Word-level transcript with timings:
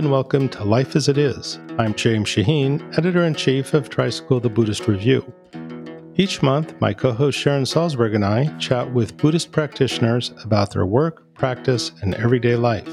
and 0.00 0.10
welcome 0.10 0.48
to 0.48 0.64
Life 0.64 0.96
as 0.96 1.08
It 1.08 1.18
Is. 1.18 1.58
I'm 1.76 1.92
James 1.92 2.26
Shaheen, 2.26 2.80
editor 2.96 3.24
in 3.24 3.34
chief 3.34 3.74
of 3.74 3.90
Tricycle 3.90 4.40
the 4.40 4.48
Buddhist 4.48 4.88
Review. 4.88 5.30
Each 6.14 6.42
month, 6.42 6.74
my 6.80 6.94
co 6.94 7.12
host 7.12 7.38
Sharon 7.38 7.64
Salzberg 7.64 8.14
and 8.14 8.24
I 8.24 8.46
chat 8.56 8.90
with 8.94 9.18
Buddhist 9.18 9.52
practitioners 9.52 10.32
about 10.42 10.72
their 10.72 10.86
work, 10.86 11.34
practice, 11.34 11.92
and 12.00 12.14
everyday 12.14 12.56
life. 12.56 12.88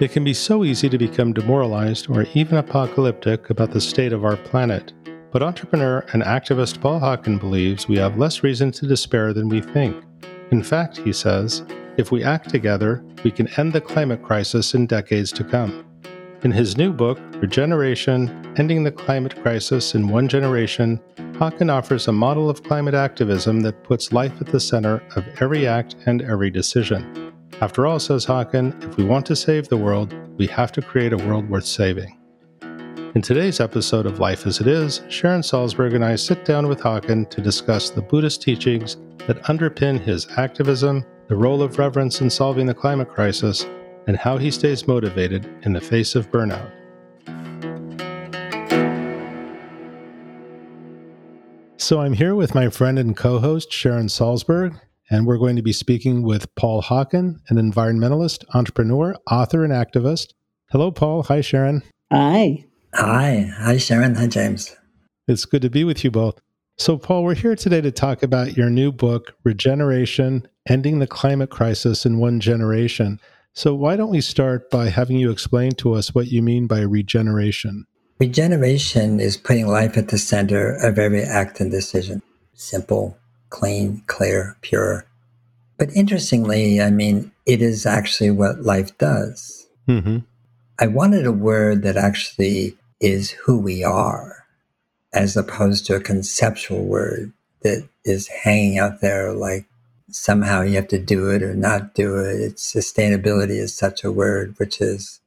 It 0.00 0.10
can 0.10 0.24
be 0.24 0.34
so 0.34 0.64
easy 0.64 0.88
to 0.88 0.98
become 0.98 1.34
demoralized 1.34 2.10
or 2.10 2.26
even 2.34 2.58
apocalyptic 2.58 3.48
about 3.48 3.70
the 3.70 3.80
state 3.80 4.12
of 4.12 4.24
our 4.24 4.36
planet. 4.36 4.92
But 5.30 5.44
entrepreneur 5.44 6.04
and 6.14 6.24
activist 6.24 6.80
Paul 6.80 6.98
Hawken 6.98 7.38
believes 7.38 7.86
we 7.86 7.98
have 7.98 8.18
less 8.18 8.42
reason 8.42 8.72
to 8.72 8.88
despair 8.88 9.32
than 9.32 9.48
we 9.48 9.60
think. 9.60 10.02
In 10.50 10.64
fact, 10.64 10.96
he 10.96 11.12
says, 11.12 11.64
if 11.96 12.10
we 12.10 12.24
act 12.24 12.50
together, 12.50 13.04
we 13.22 13.30
can 13.30 13.46
end 13.56 13.72
the 13.72 13.80
climate 13.80 14.24
crisis 14.24 14.74
in 14.74 14.88
decades 14.88 15.30
to 15.30 15.44
come. 15.44 15.84
In 16.44 16.50
his 16.50 16.76
new 16.76 16.92
book, 16.92 17.18
Regeneration 17.36 18.28
Ending 18.58 18.84
the 18.84 18.92
Climate 18.92 19.34
Crisis 19.40 19.94
in 19.94 20.08
One 20.08 20.28
Generation, 20.28 21.00
Hawken 21.38 21.72
offers 21.72 22.06
a 22.06 22.12
model 22.12 22.50
of 22.50 22.62
climate 22.62 22.92
activism 22.92 23.60
that 23.60 23.82
puts 23.82 24.12
life 24.12 24.38
at 24.42 24.48
the 24.48 24.60
center 24.60 25.02
of 25.16 25.24
every 25.40 25.66
act 25.66 25.96
and 26.04 26.20
every 26.20 26.50
decision. 26.50 27.32
After 27.62 27.86
all, 27.86 27.98
says 27.98 28.26
Hawken, 28.26 28.78
if 28.84 28.98
we 28.98 29.04
want 29.04 29.24
to 29.24 29.34
save 29.34 29.70
the 29.70 29.78
world, 29.78 30.14
we 30.36 30.46
have 30.48 30.70
to 30.72 30.82
create 30.82 31.14
a 31.14 31.16
world 31.16 31.48
worth 31.48 31.64
saving. 31.64 32.18
In 33.14 33.22
today's 33.22 33.58
episode 33.58 34.04
of 34.04 34.20
Life 34.20 34.46
as 34.46 34.60
It 34.60 34.66
Is, 34.66 35.00
Sharon 35.08 35.40
Salzberg 35.40 35.94
and 35.94 36.04
I 36.04 36.14
sit 36.14 36.44
down 36.44 36.68
with 36.68 36.80
Hawken 36.80 37.30
to 37.30 37.40
discuss 37.40 37.88
the 37.88 38.02
Buddhist 38.02 38.42
teachings 38.42 38.98
that 39.26 39.42
underpin 39.44 39.98
his 39.98 40.28
activism, 40.36 41.06
the 41.28 41.36
role 41.36 41.62
of 41.62 41.78
reverence 41.78 42.20
in 42.20 42.28
solving 42.28 42.66
the 42.66 42.74
climate 42.74 43.08
crisis, 43.08 43.64
and 44.06 44.16
how 44.16 44.36
he 44.36 44.50
stays 44.50 44.86
motivated 44.86 45.48
in 45.62 45.72
the 45.72 45.80
face 45.80 46.14
of 46.14 46.30
burnout. 46.30 46.70
So, 51.76 52.00
I'm 52.00 52.14
here 52.14 52.34
with 52.34 52.54
my 52.54 52.70
friend 52.70 52.98
and 52.98 53.16
co 53.16 53.38
host, 53.38 53.70
Sharon 53.70 54.06
Salzberg, 54.06 54.80
and 55.10 55.26
we're 55.26 55.36
going 55.36 55.56
to 55.56 55.62
be 55.62 55.72
speaking 55.72 56.22
with 56.22 56.52
Paul 56.54 56.80
Hawken, 56.82 57.36
an 57.48 57.56
environmentalist, 57.56 58.44
entrepreneur, 58.54 59.14
author, 59.30 59.64
and 59.64 59.72
activist. 59.72 60.32
Hello, 60.70 60.90
Paul. 60.90 61.24
Hi, 61.24 61.42
Sharon. 61.42 61.82
Hi. 62.10 62.64
Hi. 62.94 63.50
Hi, 63.58 63.76
Sharon. 63.76 64.14
Hi, 64.14 64.26
James. 64.26 64.74
It's 65.28 65.44
good 65.44 65.62
to 65.62 65.68
be 65.68 65.84
with 65.84 66.04
you 66.04 66.10
both. 66.10 66.40
So, 66.78 66.96
Paul, 66.96 67.22
we're 67.22 67.34
here 67.34 67.54
today 67.54 67.80
to 67.82 67.92
talk 67.92 68.22
about 68.22 68.56
your 68.56 68.70
new 68.70 68.90
book, 68.90 69.34
Regeneration 69.44 70.48
Ending 70.68 71.00
the 71.00 71.06
Climate 71.06 71.50
Crisis 71.50 72.06
in 72.06 72.18
One 72.18 72.40
Generation. 72.40 73.20
So, 73.56 73.72
why 73.72 73.94
don't 73.94 74.10
we 74.10 74.20
start 74.20 74.68
by 74.68 74.88
having 74.88 75.16
you 75.16 75.30
explain 75.30 75.72
to 75.76 75.94
us 75.94 76.12
what 76.12 76.26
you 76.26 76.42
mean 76.42 76.66
by 76.66 76.80
regeneration? 76.80 77.86
Regeneration 78.18 79.20
is 79.20 79.36
putting 79.36 79.68
life 79.68 79.96
at 79.96 80.08
the 80.08 80.18
center 80.18 80.74
of 80.74 80.98
every 80.98 81.22
act 81.22 81.60
and 81.60 81.70
decision. 81.70 82.20
Simple, 82.54 83.16
clean, 83.50 84.02
clear, 84.08 84.56
pure. 84.60 85.06
But 85.78 85.90
interestingly, 85.94 86.80
I 86.80 86.90
mean, 86.90 87.30
it 87.46 87.62
is 87.62 87.86
actually 87.86 88.32
what 88.32 88.62
life 88.62 88.96
does. 88.98 89.68
Mm-hmm. 89.88 90.18
I 90.80 90.86
wanted 90.88 91.24
a 91.24 91.32
word 91.32 91.82
that 91.82 91.96
actually 91.96 92.76
is 93.00 93.30
who 93.30 93.58
we 93.58 93.84
are, 93.84 94.46
as 95.12 95.36
opposed 95.36 95.86
to 95.86 95.94
a 95.94 96.00
conceptual 96.00 96.84
word 96.84 97.32
that 97.62 97.88
is 98.04 98.26
hanging 98.26 98.78
out 98.78 99.00
there 99.00 99.32
like 99.32 99.66
somehow 100.14 100.62
you 100.62 100.76
have 100.76 100.88
to 100.88 100.98
do 100.98 101.30
it 101.30 101.42
or 101.42 101.54
not 101.54 101.94
do 101.94 102.18
it. 102.18 102.40
It's 102.40 102.72
sustainability 102.72 103.58
is 103.58 103.76
such 103.76 104.04
a 104.04 104.12
word, 104.12 104.54
which 104.58 104.80
is 104.80 105.20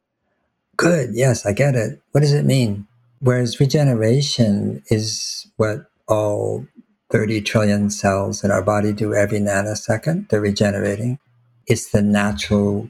good. 0.77 1.11
Yes, 1.13 1.45
I 1.45 1.53
get 1.53 1.75
it. 1.75 2.01
What 2.11 2.21
does 2.21 2.33
it 2.33 2.45
mean? 2.45 2.87
Whereas 3.19 3.59
regeneration 3.59 4.83
is 4.87 5.47
what 5.57 5.89
all 6.07 6.65
30 7.09 7.41
trillion 7.41 7.89
cells 7.89 8.43
in 8.43 8.51
our 8.51 8.61
body 8.61 8.93
do 8.93 9.13
every 9.13 9.39
nanosecond. 9.39 10.29
They're 10.29 10.41
regenerating. 10.41 11.19
It's 11.65 11.89
the 11.91 12.01
natural 12.01 12.89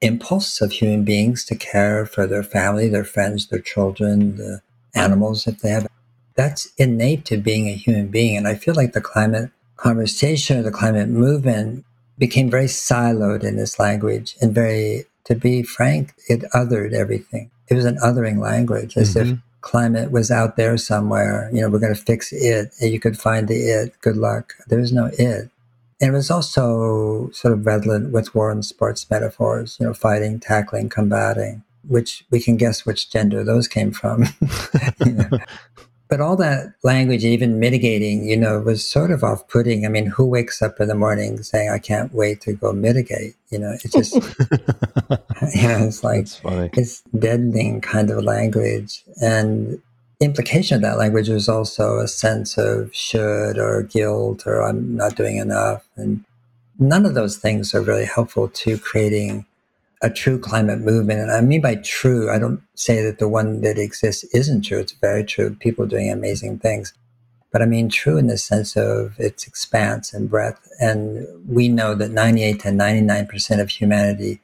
impulse 0.00 0.60
of 0.60 0.72
human 0.72 1.04
beings 1.04 1.44
to 1.44 1.54
care 1.54 2.04
for 2.06 2.26
their 2.26 2.42
family, 2.42 2.88
their 2.88 3.04
friends, 3.04 3.46
their 3.46 3.60
children, 3.60 4.36
the 4.36 4.60
animals 4.94 5.46
if 5.46 5.58
they 5.58 5.70
have. 5.70 5.86
That's 6.34 6.72
innate 6.78 7.24
to 7.26 7.36
being 7.36 7.68
a 7.68 7.72
human 7.74 8.08
being. 8.08 8.36
And 8.36 8.48
I 8.48 8.54
feel 8.54 8.74
like 8.74 8.92
the 8.92 9.00
climate 9.00 9.50
conversation 9.82 10.58
of 10.58 10.64
the 10.64 10.70
climate 10.70 11.08
movement 11.08 11.84
became 12.16 12.48
very 12.48 12.66
siloed 12.66 13.42
in 13.42 13.56
this 13.56 13.80
language 13.80 14.36
and 14.40 14.54
very, 14.54 15.04
to 15.24 15.34
be 15.34 15.62
frank, 15.62 16.14
it 16.28 16.42
othered 16.54 16.92
everything. 16.92 17.50
It 17.68 17.74
was 17.74 17.84
an 17.84 17.96
othering 17.96 18.38
language, 18.38 18.96
as 18.96 19.14
mm-hmm. 19.14 19.32
if 19.32 19.38
climate 19.60 20.12
was 20.12 20.30
out 20.30 20.56
there 20.56 20.76
somewhere. 20.76 21.50
You 21.52 21.62
know, 21.62 21.68
we're 21.68 21.80
going 21.80 21.94
to 21.94 22.00
fix 22.00 22.32
it. 22.32 22.72
You 22.80 23.00
could 23.00 23.18
find 23.18 23.48
the 23.48 23.56
it. 23.56 24.00
Good 24.02 24.16
luck. 24.16 24.54
There 24.68 24.78
is 24.78 24.92
no 24.92 25.06
it. 25.06 25.50
And 26.00 26.10
it 26.10 26.12
was 26.12 26.30
also 26.30 27.30
sort 27.30 27.54
of 27.54 27.66
redolent 27.66 28.12
with 28.12 28.34
war 28.34 28.50
and 28.50 28.64
sports 28.64 29.08
metaphors, 29.10 29.78
you 29.80 29.86
know, 29.86 29.94
fighting, 29.94 30.38
tackling, 30.38 30.88
combating, 30.88 31.62
which 31.86 32.24
we 32.30 32.40
can 32.40 32.56
guess 32.56 32.84
which 32.86 33.10
gender 33.10 33.42
those 33.44 33.68
came 33.68 33.92
from. 33.92 34.26
you 35.06 35.12
know. 35.12 35.30
But 36.12 36.20
all 36.20 36.36
that 36.36 36.74
language, 36.82 37.24
even 37.24 37.58
mitigating, 37.58 38.28
you 38.28 38.36
know, 38.36 38.60
was 38.60 38.86
sort 38.86 39.10
of 39.10 39.24
off 39.24 39.48
putting. 39.48 39.86
I 39.86 39.88
mean, 39.88 40.04
who 40.04 40.26
wakes 40.26 40.60
up 40.60 40.78
in 40.78 40.88
the 40.88 40.94
morning 40.94 41.42
saying, 41.42 41.70
I 41.70 41.78
can't 41.78 42.12
wait 42.12 42.42
to 42.42 42.52
go 42.52 42.70
mitigate? 42.70 43.34
You 43.48 43.60
know, 43.60 43.74
it's 43.82 43.94
just, 43.94 44.14
yeah, 45.56 45.82
it's 45.82 46.04
like, 46.04 46.26
it's 46.76 47.00
deadening 47.18 47.80
kind 47.80 48.10
of 48.10 48.22
language. 48.24 49.02
And 49.22 49.80
implication 50.20 50.76
of 50.76 50.82
that 50.82 50.98
language 50.98 51.30
was 51.30 51.48
also 51.48 52.00
a 52.00 52.08
sense 52.08 52.58
of 52.58 52.94
should 52.94 53.56
or 53.56 53.84
guilt 53.84 54.46
or 54.46 54.60
I'm 54.60 54.94
not 54.94 55.16
doing 55.16 55.38
enough. 55.38 55.82
And 55.96 56.26
none 56.78 57.06
of 57.06 57.14
those 57.14 57.38
things 57.38 57.74
are 57.74 57.80
really 57.80 58.04
helpful 58.04 58.48
to 58.48 58.76
creating 58.76 59.46
a 60.02 60.10
true 60.10 60.38
climate 60.38 60.80
movement. 60.80 61.20
And 61.20 61.30
I 61.30 61.40
mean 61.40 61.60
by 61.60 61.76
true, 61.76 62.30
I 62.30 62.38
don't 62.38 62.60
say 62.74 63.02
that 63.02 63.18
the 63.18 63.28
one 63.28 63.60
that 63.60 63.78
exists 63.78 64.24
isn't 64.34 64.62
true. 64.62 64.80
It's 64.80 64.92
very 64.92 65.24
true. 65.24 65.54
People 65.54 65.86
doing 65.86 66.10
amazing 66.10 66.58
things. 66.58 66.92
But 67.52 67.62
I 67.62 67.66
mean 67.66 67.88
true 67.88 68.18
in 68.18 68.26
the 68.26 68.38
sense 68.38 68.76
of 68.76 69.14
its 69.18 69.46
expanse 69.46 70.12
and 70.12 70.28
breadth. 70.28 70.68
And 70.80 71.26
we 71.48 71.68
know 71.68 71.94
that 71.94 72.10
98 72.10 72.60
to 72.60 72.68
99% 72.68 73.60
of 73.60 73.70
humanity 73.70 74.40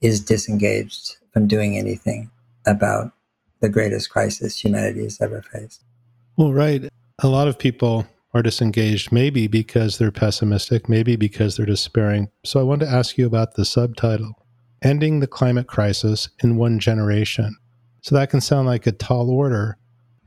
is 0.00 0.20
disengaged 0.20 1.16
from 1.32 1.48
doing 1.48 1.76
anything 1.76 2.30
about 2.66 3.12
the 3.60 3.68
greatest 3.68 4.10
crisis 4.10 4.62
humanity 4.62 5.02
has 5.02 5.20
ever 5.20 5.42
faced. 5.42 5.82
Well, 6.36 6.52
right. 6.52 6.88
A 7.22 7.28
lot 7.28 7.48
of 7.48 7.58
people 7.58 8.06
are 8.32 8.42
disengaged, 8.42 9.10
maybe 9.10 9.48
because 9.48 9.98
they're 9.98 10.12
pessimistic, 10.12 10.88
maybe 10.88 11.16
because 11.16 11.56
they're 11.56 11.66
despairing. 11.66 12.30
So 12.44 12.60
I 12.60 12.62
want 12.62 12.80
to 12.80 12.88
ask 12.88 13.18
you 13.18 13.26
about 13.26 13.54
the 13.54 13.64
subtitle 13.64 14.39
ending 14.82 15.20
the 15.20 15.26
climate 15.26 15.66
crisis 15.66 16.28
in 16.42 16.56
one 16.56 16.78
generation. 16.78 17.56
So 18.02 18.14
that 18.14 18.30
can 18.30 18.40
sound 18.40 18.66
like 18.66 18.86
a 18.86 18.92
tall 18.92 19.30
order. 19.30 19.76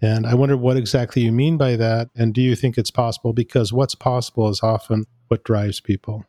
And 0.02 0.28
I 0.28 0.36
wonder 0.36 0.58
what 0.58 0.78
exactly 0.78 1.22
you 1.22 1.31
mean 1.31 1.58
by 1.58 1.75
that. 1.78 2.09
And 2.16 2.34
do 2.34 2.41
you 2.41 2.56
think 2.56 2.78
it's 2.78 2.91
possible? 2.91 3.34
Because 3.34 3.72
what's 3.72 3.96
possible 3.96 4.50
is 4.50 4.62
often 4.62 5.06
what 5.30 5.44
drives 5.44 5.80
people. 5.80 6.25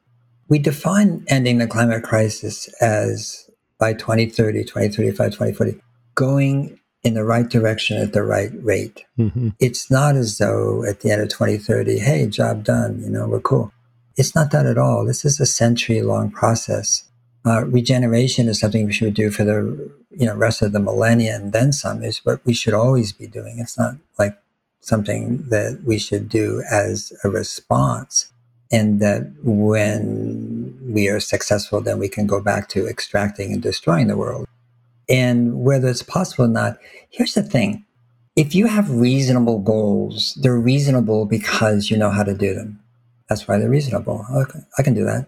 We 0.48 0.58
define 0.58 1.24
ending 1.28 1.58
the 1.58 1.66
climate 1.66 2.04
crisis 2.04 2.68
as 2.80 3.50
by 3.78 3.94
2030, 3.94 4.62
2035, 4.64 5.32
2040, 5.32 5.80
going 6.14 6.78
in 7.02 7.14
the 7.14 7.24
right 7.24 7.48
direction 7.48 8.00
at 8.00 8.12
the 8.12 8.22
right 8.22 8.50
rate. 8.62 9.04
Mm-hmm. 9.18 9.50
It's 9.58 9.90
not 9.90 10.16
as 10.16 10.38
though 10.38 10.84
at 10.84 11.00
the 11.00 11.10
end 11.10 11.22
of 11.22 11.28
2030, 11.28 11.98
hey, 11.98 12.26
job 12.26 12.64
done, 12.64 13.00
you 13.00 13.10
know, 13.10 13.26
we're 13.28 13.40
cool. 13.40 13.72
It's 14.16 14.34
not 14.34 14.52
that 14.52 14.66
at 14.66 14.78
all. 14.78 15.04
This 15.04 15.24
is 15.24 15.40
a 15.40 15.46
century 15.46 16.00
long 16.00 16.30
process 16.30 17.04
uh, 17.46 17.64
regeneration 17.66 18.48
is 18.48 18.58
something 18.58 18.86
we 18.86 18.92
should 18.92 19.14
do 19.14 19.30
for 19.30 19.44
the 19.44 19.90
you 20.10 20.26
know 20.26 20.34
rest 20.34 20.62
of 20.62 20.72
the 20.72 20.80
millennia 20.80 21.34
and 21.36 21.52
then 21.52 21.72
some 21.72 22.02
is 22.02 22.24
what 22.24 22.40
we 22.44 22.54
should 22.54 22.74
always 22.74 23.12
be 23.12 23.26
doing. 23.26 23.58
It's 23.58 23.78
not 23.78 23.96
like 24.18 24.38
something 24.80 25.44
that 25.48 25.82
we 25.84 25.98
should 25.98 26.28
do 26.28 26.62
as 26.70 27.12
a 27.24 27.28
response 27.28 28.32
and 28.72 29.00
that 29.00 29.32
when 29.42 30.76
we 30.82 31.08
are 31.08 31.20
successful 31.20 31.80
then 31.80 31.98
we 31.98 32.08
can 32.08 32.26
go 32.26 32.40
back 32.40 32.68
to 32.70 32.86
extracting 32.88 33.52
and 33.52 33.62
destroying 33.62 34.06
the 34.06 34.16
world. 34.16 34.46
And 35.08 35.62
whether 35.64 35.88
it's 35.88 36.02
possible 36.02 36.46
or 36.46 36.48
not 36.48 36.78
here's 37.10 37.34
the 37.34 37.42
thing. 37.42 37.84
If 38.36 38.54
you 38.54 38.66
have 38.66 38.90
reasonable 38.90 39.58
goals 39.58 40.38
they're 40.40 40.58
reasonable 40.58 41.26
because 41.26 41.90
you 41.90 41.98
know 41.98 42.10
how 42.10 42.22
to 42.22 42.34
do 42.34 42.54
them. 42.54 42.80
That's 43.28 43.46
why 43.48 43.58
they're 43.58 43.68
reasonable. 43.70 44.26
Okay, 44.34 44.60
i 44.78 44.82
can 44.82 44.94
do 44.94 45.04
that 45.04 45.26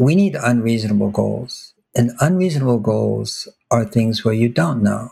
we 0.00 0.16
need 0.16 0.36
unreasonable 0.36 1.10
goals. 1.10 1.74
And 1.94 2.12
unreasonable 2.20 2.80
goals 2.80 3.48
are 3.70 3.84
things 3.84 4.24
where 4.24 4.34
you 4.34 4.48
don't 4.48 4.82
know. 4.82 5.10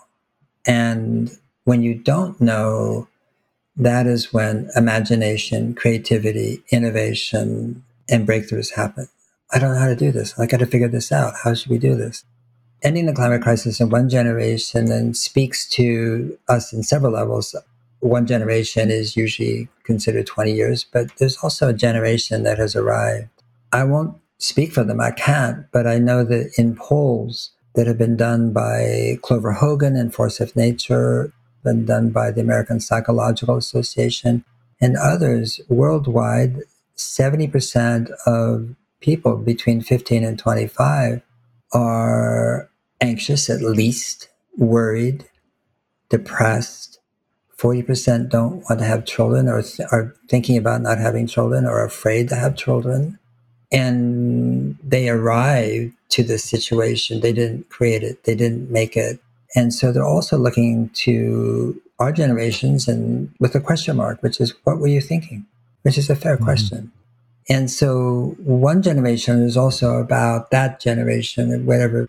And 0.66 1.30
when 1.64 1.82
you 1.82 1.94
don't 1.94 2.40
know, 2.40 3.08
that 3.76 4.06
is 4.06 4.32
when 4.32 4.70
imagination, 4.76 5.74
creativity, 5.74 6.64
innovation, 6.72 7.84
and 8.08 8.28
breakthroughs 8.28 8.74
happen. 8.74 9.08
I 9.52 9.60
don't 9.60 9.74
know 9.74 9.80
how 9.80 9.88
to 9.88 9.96
do 9.96 10.12
this. 10.12 10.38
I 10.40 10.46
got 10.46 10.60
to 10.60 10.66
figure 10.66 10.88
this 10.88 11.12
out. 11.12 11.34
How 11.44 11.54
should 11.54 11.70
we 11.70 11.78
do 11.78 11.94
this? 11.94 12.24
ending 12.82 13.06
the 13.06 13.14
climate 13.14 13.42
crisis 13.42 13.80
in 13.80 13.90
one 13.90 14.08
generation 14.08 14.90
and 14.92 15.16
speaks 15.16 15.68
to 15.70 16.38
us 16.48 16.72
in 16.72 16.82
several 16.82 17.12
levels. 17.12 17.54
One 18.00 18.26
generation 18.26 18.90
is 18.90 19.16
usually 19.16 19.68
considered 19.84 20.26
20 20.26 20.52
years, 20.52 20.84
but 20.84 21.08
there's 21.18 21.38
also 21.38 21.68
a 21.68 21.74
generation 21.74 22.44
that 22.44 22.58
has 22.58 22.76
arrived. 22.76 23.28
I 23.72 23.84
won't 23.84 24.16
speak 24.38 24.72
for 24.72 24.84
them, 24.84 25.00
I 25.00 25.10
can't, 25.10 25.66
but 25.72 25.86
I 25.86 25.98
know 25.98 26.24
that 26.24 26.52
in 26.56 26.76
polls 26.76 27.50
that 27.74 27.86
have 27.86 27.98
been 27.98 28.16
done 28.16 28.52
by 28.52 29.18
Clover 29.22 29.52
Hogan 29.52 29.96
and 29.96 30.14
Force 30.14 30.40
of 30.40 30.56
Nature, 30.56 31.32
been 31.64 31.84
done 31.84 32.10
by 32.10 32.30
the 32.30 32.40
American 32.40 32.80
Psychological 32.80 33.56
Association, 33.56 34.44
and 34.80 34.96
others 34.96 35.60
worldwide, 35.68 36.62
70% 36.96 38.10
of 38.26 38.74
people 39.00 39.36
between 39.36 39.80
15 39.80 40.24
and 40.24 40.38
25 40.38 41.22
are 41.72 42.70
anxious, 43.00 43.50
at 43.50 43.60
least, 43.60 44.28
worried, 44.56 45.24
depressed. 46.08 46.98
40% 47.56 48.30
don't 48.30 48.62
want 48.68 48.78
to 48.78 48.84
have 48.84 49.04
children 49.04 49.48
or 49.48 49.62
th- 49.62 49.88
are 49.92 50.14
thinking 50.28 50.56
about 50.56 50.80
not 50.80 50.98
having 50.98 51.26
children 51.26 51.66
or 51.66 51.84
afraid 51.84 52.28
to 52.28 52.36
have 52.36 52.56
children. 52.56 53.18
And 53.70 54.78
they 54.82 55.08
arrived 55.08 55.94
to 56.10 56.22
this 56.22 56.44
situation. 56.44 57.20
They 57.20 57.32
didn't 57.32 57.68
create 57.68 58.02
it, 58.02 58.24
they 58.24 58.34
didn't 58.34 58.70
make 58.70 58.96
it. 58.96 59.20
And 59.54 59.72
so 59.72 59.92
they're 59.92 60.04
also 60.04 60.36
looking 60.38 60.90
to 60.90 61.80
our 61.98 62.12
generations 62.12 62.86
and 62.86 63.32
with 63.40 63.54
a 63.54 63.60
question 63.60 63.96
mark, 63.96 64.22
which 64.22 64.40
is, 64.40 64.54
what 64.64 64.78
were 64.78 64.86
you 64.86 65.00
thinking? 65.00 65.46
Which 65.82 65.98
is 65.98 66.08
a 66.10 66.16
fair 66.16 66.36
mm-hmm. 66.36 66.44
question. 66.44 66.92
And 67.48 67.70
so 67.70 68.36
one 68.38 68.82
generation 68.82 69.42
is 69.42 69.56
also 69.56 69.96
about 69.96 70.50
that 70.50 70.80
generation 70.80 71.50
and 71.50 71.66
whatever. 71.66 72.08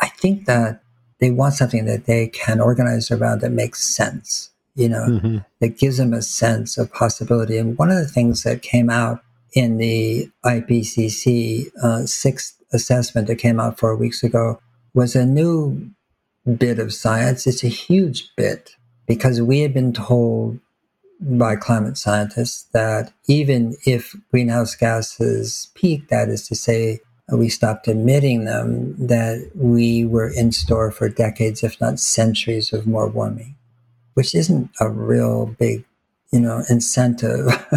I 0.00 0.08
think 0.08 0.44
that 0.46 0.82
they 1.18 1.30
want 1.30 1.54
something 1.54 1.86
that 1.86 2.04
they 2.04 2.28
can 2.28 2.60
organize 2.60 3.10
around 3.10 3.40
that 3.40 3.52
makes 3.52 3.82
sense, 3.82 4.50
you 4.74 4.88
know, 4.88 5.06
mm-hmm. 5.08 5.38
that 5.60 5.78
gives 5.78 5.96
them 5.96 6.12
a 6.12 6.20
sense 6.20 6.76
of 6.76 6.92
possibility. 6.92 7.56
And 7.56 7.78
one 7.78 7.90
of 7.90 7.96
the 7.96 8.06
things 8.06 8.42
that 8.42 8.60
came 8.60 8.90
out 8.90 9.22
in 9.56 9.78
the 9.78 10.30
IPCC 10.44 11.68
uh, 11.82 12.06
sixth 12.06 12.62
assessment 12.72 13.26
that 13.26 13.36
came 13.36 13.58
out 13.58 13.78
four 13.78 13.96
weeks 13.96 14.22
ago 14.22 14.60
was 14.94 15.16
a 15.16 15.24
new 15.24 15.90
bit 16.58 16.78
of 16.78 16.92
science. 16.92 17.46
It's 17.46 17.64
a 17.64 17.68
huge 17.68 18.30
bit 18.36 18.76
because 19.06 19.40
we 19.40 19.60
had 19.60 19.72
been 19.72 19.94
told 19.94 20.60
by 21.20 21.56
climate 21.56 21.96
scientists 21.96 22.64
that 22.74 23.14
even 23.26 23.76
if 23.86 24.14
greenhouse 24.30 24.74
gases 24.74 25.68
peak, 25.74 26.08
that 26.08 26.28
is 26.28 26.46
to 26.48 26.54
say, 26.54 27.00
we 27.32 27.48
stopped 27.48 27.88
emitting 27.88 28.44
them, 28.44 28.94
that 28.98 29.50
we 29.54 30.04
were 30.04 30.28
in 30.28 30.52
store 30.52 30.90
for 30.90 31.08
decades, 31.08 31.64
if 31.64 31.80
not 31.80 31.98
centuries, 31.98 32.72
of 32.72 32.86
more 32.86 33.08
warming, 33.08 33.56
which 34.14 34.34
isn't 34.34 34.70
a 34.80 34.88
real 34.88 35.46
big, 35.58 35.84
you 36.32 36.40
know, 36.40 36.62
incentive. 36.68 37.46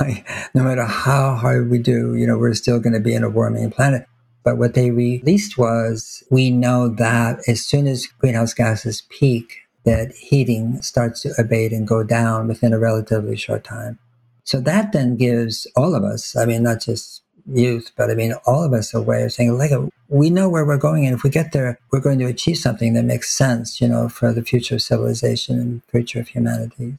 like, 0.00 0.28
no 0.54 0.62
matter 0.62 0.84
how 0.84 1.34
hard 1.34 1.70
we 1.70 1.78
do, 1.78 2.14
you 2.14 2.26
know, 2.26 2.38
we're 2.38 2.54
still 2.54 2.80
going 2.80 2.92
to 2.92 3.00
be 3.00 3.14
in 3.14 3.24
a 3.24 3.30
warming 3.30 3.70
planet. 3.70 4.06
But 4.42 4.56
what 4.56 4.74
they 4.74 4.90
released 4.90 5.58
was 5.58 6.22
we 6.30 6.50
know 6.50 6.88
that 6.88 7.40
as 7.46 7.64
soon 7.64 7.86
as 7.86 8.06
greenhouse 8.06 8.54
gases 8.54 9.02
peak, 9.10 9.58
that 9.84 10.12
heating 10.12 10.80
starts 10.82 11.22
to 11.22 11.32
abate 11.38 11.72
and 11.72 11.86
go 11.86 12.02
down 12.02 12.48
within 12.48 12.72
a 12.72 12.78
relatively 12.78 13.36
short 13.36 13.64
time. 13.64 13.98
So 14.44 14.60
that 14.60 14.92
then 14.92 15.16
gives 15.16 15.66
all 15.76 15.94
of 15.94 16.04
us, 16.04 16.36
I 16.36 16.44
mean, 16.44 16.62
not 16.62 16.80
just 16.80 17.22
youth, 17.46 17.92
but 17.96 18.10
I 18.10 18.14
mean, 18.14 18.34
all 18.46 18.64
of 18.64 18.72
us 18.72 18.94
a 18.94 19.00
way 19.00 19.22
of 19.22 19.32
saying, 19.32 19.56
like, 19.56 19.72
we 20.08 20.30
know 20.30 20.48
where 20.48 20.64
we're 20.64 20.76
going. 20.76 21.06
And 21.06 21.14
if 21.14 21.22
we 21.22 21.30
get 21.30 21.52
there, 21.52 21.78
we're 21.92 22.00
going 22.00 22.18
to 22.18 22.26
achieve 22.26 22.58
something 22.58 22.94
that 22.94 23.04
makes 23.04 23.30
sense, 23.30 23.80
you 23.80 23.88
know, 23.88 24.08
for 24.08 24.32
the 24.32 24.42
future 24.42 24.76
of 24.76 24.82
civilization 24.82 25.60
and 25.60 25.82
future 25.84 26.20
of 26.20 26.28
humanity. 26.28 26.98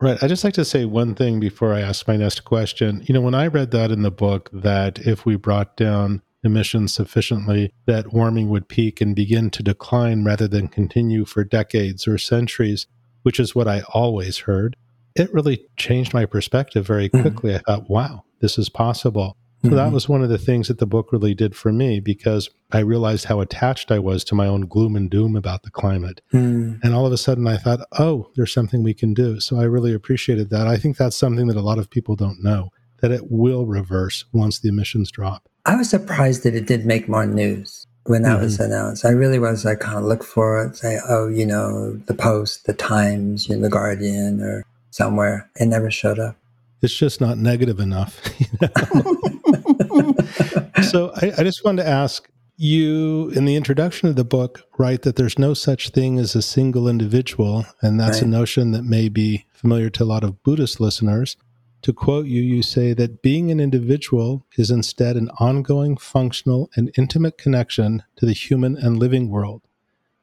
Right. 0.00 0.22
I 0.22 0.28
just 0.28 0.44
like 0.44 0.54
to 0.54 0.64
say 0.64 0.84
one 0.84 1.14
thing 1.14 1.40
before 1.40 1.72
I 1.72 1.80
ask 1.80 2.06
my 2.06 2.16
next 2.16 2.40
question. 2.44 3.02
You 3.06 3.14
know, 3.14 3.22
when 3.22 3.34
I 3.34 3.46
read 3.46 3.70
that 3.70 3.90
in 3.90 4.02
the 4.02 4.10
book, 4.10 4.50
that 4.52 4.98
if 5.00 5.24
we 5.24 5.36
brought 5.36 5.76
down 5.76 6.22
emissions 6.46 6.94
sufficiently 6.94 7.72
that 7.86 8.12
warming 8.12 8.48
would 8.48 8.68
peak 8.68 9.00
and 9.00 9.14
begin 9.14 9.50
to 9.50 9.62
decline 9.62 10.24
rather 10.24 10.48
than 10.48 10.68
continue 10.68 11.24
for 11.24 11.44
decades 11.44 12.06
or 12.06 12.16
centuries, 12.16 12.86
which 13.22 13.38
is 13.38 13.54
what 13.54 13.68
I 13.68 13.82
always 13.92 14.38
heard. 14.38 14.76
It 15.14 15.32
really 15.32 15.66
changed 15.76 16.14
my 16.14 16.24
perspective 16.24 16.86
very 16.86 17.08
hmm. 17.08 17.22
quickly. 17.22 17.52
Mm. 17.52 17.56
I 17.56 17.58
thought, 17.60 17.90
wow, 17.90 18.24
this 18.40 18.58
is 18.58 18.68
possible. 18.68 19.36
So 19.66 19.72
mm-hmm. 19.72 19.76
that 19.78 19.92
was 19.92 20.08
one 20.08 20.22
of 20.22 20.28
the 20.28 20.38
things 20.38 20.68
that 20.68 20.78
the 20.78 20.86
book 20.86 21.10
really 21.10 21.34
did 21.34 21.56
for 21.56 21.72
me 21.72 21.98
because 21.98 22.48
I 22.70 22.78
realized 22.78 23.24
how 23.24 23.40
attached 23.40 23.90
I 23.90 23.98
was 23.98 24.22
to 24.24 24.36
my 24.36 24.46
own 24.46 24.62
gloom 24.62 24.94
and 24.94 25.10
doom 25.10 25.34
about 25.34 25.64
the 25.64 25.70
climate. 25.70 26.20
Mm. 26.32 26.78
And 26.84 26.94
all 26.94 27.04
of 27.04 27.12
a 27.12 27.18
sudden 27.18 27.48
I 27.48 27.56
thought, 27.56 27.80
oh, 27.98 28.30
there's 28.36 28.52
something 28.52 28.82
we 28.82 28.94
can 28.94 29.12
do. 29.12 29.40
So 29.40 29.58
I 29.58 29.64
really 29.64 29.92
appreciated 29.92 30.50
that. 30.50 30.68
I 30.68 30.76
think 30.76 30.96
that's 30.96 31.16
something 31.16 31.48
that 31.48 31.56
a 31.56 31.62
lot 31.62 31.78
of 31.78 31.90
people 31.90 32.14
don't 32.14 32.44
know 32.44 32.70
that 33.00 33.10
it 33.10 33.30
will 33.30 33.66
reverse 33.66 34.24
once 34.32 34.60
the 34.60 34.68
emissions 34.68 35.10
drop. 35.10 35.48
I 35.64 35.74
was 35.74 35.90
surprised 35.90 36.44
that 36.44 36.54
it 36.54 36.66
did 36.66 36.86
make 36.86 37.08
more 37.08 37.26
news 37.26 37.86
when 38.04 38.22
that 38.22 38.36
mm-hmm. 38.36 38.44
was 38.44 38.60
announced. 38.60 39.04
I 39.04 39.10
really 39.10 39.40
was. 39.40 39.66
I 39.66 39.74
kind 39.74 39.98
of 39.98 40.04
look 40.04 40.22
for 40.22 40.64
it, 40.64 40.76
say, 40.76 41.00
oh, 41.08 41.28
you 41.28 41.44
know, 41.44 41.96
the 42.06 42.14
Post, 42.14 42.66
the 42.66 42.72
Times, 42.72 43.48
you 43.48 43.56
know, 43.56 43.62
the 43.62 43.68
Guardian, 43.68 44.40
or 44.40 44.64
somewhere. 44.90 45.50
It 45.56 45.66
never 45.66 45.90
showed 45.90 46.18
up. 46.18 46.36
It's 46.82 46.94
just 46.94 47.20
not 47.20 47.38
negative 47.38 47.80
enough. 47.80 48.22
so 50.90 51.10
I, 51.16 51.32
I 51.38 51.42
just 51.42 51.64
wanted 51.64 51.82
to 51.82 51.88
ask 51.88 52.30
you 52.56 53.30
in 53.30 53.44
the 53.44 53.56
introduction 53.56 54.08
of 54.08 54.14
the 54.16 54.24
book 54.24 54.62
write 54.78 55.02
that 55.02 55.16
there's 55.16 55.38
no 55.38 55.52
such 55.52 55.90
thing 55.90 56.18
as 56.18 56.34
a 56.34 56.40
single 56.40 56.88
individual 56.88 57.66
and 57.82 58.00
that's 58.00 58.22
right. 58.22 58.26
a 58.26 58.30
notion 58.30 58.72
that 58.72 58.82
may 58.82 59.10
be 59.10 59.44
familiar 59.52 59.90
to 59.90 60.02
a 60.02 60.06
lot 60.06 60.24
of 60.24 60.42
buddhist 60.42 60.80
listeners 60.80 61.36
to 61.82 61.92
quote 61.92 62.24
you, 62.26 62.40
you 62.42 62.62
say 62.62 62.94
that 62.94 63.22
being 63.22 63.52
an 63.52 63.60
individual 63.60 64.44
is 64.56 64.72
instead 64.72 65.16
an 65.16 65.30
ongoing, 65.38 65.96
functional, 65.96 66.68
and 66.74 66.90
intimate 66.98 67.38
connection 67.38 68.02
to 68.16 68.26
the 68.26 68.32
human 68.32 68.76
and 68.76 68.98
living 68.98 69.30
world. 69.30 69.62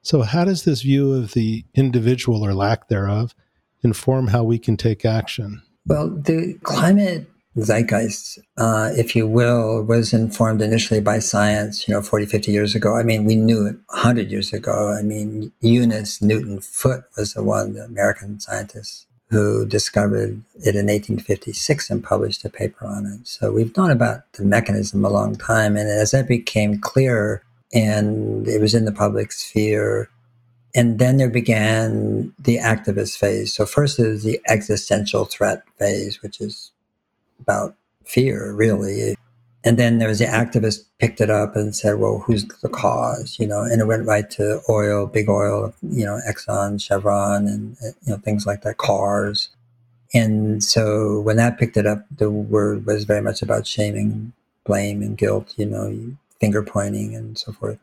So, 0.01 0.23
how 0.23 0.43
does 0.43 0.65
this 0.65 0.81
view 0.81 1.13
of 1.13 1.31
the 1.31 1.63
individual 1.73 2.45
or 2.45 2.53
lack 2.53 2.89
thereof 2.89 3.33
inform 3.81 4.27
how 4.27 4.43
we 4.43 4.59
can 4.59 4.75
take 4.75 5.05
action? 5.05 5.62
Well, 5.85 6.09
the 6.09 6.57
climate 6.63 7.27
zeitgeist, 7.57 8.39
uh, 8.57 8.91
if 8.95 9.15
you 9.15 9.27
will, 9.27 9.83
was 9.83 10.13
informed 10.13 10.61
initially 10.61 11.01
by 11.01 11.19
science, 11.19 11.87
you 11.87 11.93
know, 11.93 12.01
40, 12.01 12.25
50 12.25 12.51
years 12.51 12.73
ago. 12.73 12.95
I 12.95 13.03
mean, 13.03 13.25
we 13.25 13.35
knew 13.35 13.65
it 13.67 13.75
100 13.87 14.31
years 14.31 14.53
ago. 14.53 14.95
I 14.97 15.01
mean, 15.01 15.51
Eunice 15.61 16.21
Newton 16.21 16.61
Foote 16.61 17.03
was 17.17 17.33
the 17.33 17.43
one, 17.43 17.73
the 17.73 17.83
American 17.83 18.39
scientist 18.39 19.07
who 19.29 19.65
discovered 19.65 20.41
it 20.55 20.75
in 20.75 20.85
1856 20.85 21.89
and 21.89 22.03
published 22.03 22.45
a 22.45 22.49
paper 22.49 22.85
on 22.85 23.05
it. 23.07 23.27
So 23.27 23.51
we've 23.51 23.75
known 23.75 23.89
about 23.89 24.31
the 24.33 24.45
mechanism 24.45 25.03
a 25.03 25.09
long 25.09 25.35
time. 25.35 25.75
And 25.75 25.89
as 25.89 26.11
that 26.11 26.27
became 26.27 26.79
clearer 26.79 27.43
and 27.73 28.47
it 28.47 28.61
was 28.61 28.75
in 28.75 28.85
the 28.85 28.91
public 28.91 29.31
sphere, 29.31 30.09
and 30.75 30.99
then 30.99 31.17
there 31.17 31.29
began 31.29 32.33
the 32.39 32.57
activist 32.57 33.17
phase. 33.17 33.53
So 33.53 33.65
first 33.65 33.99
is 33.99 34.23
the 34.23 34.39
existential 34.47 35.25
threat 35.25 35.63
phase, 35.77 36.21
which 36.21 36.41
is 36.41 36.71
about 37.39 37.75
fear, 38.05 38.51
really. 38.53 39.15
And 39.63 39.77
then 39.77 39.99
there 39.99 40.09
was 40.09 40.19
the 40.19 40.25
activist 40.25 40.83
picked 40.99 41.21
it 41.21 41.29
up 41.29 41.55
and 41.55 41.75
said, 41.75 41.99
well, 41.99 42.19
who's 42.19 42.45
the 42.61 42.69
cause? 42.69 43.37
You 43.39 43.47
know, 43.47 43.61
and 43.61 43.79
it 43.79 43.85
went 43.85 44.05
right 44.05 44.29
to 44.31 44.61
oil, 44.67 45.05
big 45.05 45.29
oil, 45.29 45.73
you 45.81 46.05
know, 46.05 46.19
Exxon, 46.27 46.81
Chevron, 46.81 47.47
and, 47.47 47.77
you 47.81 48.11
know, 48.11 48.17
things 48.17 48.45
like 48.45 48.63
that, 48.63 48.77
cars. 48.77 49.49
And 50.13 50.63
so 50.63 51.19
when 51.21 51.37
that 51.37 51.57
picked 51.57 51.77
it 51.77 51.87
up, 51.87 52.05
the 52.15 52.29
word 52.29 52.85
was 52.85 53.05
very 53.05 53.21
much 53.21 53.41
about 53.41 53.65
shaming, 53.65 54.33
blame, 54.65 55.01
and 55.01 55.17
guilt, 55.17 55.53
you 55.55 55.65
know, 55.65 56.17
finger 56.41 56.61
pointing 56.61 57.15
and 57.15 57.37
so 57.37 57.53
forth. 57.53 57.79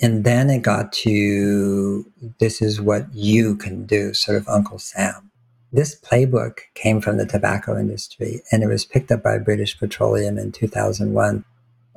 And 0.00 0.24
then 0.24 0.50
it 0.50 0.62
got 0.62 0.92
to 0.92 2.10
this 2.38 2.60
is 2.60 2.80
what 2.80 3.12
you 3.14 3.56
can 3.56 3.86
do, 3.86 4.12
sort 4.12 4.36
of 4.36 4.48
Uncle 4.48 4.78
Sam. 4.78 5.30
This 5.72 5.98
playbook 5.98 6.58
came 6.74 7.00
from 7.00 7.16
the 7.16 7.26
tobacco 7.26 7.78
industry 7.78 8.42
and 8.52 8.62
it 8.62 8.66
was 8.66 8.84
picked 8.84 9.10
up 9.10 9.22
by 9.22 9.38
British 9.38 9.78
Petroleum 9.78 10.38
in 10.38 10.52
2001. 10.52 11.44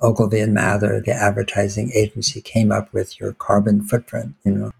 Ogilvy 0.01 0.39
and 0.39 0.53
Mather, 0.53 1.01
the 1.06 1.12
advertising 1.12 1.91
agency, 1.94 2.41
came 2.41 2.72
up 2.72 2.94
with 2.94 3.20
your 3.20 3.34
carbon 3.34 3.82
footprint, 3.84 4.36
you 4.46 4.51
know. 4.53 4.72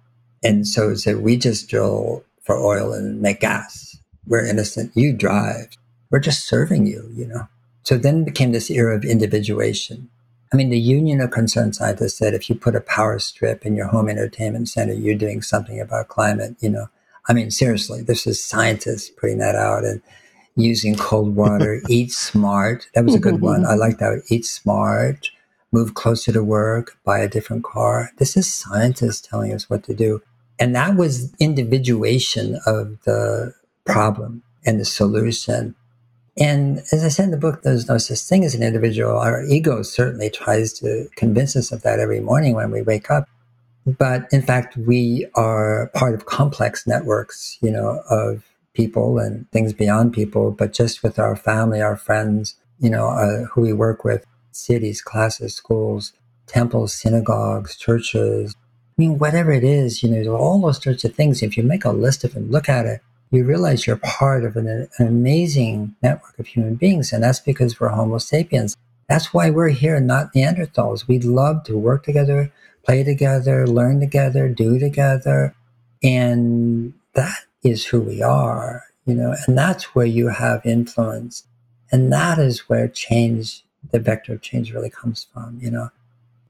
And 0.42 0.66
so 0.66 0.90
it 0.90 0.98
said, 0.98 1.18
we 1.18 1.36
just 1.38 1.70
drill 1.70 2.24
for 2.42 2.58
oil 2.58 2.94
and 2.94 3.22
make 3.22 3.42
gas. 3.42 3.98
We're 4.26 4.46
innocent. 4.46 4.92
You 4.96 5.12
drive. 5.14 5.70
We're 6.10 6.20
just 6.20 6.48
serving 6.48 6.88
you, 6.88 7.12
you 7.14 7.28
know. 7.28 7.48
So 7.84 7.98
then 7.98 8.24
became 8.24 8.54
this 8.54 8.70
era 8.70 8.96
of 8.96 9.04
individuation. 9.04 10.10
I 10.52 10.56
mean, 10.56 10.70
the 10.70 10.80
Union 10.80 11.22
of 11.22 11.32
Concerned 11.32 11.76
Scientists 11.76 12.18
said 12.18 12.34
if 12.34 12.50
you 12.50 12.56
put 12.56 12.76
a 12.76 12.82
power 12.82 13.20
strip 13.20 13.66
in 13.66 13.76
your 13.76 13.88
home 13.88 14.10
entertainment 14.10 14.70
center, 14.70 14.94
you're 14.94 15.16
doing 15.16 15.42
something 15.42 15.80
about 15.80 16.08
climate, 16.08 16.56
you 16.60 16.70
know. 16.70 16.88
I 17.28 17.34
mean, 17.34 17.52
seriously, 17.52 18.02
this 18.02 18.26
is 18.26 18.44
scientists 18.44 19.12
putting 19.12 19.38
that 19.38 19.56
out 19.56 19.86
and 19.86 20.02
using 20.56 20.96
cold 20.96 21.36
water. 21.36 21.82
eat 21.90 22.12
smart. 22.12 22.88
That 22.96 23.06
was 23.06 23.14
a 23.14 23.20
good 23.20 23.42
one. 23.42 23.66
I 23.66 23.76
like 23.76 24.00
that. 24.00 24.24
Eat 24.30 24.46
smart, 24.46 25.30
move 25.72 25.94
closer 25.94 26.32
to 26.32 26.44
work, 26.44 26.98
buy 27.04 27.20
a 27.20 27.30
different 27.30 27.64
car. 27.64 28.10
This 28.18 28.36
is 28.36 28.52
scientists 28.52 29.22
telling 29.22 29.54
us 29.54 29.70
what 29.70 29.84
to 29.84 29.94
do. 29.94 30.22
And 30.58 30.76
that 30.76 30.96
was 30.96 31.34
individuation 31.40 32.60
of 32.66 33.02
the 33.04 33.54
problem 33.86 34.44
and 34.66 34.80
the 34.80 34.86
solution. 34.86 35.76
And 36.38 36.80
as 36.92 37.04
I 37.04 37.10
said 37.10 37.26
in 37.26 37.32
the 37.32 37.38
book, 37.38 37.64
there's 37.64 37.88
no 37.88 37.98
such 37.98 38.20
thing 38.20 38.44
as 38.46 38.56
an 38.56 38.64
individual. 38.64 39.18
Our 39.18 39.44
ego 39.46 39.82
certainly 39.84 40.30
tries 40.30 40.74
to 40.74 41.08
convince 41.16 41.56
us 41.56 41.72
of 41.72 41.82
that 41.82 42.00
every 42.00 42.20
morning 42.20 42.56
when 42.56 42.72
we 42.72 42.82
wake 42.82 43.12
up. 43.12 43.28
But 43.86 44.28
in 44.32 44.42
fact, 44.42 44.78
we 44.78 45.28
are 45.36 45.90
part 45.96 46.14
of 46.14 46.26
complex 46.26 46.86
networks, 46.86 47.58
you 47.62 47.72
know, 47.72 48.02
of 48.10 48.44
people 48.74 49.20
and 49.20 49.50
things 49.52 49.74
beyond 49.74 50.14
people, 50.14 50.52
but 50.52 50.74
just 50.74 51.04
with 51.04 51.18
our 51.20 51.36
family, 51.36 51.82
our 51.82 51.98
friends, 51.98 52.56
you 52.80 52.90
know, 52.90 53.08
uh, 53.08 53.46
who 53.46 53.62
we 53.62 53.74
work 53.74 54.04
with, 54.04 54.26
cities, 54.52 55.02
classes, 55.02 55.56
schools, 55.56 56.14
temples, 56.46 56.94
synagogues, 56.94 57.76
churches. 57.76 58.56
I 58.58 58.94
mean, 58.98 59.18
whatever 59.18 59.52
it 59.52 59.64
is, 59.64 60.04
you 60.04 60.10
know, 60.10 60.36
all 60.36 60.62
those 60.62 60.82
sorts 60.82 61.04
of 61.04 61.16
things. 61.16 61.42
If 61.42 61.58
you 61.58 61.64
make 61.64 61.86
a 61.86 61.92
list 61.92 62.24
of 62.24 62.34
them, 62.34 62.52
look 62.52 62.70
at 62.70 62.86
it, 62.86 63.02
you 63.32 63.44
realize 63.44 63.86
you're 63.86 63.98
part 63.98 64.44
of 64.44 64.56
an, 64.56 64.88
an 64.98 65.08
amazing 65.08 65.96
network 66.02 66.38
of 66.40 66.48
human 66.48 66.76
beings. 66.76 67.14
And 67.14 67.24
that's 67.24 67.40
because 67.40 67.80
we're 67.80 67.90
Homo 67.90 68.18
sapiens. 68.18 68.76
That's 69.08 69.34
why 69.34 69.50
we're 69.50 69.70
here, 69.70 70.00
not 70.00 70.34
Neanderthals. 70.34 71.08
We'd 71.08 71.24
love 71.24 71.64
to 71.66 71.78
work 71.78 72.04
together, 72.04 72.52
play 72.84 73.04
together, 73.04 73.68
learn 73.68 74.00
together, 74.00 74.50
do 74.50 74.80
together. 74.80 75.56
And 76.04 76.94
that 77.14 77.40
is 77.64 77.86
who 77.86 78.02
we 78.02 78.22
are, 78.22 78.84
you 79.06 79.16
know, 79.16 79.36
and 79.48 79.58
that's 79.58 79.96
where 79.96 80.06
you 80.06 80.28
have 80.30 80.66
influence. 80.66 81.46
And 81.92 82.14
that 82.14 82.38
is 82.38 82.70
where 82.70 82.88
change, 82.88 83.64
the 83.92 84.00
vector 84.00 84.34
of 84.34 84.42
change 84.42 84.74
really 84.74 84.92
comes 84.92 85.28
from, 85.34 85.60
you 85.62 85.72
know. 85.72 85.90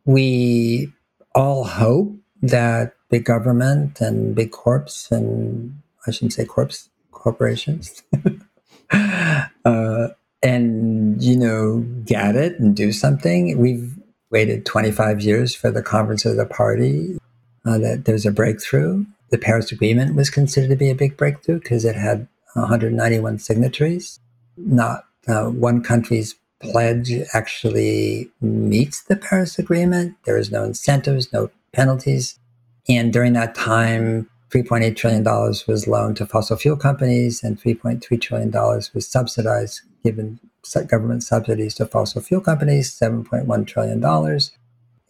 We 0.06 0.92
all 1.34 1.64
hope 1.64 2.14
that 2.42 2.94
big 3.10 3.26
government 3.26 4.02
and 4.02 4.36
big 4.36 4.52
corps 4.52 5.08
and 5.12 5.82
I 6.08 6.12
shouldn't 6.12 6.34
say 6.34 6.46
corps 6.46 6.89
corporations 7.12 8.03
uh, 8.91 10.08
and 10.41 11.22
you 11.22 11.38
know 11.38 11.86
get 12.06 12.36
it 12.36 12.60
and 12.60 12.75
do 12.75 12.91
something. 12.91 13.58
We've 13.58 13.98
waited 14.32 14.65
25 14.65 15.22
years 15.22 15.56
for 15.56 15.72
the 15.72 15.82
conference 15.82 16.25
of 16.25 16.38
the 16.38 16.46
party 16.46 17.18
uh, 17.65 17.77
that 17.79 18.06
there's 18.06 18.25
a 18.25 18.32
breakthrough. 18.32 19.06
The 19.29 19.38
Paris 19.38 19.72
Agreement 19.72 20.15
was 20.15 20.29
considered 20.29 20.70
to 20.70 20.75
be 20.75 20.89
a 20.89 20.96
big 20.96 21.18
breakthrough 21.18 21.60
because 21.60 21.86
it 21.86 21.96
had 21.96 22.27
191 22.53 23.39
signatories. 23.39 24.20
Not 24.58 25.06
uh, 25.27 25.46
one 25.46 25.84
country's 25.84 26.36
pledge 26.60 27.12
actually 27.34 28.29
meets 28.41 29.03
the 29.03 29.15
Paris 29.15 29.60
Agreement. 29.60 30.15
There 30.25 30.38
is 30.38 30.51
no 30.51 30.63
incentives, 30.63 31.32
no 31.32 31.51
penalties. 31.74 32.39
And 32.88 33.13
during 33.13 33.34
that 33.34 33.56
time, 33.56 34.29
$3.8 34.50 34.96
trillion 34.96 35.24
was 35.24 35.88
loaned 35.88 36.18
to 36.18 36.25
fossil 36.25 36.58
fuel 36.58 36.75
companies 36.75 37.44
and 37.44 37.62
$3.3 37.62 38.22
trillion 38.22 38.51
was 38.51 39.08
subsidized, 39.08 39.82
given 40.03 40.39
government 40.88 41.24
subsidies 41.24 41.75
to 41.75 41.86
fossil 41.86 42.22
fuel 42.22 42.41
companies, 42.41 42.91
$7.1 42.91 43.68
trillion, 43.68 44.39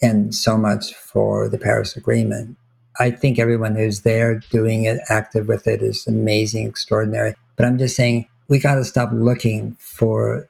and 0.01 0.35
so 0.35 0.57
much 0.57 0.93
for 0.93 1.47
the 1.47 1.57
Paris 1.57 1.95
Agreement. 1.95 2.57
I 2.99 3.11
think 3.11 3.39
everyone 3.39 3.75
who's 3.75 4.01
there 4.01 4.39
doing 4.51 4.83
it, 4.83 4.99
active 5.09 5.47
with 5.47 5.67
it, 5.67 5.81
is 5.81 6.05
amazing, 6.05 6.67
extraordinary. 6.67 7.35
But 7.55 7.65
I'm 7.65 7.77
just 7.77 7.95
saying 7.95 8.27
we 8.49 8.59
got 8.59 8.75
to 8.75 8.83
stop 8.83 9.09
looking 9.13 9.77
for 9.79 10.48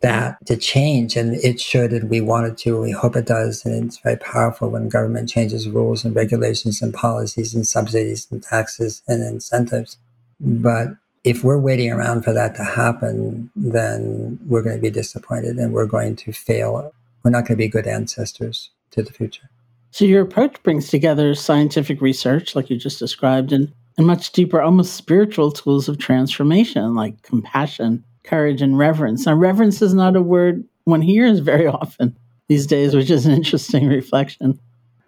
that 0.00 0.44
to 0.46 0.56
change, 0.56 1.16
and 1.16 1.34
it 1.36 1.60
should, 1.60 1.92
and 1.92 2.10
we 2.10 2.20
want 2.20 2.46
it 2.46 2.58
to. 2.58 2.80
We 2.80 2.92
hope 2.92 3.16
it 3.16 3.26
does, 3.26 3.64
and 3.64 3.86
it's 3.86 3.98
very 3.98 4.16
powerful 4.16 4.70
when 4.70 4.88
government 4.88 5.28
changes 5.28 5.68
rules 5.68 6.04
and 6.04 6.14
regulations 6.14 6.82
and 6.82 6.92
policies 6.92 7.54
and 7.54 7.66
subsidies 7.66 8.26
and 8.30 8.42
taxes 8.42 9.02
and 9.08 9.22
incentives. 9.22 9.98
But 10.40 10.88
if 11.24 11.42
we're 11.42 11.58
waiting 11.58 11.90
around 11.90 12.22
for 12.22 12.32
that 12.32 12.54
to 12.54 12.64
happen, 12.64 13.50
then 13.56 14.38
we're 14.46 14.62
going 14.62 14.76
to 14.76 14.82
be 14.82 14.90
disappointed 14.90 15.56
and 15.56 15.72
we're 15.72 15.86
going 15.86 16.14
to 16.16 16.32
fail. 16.32 16.92
We're 17.24 17.32
not 17.32 17.40
going 17.40 17.56
to 17.58 17.64
be 17.64 17.68
good 17.68 17.88
ancestors 17.88 18.70
to 18.92 19.02
the 19.02 19.12
future. 19.12 19.50
So 19.90 20.04
your 20.04 20.22
approach 20.22 20.62
brings 20.62 20.88
together 20.88 21.34
scientific 21.34 22.00
research, 22.00 22.54
like 22.54 22.70
you 22.70 22.76
just 22.76 22.98
described, 22.98 23.50
and, 23.50 23.72
and 23.96 24.06
much 24.06 24.30
deeper, 24.32 24.60
almost 24.60 24.94
spiritual 24.94 25.50
tools 25.50 25.88
of 25.88 25.98
transformation, 25.98 26.94
like 26.94 27.22
compassion, 27.22 28.04
courage, 28.26 28.60
and 28.60 28.76
reverence. 28.76 29.26
Now, 29.26 29.34
reverence 29.34 29.80
is 29.80 29.94
not 29.94 30.16
a 30.16 30.22
word 30.22 30.64
one 30.86 31.02
hears 31.02 31.38
very 31.40 31.66
often 31.66 32.16
these 32.48 32.66
days, 32.66 32.94
which 32.94 33.10
is 33.10 33.26
an 33.26 33.32
interesting 33.32 33.86
reflection. 33.88 34.58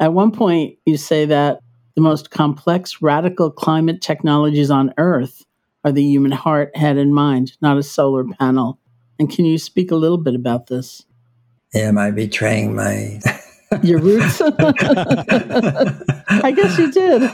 At 0.00 0.12
one 0.12 0.30
point, 0.30 0.78
you 0.86 0.96
say 0.96 1.24
that 1.26 1.60
the 1.94 2.02
most 2.02 2.30
complex, 2.30 3.02
radical 3.02 3.50
climate 3.50 4.00
technologies 4.00 4.70
on 4.70 4.94
Earth 4.98 5.44
are 5.84 5.90
the 5.90 6.02
human 6.02 6.30
heart, 6.30 6.76
head, 6.76 6.96
and 6.96 7.14
mind, 7.14 7.52
not 7.60 7.78
a 7.78 7.82
solar 7.82 8.24
panel. 8.24 8.78
And 9.18 9.30
can 9.30 9.44
you 9.44 9.58
speak 9.58 9.90
a 9.90 9.96
little 9.96 10.18
bit 10.18 10.36
about 10.36 10.68
this? 10.68 11.04
Am 11.74 11.98
I 11.98 12.12
betraying 12.12 12.76
my 12.76 13.20
your 13.82 14.00
roots? 14.00 14.40
I 16.30 16.52
guess 16.54 16.78
you 16.78 16.92
did. 16.92 17.30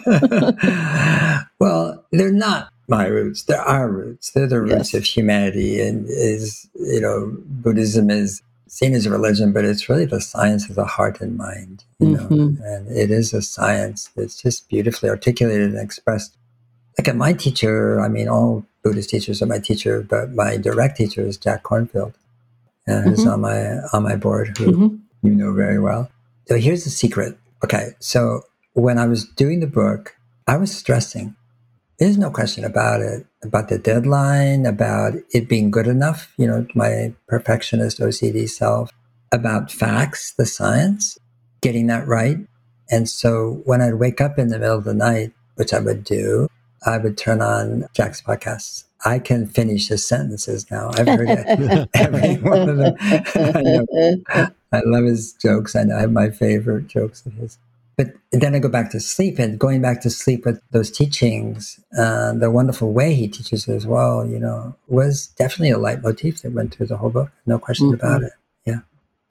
well, 1.60 2.06
they're 2.12 2.32
not 2.32 2.72
my 2.88 3.06
roots. 3.06 3.42
They're 3.44 3.60
our 3.60 3.90
roots. 3.90 4.30
They're 4.30 4.46
the 4.46 4.60
roots 4.60 4.92
yes. 4.92 4.94
of 4.94 5.04
humanity. 5.04 5.80
And 5.80 6.06
is, 6.08 6.68
you 6.74 7.00
know, 7.00 7.32
Buddhism 7.46 8.10
is 8.10 8.42
seen 8.74 8.94
as 8.94 9.06
a 9.06 9.10
religion, 9.10 9.52
but 9.52 9.64
it's 9.64 9.88
really 9.88 10.04
the 10.04 10.20
science 10.20 10.68
of 10.68 10.74
the 10.74 10.84
heart 10.84 11.20
and 11.20 11.36
mind, 11.36 11.84
you 12.00 12.08
mm-hmm. 12.08 12.34
know, 12.34 12.44
and 12.64 12.88
it 12.96 13.10
is 13.10 13.32
a 13.32 13.40
science 13.40 14.10
that's 14.16 14.42
just 14.42 14.68
beautifully 14.68 15.08
articulated 15.08 15.70
and 15.70 15.78
expressed. 15.78 16.36
Like 16.98 17.06
at 17.06 17.16
my 17.16 17.32
teacher, 17.32 18.00
I 18.00 18.08
mean, 18.08 18.28
all 18.28 18.66
Buddhist 18.82 19.10
teachers 19.10 19.40
are 19.40 19.46
my 19.46 19.60
teacher, 19.60 20.02
but 20.02 20.32
my 20.32 20.56
direct 20.56 20.96
teacher 20.96 21.22
is 21.22 21.36
Jack 21.36 21.62
Kornfield, 21.62 22.14
uh, 22.88 23.00
who's 23.02 23.20
mm-hmm. 23.20 23.30
on 23.30 23.40
my 23.40 23.76
on 23.92 24.02
my 24.02 24.16
board, 24.16 24.56
who 24.58 24.72
mm-hmm. 24.72 24.96
you 25.22 25.34
know 25.34 25.52
very 25.52 25.78
well. 25.78 26.10
So 26.46 26.56
here's 26.56 26.84
the 26.84 26.90
secret. 26.90 27.38
Okay. 27.64 27.90
So 28.00 28.42
when 28.74 28.98
I 28.98 29.06
was 29.06 29.24
doing 29.24 29.60
the 29.60 29.66
book, 29.66 30.16
I 30.46 30.56
was 30.56 30.76
stressing. 30.76 31.36
There's 31.98 32.18
no 32.18 32.30
question 32.30 32.64
about 32.64 33.00
it, 33.00 33.24
about 33.42 33.68
the 33.68 33.78
deadline, 33.78 34.66
about 34.66 35.14
it 35.30 35.48
being 35.48 35.70
good 35.70 35.86
enough, 35.86 36.32
you 36.36 36.46
know, 36.46 36.66
my 36.74 37.14
perfectionist 37.28 38.00
OCD 38.00 38.48
self, 38.48 38.90
about 39.30 39.70
facts, 39.70 40.32
the 40.32 40.46
science, 40.46 41.18
getting 41.60 41.86
that 41.86 42.06
right. 42.06 42.38
And 42.90 43.08
so 43.08 43.62
when 43.64 43.80
I'd 43.80 43.94
wake 43.94 44.20
up 44.20 44.38
in 44.38 44.48
the 44.48 44.58
middle 44.58 44.78
of 44.78 44.84
the 44.84 44.94
night, 44.94 45.32
which 45.54 45.72
I 45.72 45.78
would 45.78 46.02
do, 46.04 46.48
I 46.84 46.98
would 46.98 47.16
turn 47.16 47.40
on 47.40 47.86
Jack's 47.94 48.20
podcasts. 48.20 48.84
I 49.04 49.18
can 49.18 49.46
finish 49.46 49.88
his 49.88 50.06
sentences 50.06 50.70
now. 50.70 50.90
I've 50.94 51.06
heard 51.06 51.28
every 51.94 52.36
one 52.36 52.68
of 52.68 52.76
them. 52.76 52.96
I, 54.28 54.50
I 54.72 54.82
love 54.84 55.04
his 55.04 55.32
jokes. 55.34 55.76
I, 55.76 55.84
know, 55.84 55.96
I 55.96 56.00
have 56.00 56.12
my 56.12 56.30
favorite 56.30 56.88
jokes 56.88 57.24
of 57.24 57.34
his. 57.34 57.58
But 57.96 58.08
then 58.32 58.54
I 58.54 58.58
go 58.58 58.68
back 58.68 58.90
to 58.90 59.00
sleep, 59.00 59.38
and 59.38 59.58
going 59.58 59.80
back 59.80 60.00
to 60.02 60.10
sleep 60.10 60.44
with 60.44 60.60
those 60.72 60.90
teachings, 60.90 61.78
uh, 61.98 62.32
the 62.32 62.50
wonderful 62.50 62.92
way 62.92 63.14
he 63.14 63.28
teaches 63.28 63.68
as 63.68 63.86
well, 63.86 64.26
you 64.26 64.38
know, 64.38 64.76
was 64.88 65.28
definitely 65.38 65.70
a 65.70 65.78
leitmotif 65.78 66.42
that 66.42 66.52
went 66.52 66.74
through 66.74 66.86
the 66.86 66.96
whole 66.96 67.10
book. 67.10 67.30
No 67.46 67.58
question 67.58 67.88
mm-hmm. 67.88 68.06
about 68.06 68.22
it. 68.22 68.32
Yeah. 68.66 68.80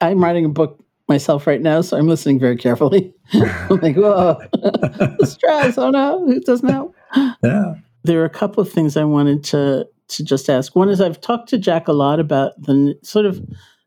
I'm 0.00 0.22
writing 0.22 0.44
a 0.44 0.50
book 0.50 0.82
myself 1.08 1.46
right 1.46 1.60
now, 1.60 1.82
so 1.82 1.96
I'm 1.96 2.08
listening 2.08 2.38
very 2.38 2.56
carefully. 2.56 3.14
I'm 3.32 3.80
like, 3.80 3.96
whoa, 3.96 4.40
stress. 5.24 5.76
Oh 5.76 5.90
no, 5.90 6.30
it 6.30 6.44
doesn't 6.44 6.68
help. 6.68 6.94
Yeah. 7.42 7.74
There 8.02 8.20
are 8.20 8.26
a 8.26 8.30
couple 8.30 8.60
of 8.60 8.70
things 8.70 8.96
I 8.96 9.04
wanted 9.04 9.44
to 9.44 9.88
to 10.08 10.24
just 10.24 10.50
ask. 10.50 10.74
One 10.76 10.88
is 10.88 11.00
I've 11.00 11.20
talked 11.20 11.48
to 11.50 11.58
Jack 11.58 11.88
a 11.88 11.92
lot 11.92 12.20
about 12.20 12.60
the 12.60 12.98
sort 13.02 13.24
of 13.24 13.40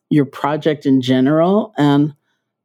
your 0.09 0.25
project 0.25 0.85
in 0.85 1.01
general. 1.01 1.73
And 1.77 2.13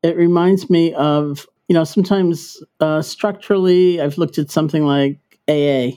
it 0.02 0.16
reminds 0.16 0.70
me 0.70 0.94
of, 0.94 1.46
you 1.72 1.78
know, 1.78 1.84
sometimes 1.84 2.62
uh, 2.80 3.00
structurally, 3.00 3.98
I've 3.98 4.18
looked 4.18 4.36
at 4.36 4.50
something 4.50 4.84
like 4.84 5.18
AA, 5.48 5.96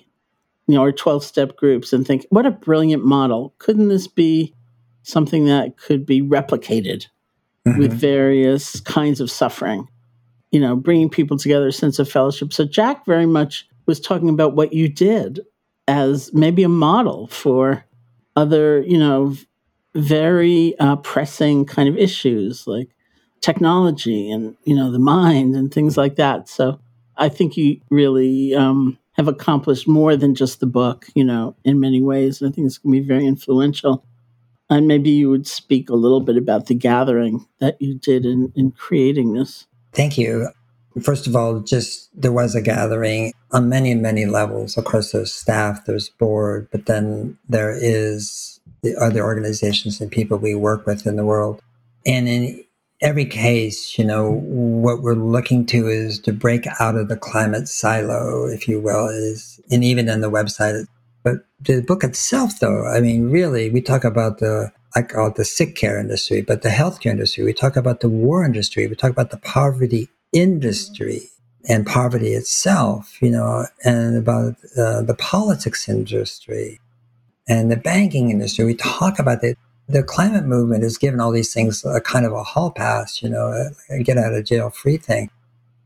you 0.68 0.70
know, 0.70 0.82
or 0.82 0.94
12 0.94 1.22
step 1.22 1.58
groups 1.58 1.92
and 1.92 2.08
think, 2.08 2.26
what 2.30 2.46
a 2.46 2.52
brilliant 2.52 3.04
model. 3.04 3.54
Couldn't 3.58 3.90
this 3.90 4.08
be 4.08 4.56
something 5.04 5.48
that 5.48 5.76
could 5.76 6.06
be 6.06 6.22
replicated 6.22 7.08
mm-hmm. 7.68 7.78
with 7.78 7.92
various 7.92 8.80
kinds 8.80 9.20
of 9.20 9.30
suffering? 9.30 9.90
You 10.50 10.62
know, 10.62 10.78
bringing 10.78 11.10
people 11.10 11.38
together, 11.38 11.68
a 11.68 11.74
sense 11.74 12.00
of 12.00 12.10
fellowship. 12.10 12.54
So 12.54 12.64
Jack 12.64 13.06
very 13.06 13.26
much 13.26 13.68
was 13.86 14.00
talking 14.00 14.30
about 14.30 14.56
what 14.56 14.72
you 14.72 14.88
did 14.88 15.42
as 15.90 16.34
maybe 16.34 16.64
a 16.64 16.70
model 16.70 17.28
for 17.28 17.84
other, 18.38 18.82
you 18.84 18.98
know, 18.98 19.36
very 19.94 20.74
uh, 20.80 20.96
pressing 20.96 21.66
kind 21.66 21.90
of 21.90 21.98
issues 21.98 22.66
like 22.66 22.95
technology 23.46 24.32
and 24.32 24.58
you 24.64 24.76
know 24.76 24.92
the 24.92 25.00
mind 25.00 25.56
and 25.56 25.72
things 25.72 25.98
like 25.98 26.16
that. 26.16 26.50
So 26.50 26.80
I 27.16 27.30
think 27.30 27.56
you 27.56 27.80
really 27.92 28.56
um, 28.56 28.98
have 29.14 29.28
accomplished 29.28 29.88
more 29.88 30.18
than 30.18 30.34
just 30.34 30.60
the 30.60 30.66
book, 30.66 31.06
you 31.14 31.24
know, 31.24 31.56
in 31.64 31.80
many 31.80 32.02
ways. 32.02 32.42
And 32.42 32.52
I 32.52 32.54
think 32.54 32.66
it's 32.66 32.80
going 32.80 32.96
to 32.96 33.02
be 33.02 33.08
very 33.08 33.26
influential. 33.26 34.04
And 34.68 34.88
maybe 34.88 35.12
you 35.12 35.30
would 35.30 35.46
speak 35.46 35.90
a 35.90 35.96
little 35.96 36.22
bit 36.22 36.38
about 36.38 36.66
the 36.66 36.74
gathering 36.74 37.46
that 37.60 37.80
you 37.80 38.00
did 38.00 38.26
in, 38.26 38.52
in 38.56 38.72
creating 38.72 39.34
this. 39.34 39.68
Thank 39.94 40.18
you. 40.18 40.50
First 41.04 41.28
of 41.28 41.36
all, 41.36 41.60
just 41.60 42.10
there 42.20 42.32
was 42.32 42.56
a 42.56 42.62
gathering 42.62 43.32
on 43.52 43.70
many, 43.70 43.94
many 43.94 44.26
levels. 44.26 44.76
Of 44.76 44.86
course, 44.86 45.12
there's 45.12 45.32
staff, 45.32 45.86
there's 45.86 46.10
board, 46.10 46.68
but 46.72 46.88
then 46.88 47.38
there 47.48 47.72
is 47.72 48.60
the 48.82 48.98
other 48.98 49.24
organizations 49.24 50.02
and 50.02 50.12
people 50.12 50.38
we 50.38 50.56
work 50.56 50.88
with 50.88 51.06
in 51.06 51.16
the 51.16 51.26
world. 51.26 51.62
And 52.08 52.28
in 52.28 52.65
every 53.02 53.26
case, 53.26 53.98
you 53.98 54.06
know, 54.06 54.32
what 54.32 55.02
we're 55.02 55.14
looking 55.14 55.66
to 55.68 55.88
is 55.88 56.20
to 56.20 56.34
break 56.34 56.66
out 56.80 56.96
of 56.96 57.08
the 57.08 57.18
climate 57.18 57.68
silo, 57.68 58.48
if 58.48 58.68
you 58.68 58.80
will, 58.80 59.08
is, 59.08 59.60
and 59.72 59.84
even 59.84 60.10
in 60.10 60.22
the 60.22 60.32
website. 60.32 60.86
But 61.24 61.46
the 61.60 61.82
book 61.82 62.04
itself, 62.04 62.60
though, 62.60 62.86
I 62.88 63.02
mean, 63.02 63.30
really, 63.30 63.70
we 63.70 63.82
talk 63.82 64.04
about 64.04 64.40
the, 64.40 64.72
I 64.96 65.02
call 65.02 65.28
it 65.28 65.36
the 65.36 65.46
sick 65.46 65.76
care 65.76 66.00
industry, 66.00 66.42
but 66.42 66.62
the 66.62 66.70
healthcare 66.70 67.12
industry. 67.12 67.44
We 67.44 67.54
talk 67.54 67.76
about 67.76 68.00
the 68.00 68.10
war 68.10 68.46
industry. 68.46 68.88
We 68.88 68.96
talk 68.96 69.12
about 69.12 69.32
the 69.32 69.38
poverty 69.38 70.10
industry 70.32 71.30
and 71.68 71.86
poverty 71.86 72.34
itself, 72.34 73.22
you 73.22 73.32
know, 73.32 73.66
and 73.84 74.18
about 74.18 74.56
uh, 74.78 75.02
the 75.02 75.16
politics 75.18 75.90
industry 75.90 76.80
and 77.48 77.72
the 77.72 77.78
banking 77.78 78.30
industry. 78.30 78.66
We 78.66 78.76
talk 78.76 79.20
about 79.20 79.42
the 79.42 79.56
the 79.88 80.04
climate 80.04 80.46
movement 80.46 80.84
has 80.84 80.98
given 80.98 81.20
all 81.20 81.32
these 81.32 81.54
things 81.54 81.84
a 81.86 82.02
kind 82.02 82.26
of 82.26 82.34
a 82.34 82.44
hall 82.44 82.72
pass, 82.72 83.22
you 83.22 83.30
know, 83.30 83.72
a, 83.90 84.04
get 84.04 84.18
out 84.18 84.34
of 84.34 84.46
jail 84.46 84.70
free 84.70 84.98
thing. 84.98 85.30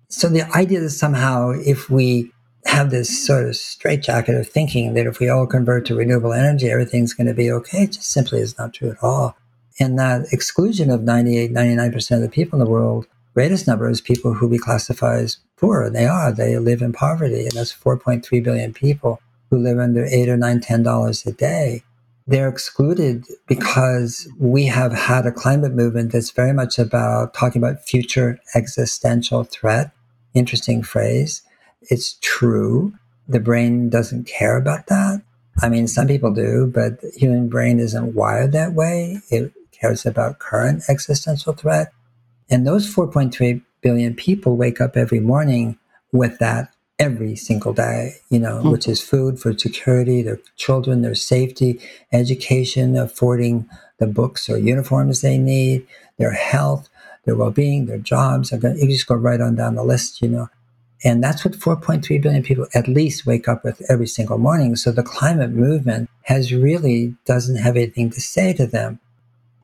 So 0.10 0.30
the 0.30 0.44
idea 0.56 0.80
that 0.80 0.92
somehow 0.92 1.52
if 1.52 1.90
we 1.90 2.32
have 2.66 2.92
this 2.92 3.26
sort 3.26 3.48
of 3.48 3.56
straitjacket 3.56 4.36
of 4.36 4.48
thinking 4.48 4.94
that 4.94 5.06
if 5.06 5.20
we 5.20 5.30
all 5.30 5.48
convert 5.48 5.86
to 5.88 5.96
renewable 5.96 6.34
energy, 6.34 6.70
everything's 6.70 7.14
going 7.14 7.28
to 7.28 7.34
be 7.34 7.52
okay, 7.52 7.84
it 7.84 7.94
just 7.94 8.12
simply 8.12 8.40
is 8.40 8.58
not 8.58 8.74
true 8.74 8.92
at 8.92 9.04
all. 9.04 9.36
And 9.80 9.98
that 9.98 10.32
exclusion 10.32 10.90
of 10.90 11.04
98, 11.04 11.52
99% 11.52 12.12
of 12.16 12.22
the 12.22 12.30
people 12.30 12.60
in 12.60 12.66
the 12.66 12.72
world, 12.72 13.08
greatest 13.34 13.68
number 13.68 13.90
is 13.90 14.02
people 14.02 14.34
who 14.34 14.48
we 14.48 14.58
classify 14.58 15.18
as 15.20 15.38
poor. 15.58 15.84
And 15.84 15.96
they 15.96 16.06
are. 16.06 16.34
They 16.34 16.58
live 16.60 16.82
in 16.82 16.92
poverty. 16.92 17.44
And 17.44 17.52
that's 17.54 17.74
4.3 17.74 18.44
billion 18.44 18.74
people 18.74 19.22
who 19.50 19.58
live 19.58 19.80
under 19.80 20.06
eight 20.06 20.28
or 20.28 20.36
nine, 20.38 20.60
ten 20.60 20.84
dollars 20.84 21.26
a 21.26 21.32
day 21.32 21.84
they're 22.30 22.48
excluded 22.48 23.26
because 23.48 24.28
we 24.38 24.66
have 24.68 24.94
had 24.94 25.26
a 25.26 25.32
climate 25.32 25.74
movement 25.74 26.12
that's 26.12 26.30
very 26.30 26.54
much 26.54 26.78
about 26.78 27.34
talking 27.34 27.62
about 27.62 27.84
future 27.84 28.40
existential 28.54 29.44
threat. 29.44 29.92
Interesting 30.36 30.84
phrase. 30.84 31.42
It's 31.82 32.20
true. 32.22 32.94
The 33.28 33.40
brain 33.40 33.90
doesn't 33.90 34.28
care 34.28 34.58
about 34.58 34.86
that. 34.88 35.24
I 35.62 35.70
mean, 35.70 35.88
some 35.88 36.08
people 36.08 36.32
do, 36.32 36.72
but 36.72 37.02
the 37.02 37.12
human 37.18 37.50
brain 37.50 37.80
isn't 37.80 38.14
wired 38.14 38.52
that 38.52 38.74
way. 38.74 39.22
It 39.32 39.52
cares 39.72 40.06
about 40.06 40.38
current 40.38 40.84
existential 40.88 41.54
threat. 41.54 41.92
And 42.48 42.66
those 42.66 42.94
4.3 42.94 43.64
billion 43.82 44.14
people 44.14 44.56
wake 44.56 44.80
up 44.80 44.96
every 44.96 45.20
morning 45.20 45.80
with 46.12 46.38
that 46.38 46.72
every 47.00 47.36
single 47.36 47.74
day, 47.74 48.16
you 48.30 48.40
know, 48.40 48.58
mm-hmm. 48.58 48.72
which 48.72 48.88
is 48.88 49.02
food, 49.02 49.40
food 49.40 49.60
security, 49.60 50.22
their 50.22 50.40
children, 50.58 51.02
their 51.02 51.16
safety, 51.16 51.80
education, 52.12 52.98
affording 52.98 53.68
the 53.98 54.08
books 54.08 54.50
or 54.50 54.58
uniforms 54.58 55.22
they 55.22 55.38
need, 55.38 55.88
their 56.18 56.34
health, 56.34 56.90
their 57.26 57.36
well-being, 57.36 57.86
their 57.86 57.98
jobs. 57.98 58.52
You 58.52 58.88
just 58.88 59.08
go 59.08 59.16
right 59.16 59.42
on 59.42 59.56
down 59.56 59.76
the 59.76 59.84
list, 59.84 60.22
you 60.22 60.28
know. 60.28 60.50
And 61.04 61.24
that's 61.24 61.46
what 61.46 61.54
4.3 61.54 62.22
billion 62.22 62.44
people 62.44 62.68
at 62.74 62.90
least 62.90 63.26
wake 63.26 63.48
up 63.48 63.64
with 63.64 63.82
every 63.90 64.08
single 64.08 64.38
morning. 64.38 64.76
So 64.76 64.92
the 64.92 65.04
climate 65.04 65.52
movement 65.52 66.10
has 66.24 66.54
really 66.54 67.16
doesn't 67.26 67.56
have 67.56 67.78
anything 67.78 68.10
to 68.10 68.20
say 68.20 68.52
to 68.54 68.68
them. 68.68 69.00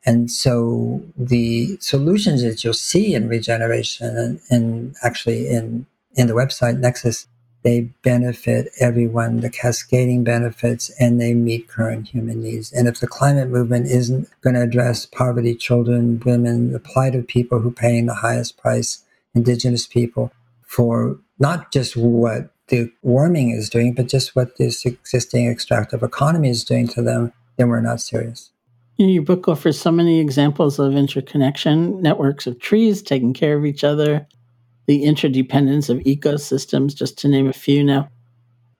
And 0.05 0.31
so 0.31 1.01
the 1.17 1.77
solutions 1.81 2.41
that 2.43 2.63
you'll 2.63 2.73
see 2.73 3.13
in 3.13 3.27
regeneration 3.27 4.15
and, 4.15 4.39
and 4.49 4.95
actually 5.03 5.49
in 5.49 5.87
in 6.15 6.27
the 6.27 6.33
website 6.33 6.79
Nexus, 6.79 7.27
they 7.65 7.81
benefit 8.03 8.71
everyone, 8.79 9.39
the 9.39 9.49
cascading 9.49 10.23
benefits, 10.23 10.91
and 10.99 11.19
they 11.19 11.33
meet 11.33 11.67
current 11.67 12.07
human 12.09 12.43
needs. 12.43 12.71
And 12.71 12.87
if 12.87 12.99
the 12.99 13.07
climate 13.07 13.49
movement 13.49 13.87
isn't 13.87 14.29
going 14.41 14.53
to 14.53 14.61
address 14.61 15.07
poverty, 15.07 15.55
children, 15.55 16.21
women, 16.23 16.73
the 16.73 16.79
plight 16.79 17.15
of 17.15 17.27
people 17.27 17.59
who 17.59 17.69
are 17.69 17.73
paying 17.73 18.05
the 18.05 18.13
highest 18.13 18.55
price, 18.57 19.03
indigenous 19.33 19.87
people, 19.87 20.31
for 20.61 21.17
not 21.39 21.71
just 21.71 21.97
what 21.97 22.51
the 22.67 22.91
warming 23.01 23.49
is 23.49 23.67
doing, 23.67 23.95
but 23.95 24.09
just 24.09 24.35
what 24.35 24.57
this 24.57 24.85
existing 24.85 25.49
extractive 25.49 26.03
economy 26.03 26.51
is 26.51 26.63
doing 26.63 26.87
to 26.89 27.01
them, 27.01 27.33
then 27.57 27.69
we're 27.69 27.81
not 27.81 27.99
serious. 27.99 28.51
Your 28.97 29.23
book 29.23 29.47
offers 29.47 29.81
so 29.81 29.91
many 29.91 30.19
examples 30.19 30.77
of 30.77 30.95
interconnection, 30.95 31.99
networks 31.99 32.45
of 32.45 32.59
trees 32.59 33.01
taking 33.01 33.33
care 33.33 33.57
of 33.57 33.65
each 33.65 33.83
other, 33.83 34.27
the 34.87 35.03
interdependence 35.03 35.89
of 35.89 35.99
ecosystems, 35.99 36.95
just 36.95 37.17
to 37.19 37.27
name 37.27 37.47
a 37.47 37.53
few. 37.53 37.83
Now, 37.83 38.09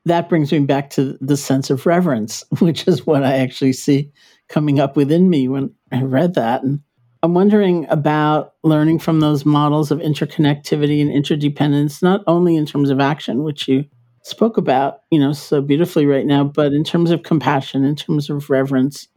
that 0.06 0.30
brings 0.30 0.52
me 0.52 0.60
back 0.60 0.92
to 0.92 1.18
the 1.20 1.38
sense 1.38 1.70
of 1.70 1.86
reverence, 1.86 2.44
which 2.60 2.88
is 2.88 3.06
what 3.06 3.24
I 3.24 3.38
actually 3.38 3.74
see 3.74 4.12
coming 4.48 4.80
up 4.80 4.96
within 4.96 5.30
me 5.30 5.48
when 5.48 5.74
I 5.92 6.04
read 6.04 6.36
that. 6.36 6.64
And 6.64 6.82
I'm 7.24 7.34
wondering 7.34 7.88
about 7.90 8.54
learning 8.64 9.00
from 9.00 9.20
those 9.20 9.46
models 9.46 9.90
of 9.90 10.00
interconnectivity 10.00 11.02
and 11.02 11.12
interdependence, 11.12 12.04
not 12.04 12.22
only 12.28 12.56
in 12.56 12.68
terms 12.68 12.92
of 12.92 13.00
action, 13.00 13.44
which 13.44 13.68
you 13.68 13.86
spoke 14.22 14.58
about, 14.58 15.02
you 15.12 15.20
know, 15.20 15.34
so 15.34 15.62
beautifully 15.62 16.06
right 16.06 16.26
now, 16.26 16.44
but 16.44 16.74
in 16.74 16.84
terms 16.84 17.12
of 17.12 17.24
compassion, 17.24 17.84
in 17.84 17.96
terms 17.96 18.30
of 18.30 18.50
reverence, 18.50 19.08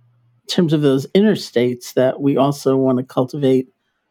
in 0.49 0.55
terms 0.55 0.73
of 0.73 0.81
those 0.81 1.07
inner 1.15 1.37
states 1.37 1.93
that 1.95 2.21
we 2.21 2.37
also 2.37 2.77
want 2.77 2.99
to 2.99 3.05
cultivate 3.05 3.69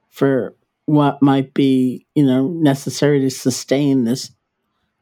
for 0.09 0.55
what 0.87 1.21
might 1.21 1.53
be 1.53 2.05
you 2.15 2.25
know 2.25 2.47
necessary 2.47 3.19
to 3.21 3.29
sustain 3.29 4.05
this 4.05 4.31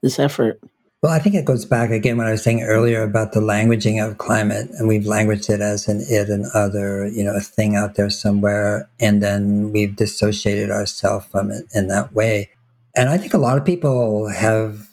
this 0.02 0.20
effort. 0.20 0.60
Well 1.02 1.14
i 1.14 1.20
think 1.20 1.36
it 1.36 1.46
goes 1.46 1.66
back 1.66 1.92
again 1.92 2.18
what 2.18 2.28
i 2.28 2.32
was 2.32 2.44
saying 2.44 2.64
earlier 2.64 3.04
about 3.04 3.32
the 3.32 3.40
languaging 3.40 4.06
of 4.06 4.18
climate 4.18 4.70
and 4.72 4.88
we've 4.88 5.06
languaged 5.06 5.50
it 5.50 5.62
as 5.62 5.88
an 5.88 6.04
it 6.10 6.30
and 6.30 6.46
other 6.54 7.08
you 7.08 7.24
know 7.24 7.36
a 7.36 7.40
thing 7.40 7.76
out 7.76 7.96
there 7.96 8.10
somewhere 8.10 8.90
and 9.00 9.22
then 9.22 9.72
we've 9.72 9.96
dissociated 9.96 10.72
ourselves 10.72 11.28
from 11.28 11.52
it 11.52 11.66
in 11.74 11.88
that 11.88 12.14
way. 12.14 12.50
And 12.96 13.10
i 13.10 13.18
think 13.18 13.34
a 13.34 13.40
lot 13.40 13.58
of 13.58 13.66
people 13.66 14.30
have 14.30 14.90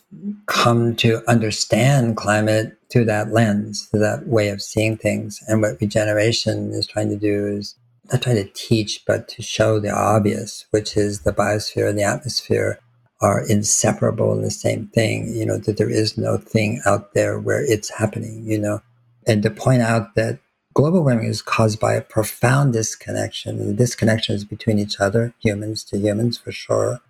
come 0.46 0.94
to 0.96 1.22
understand 1.26 2.16
climate 2.16 2.76
through 2.90 3.07
that 3.07 3.33
lens 3.33 3.87
through 3.87 4.00
that 4.00 4.26
way 4.26 4.50
of 4.50 4.61
seeing 4.61 4.96
things. 4.96 5.42
And 5.48 5.62
what 5.62 5.81
regeneration 5.81 6.72
is 6.72 6.87
trying 6.87 7.09
to 7.09 7.16
do 7.16 7.46
is 7.46 7.74
not 8.10 8.22
trying 8.22 8.36
to 8.36 8.50
teach, 8.54 9.04
but 9.06 9.28
to 9.28 9.42
show 9.42 9.78
the 9.78 9.90
obvious, 9.90 10.66
which 10.70 10.96
is 10.96 11.20
the 11.20 11.32
biosphere 11.32 11.88
and 11.88 11.98
the 11.98 12.02
atmosphere 12.02 12.78
are 13.20 13.46
inseparable 13.46 14.32
in 14.32 14.42
the 14.42 14.50
same 14.50 14.88
thing, 14.88 15.32
you 15.32 15.46
know, 15.46 15.56
that 15.56 15.76
there 15.76 15.90
is 15.90 16.18
no 16.18 16.36
thing 16.36 16.80
out 16.84 17.14
there 17.14 17.38
where 17.38 17.62
it's 17.64 17.90
happening, 17.90 18.42
you 18.44 18.58
know, 18.58 18.80
and 19.26 19.42
to 19.42 19.50
point 19.50 19.82
out 19.82 20.16
that 20.16 20.40
global 20.74 21.04
warming 21.04 21.26
is 21.26 21.40
caused 21.42 21.78
by 21.78 21.94
a 21.94 22.00
profound 22.00 22.72
disconnection. 22.72 23.60
And 23.60 23.68
the 23.68 23.74
disconnection 23.74 24.34
is 24.34 24.44
between 24.44 24.78
each 24.78 24.98
other, 24.98 25.34
humans 25.38 25.84
to 25.84 25.98
humans 25.98 26.38
for 26.38 26.50
sure. 26.50 27.00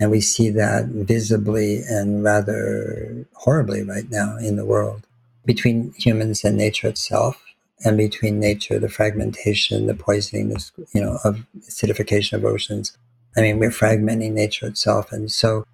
And 0.00 0.10
we 0.10 0.20
see 0.20 0.50
that 0.50 0.86
visibly 0.86 1.82
and 1.88 2.24
rather 2.24 3.26
horribly 3.34 3.84
right 3.84 4.10
now 4.10 4.38
in 4.38 4.56
the 4.56 4.64
world 4.64 5.06
between 5.44 5.92
humans 5.96 6.42
and 6.44 6.56
nature 6.56 6.88
itself 6.88 7.42
and 7.84 7.96
between 7.96 8.38
nature, 8.38 8.78
the 8.78 8.88
fragmentation, 8.88 9.86
the 9.86 9.94
poisoning, 9.94 10.48
this, 10.50 10.72
you 10.94 11.00
know, 11.00 11.18
of 11.24 11.46
acidification 11.60 12.34
of 12.34 12.44
oceans. 12.44 12.96
I 13.36 13.40
mean, 13.40 13.58
we're 13.58 13.70
fragmenting 13.70 14.32
nature 14.32 14.66
itself. 14.66 15.12
And 15.12 15.30
so, 15.30 15.64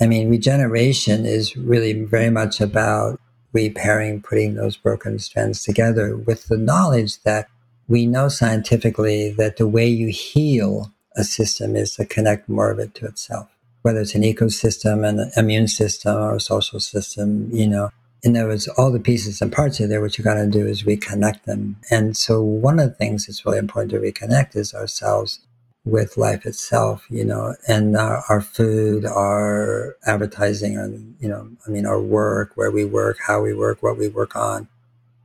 I 0.00 0.06
mean, 0.06 0.28
regeneration 0.28 1.26
is 1.26 1.56
really 1.56 1.92
very 2.04 2.30
much 2.30 2.60
about 2.60 3.20
repairing, 3.52 4.22
putting 4.22 4.54
those 4.54 4.76
broken 4.76 5.18
strands 5.18 5.62
together 5.62 6.16
with 6.16 6.46
the 6.46 6.58
knowledge 6.58 7.22
that 7.22 7.48
we 7.88 8.06
know 8.06 8.28
scientifically 8.28 9.30
that 9.32 9.56
the 9.56 9.66
way 9.66 9.86
you 9.86 10.08
heal 10.08 10.92
a 11.16 11.24
system 11.24 11.74
is 11.74 11.96
to 11.96 12.04
connect 12.04 12.48
more 12.48 12.70
of 12.70 12.78
it 12.78 12.94
to 12.94 13.06
itself, 13.06 13.48
whether 13.82 14.00
it's 14.00 14.14
an 14.14 14.22
ecosystem, 14.22 15.08
an 15.08 15.30
immune 15.36 15.66
system, 15.66 16.16
or 16.16 16.36
a 16.36 16.40
social 16.40 16.78
system, 16.78 17.48
you 17.50 17.66
know, 17.66 17.90
in 18.22 18.36
other 18.36 18.48
words, 18.48 18.68
all 18.68 18.90
the 18.90 19.00
pieces 19.00 19.40
and 19.40 19.52
parts 19.52 19.80
are 19.80 19.86
there. 19.86 20.00
What 20.00 20.18
you 20.18 20.24
got 20.24 20.34
to 20.34 20.46
do 20.46 20.66
is 20.66 20.82
reconnect 20.82 21.44
them. 21.44 21.76
And 21.90 22.16
so, 22.16 22.42
one 22.42 22.80
of 22.80 22.88
the 22.88 22.94
things 22.94 23.26
that's 23.26 23.46
really 23.46 23.58
important 23.58 23.92
to 23.92 24.00
reconnect 24.00 24.56
is 24.56 24.74
ourselves 24.74 25.40
with 25.84 26.16
life 26.16 26.44
itself, 26.44 27.06
you 27.08 27.24
know, 27.24 27.54
and 27.66 27.96
our, 27.96 28.22
our 28.28 28.40
food, 28.40 29.06
our 29.06 29.96
advertising, 30.04 30.76
and 30.76 31.16
you 31.20 31.28
know, 31.28 31.48
I 31.66 31.70
mean, 31.70 31.86
our 31.86 32.00
work, 32.00 32.52
where 32.56 32.70
we 32.70 32.84
work, 32.84 33.18
how 33.26 33.40
we 33.40 33.54
work, 33.54 33.82
what 33.82 33.96
we 33.96 34.08
work 34.08 34.34
on. 34.34 34.68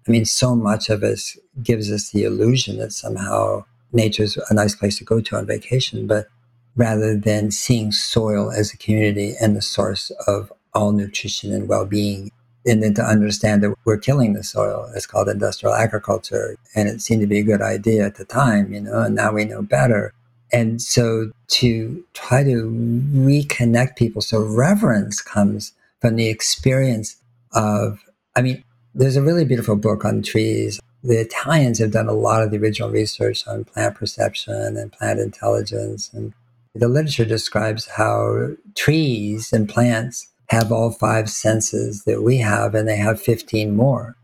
I 0.08 0.12
mean, 0.12 0.26
so 0.26 0.56
much 0.56 0.90
of 0.90 1.02
us 1.04 1.38
gives 1.62 1.92
us 1.92 2.12
the 2.12 2.24
illusion 2.24 2.78
that 2.78 2.92
somehow 2.94 3.66
nature's 3.92 4.38
a 4.50 4.54
nice 4.54 4.76
place 4.76 4.98
to 4.98 5.04
go 5.04 5.22
to 5.22 5.38
on 5.38 5.46
vacation, 5.46 6.08
but 6.08 6.28
rather 6.76 7.16
than 7.16 7.52
seeing 7.52 7.92
soil 7.92 8.52
as 8.52 8.74
a 8.74 8.78
community 8.78 9.36
and 9.40 9.56
the 9.56 9.62
source 9.62 10.12
of 10.28 10.52
all 10.74 10.92
nutrition 10.92 11.54
and 11.54 11.68
well 11.68 11.86
being 11.86 12.32
and 12.66 12.82
then 12.82 12.94
to 12.94 13.04
understand 13.04 13.64
that 13.64 13.76
we're 13.86 13.98
killing 13.98 14.34
the 14.34 14.44
soil. 14.44 14.90
It's 14.96 15.06
called 15.06 15.28
industrial 15.28 15.76
agriculture. 15.76 16.56
And 16.76 16.88
it 16.88 17.02
seemed 17.02 17.22
to 17.22 17.28
be 17.28 17.40
a 17.40 17.44
good 17.44 17.62
idea 17.62 18.06
at 18.06 18.16
the 18.16 18.26
time, 18.26 18.74
you 18.74 18.82
know, 18.82 19.02
and 19.02 19.16
now 19.16 19.34
we 19.34 19.46
know 19.46 19.62
better. 19.62 20.14
And 20.52 20.82
so 20.82 21.32
to 21.50 22.04
try 22.14 22.44
to 22.44 22.70
reconnect 23.14 23.96
people, 23.96 24.22
so 24.22 24.42
reverence 24.42 25.22
comes 25.22 25.74
from 26.00 26.16
the 26.16 26.30
experience 26.30 27.18
of, 27.54 28.00
I 28.36 28.42
mean, 28.42 28.64
there's 28.94 29.16
a 29.16 29.22
really 29.22 29.46
beautiful 29.46 29.76
book 29.76 30.06
on 30.06 30.22
trees. 30.22 30.80
The 31.04 31.20
Italians 31.20 31.80
have 31.80 31.92
done 31.92 32.08
a 32.08 32.14
lot 32.14 32.44
of 32.44 32.52
the 32.52 32.58
original 32.58 32.90
research 32.90 33.46
on 33.48 33.66
plant 33.66 33.96
perception 33.96 34.78
and 34.78 34.92
plant 34.92 35.20
intelligence. 35.20 36.12
And 36.14 36.34
the 36.76 36.88
literature 36.88 37.26
describes 37.26 37.88
how 37.88 38.50
trees 38.76 39.52
and 39.52 39.68
plants 39.68 40.28
have 40.54 40.72
all 40.72 40.92
five 40.92 41.30
senses 41.30 42.04
that 42.04 42.22
we 42.22 42.38
have, 42.38 42.76
and 42.76 42.88
they 42.88 42.98
have 42.98 43.22
15 43.22 43.76
more. 43.76 44.16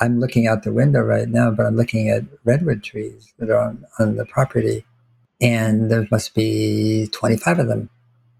I'm 0.00 0.20
looking 0.20 0.46
out 0.46 0.62
the 0.62 0.72
window 0.72 1.00
right 1.00 1.28
now, 1.28 1.50
but 1.50 1.64
I'm 1.64 1.76
looking 1.76 2.10
at 2.10 2.24
redwood 2.44 2.82
trees 2.82 3.32
that 3.38 3.50
are 3.50 3.58
on, 3.58 3.84
on 3.98 4.16
the 4.16 4.26
property, 4.26 4.84
and 5.40 5.90
there 5.90 6.06
must 6.10 6.34
be 6.34 7.08
25 7.12 7.60
of 7.60 7.68
them. 7.68 7.88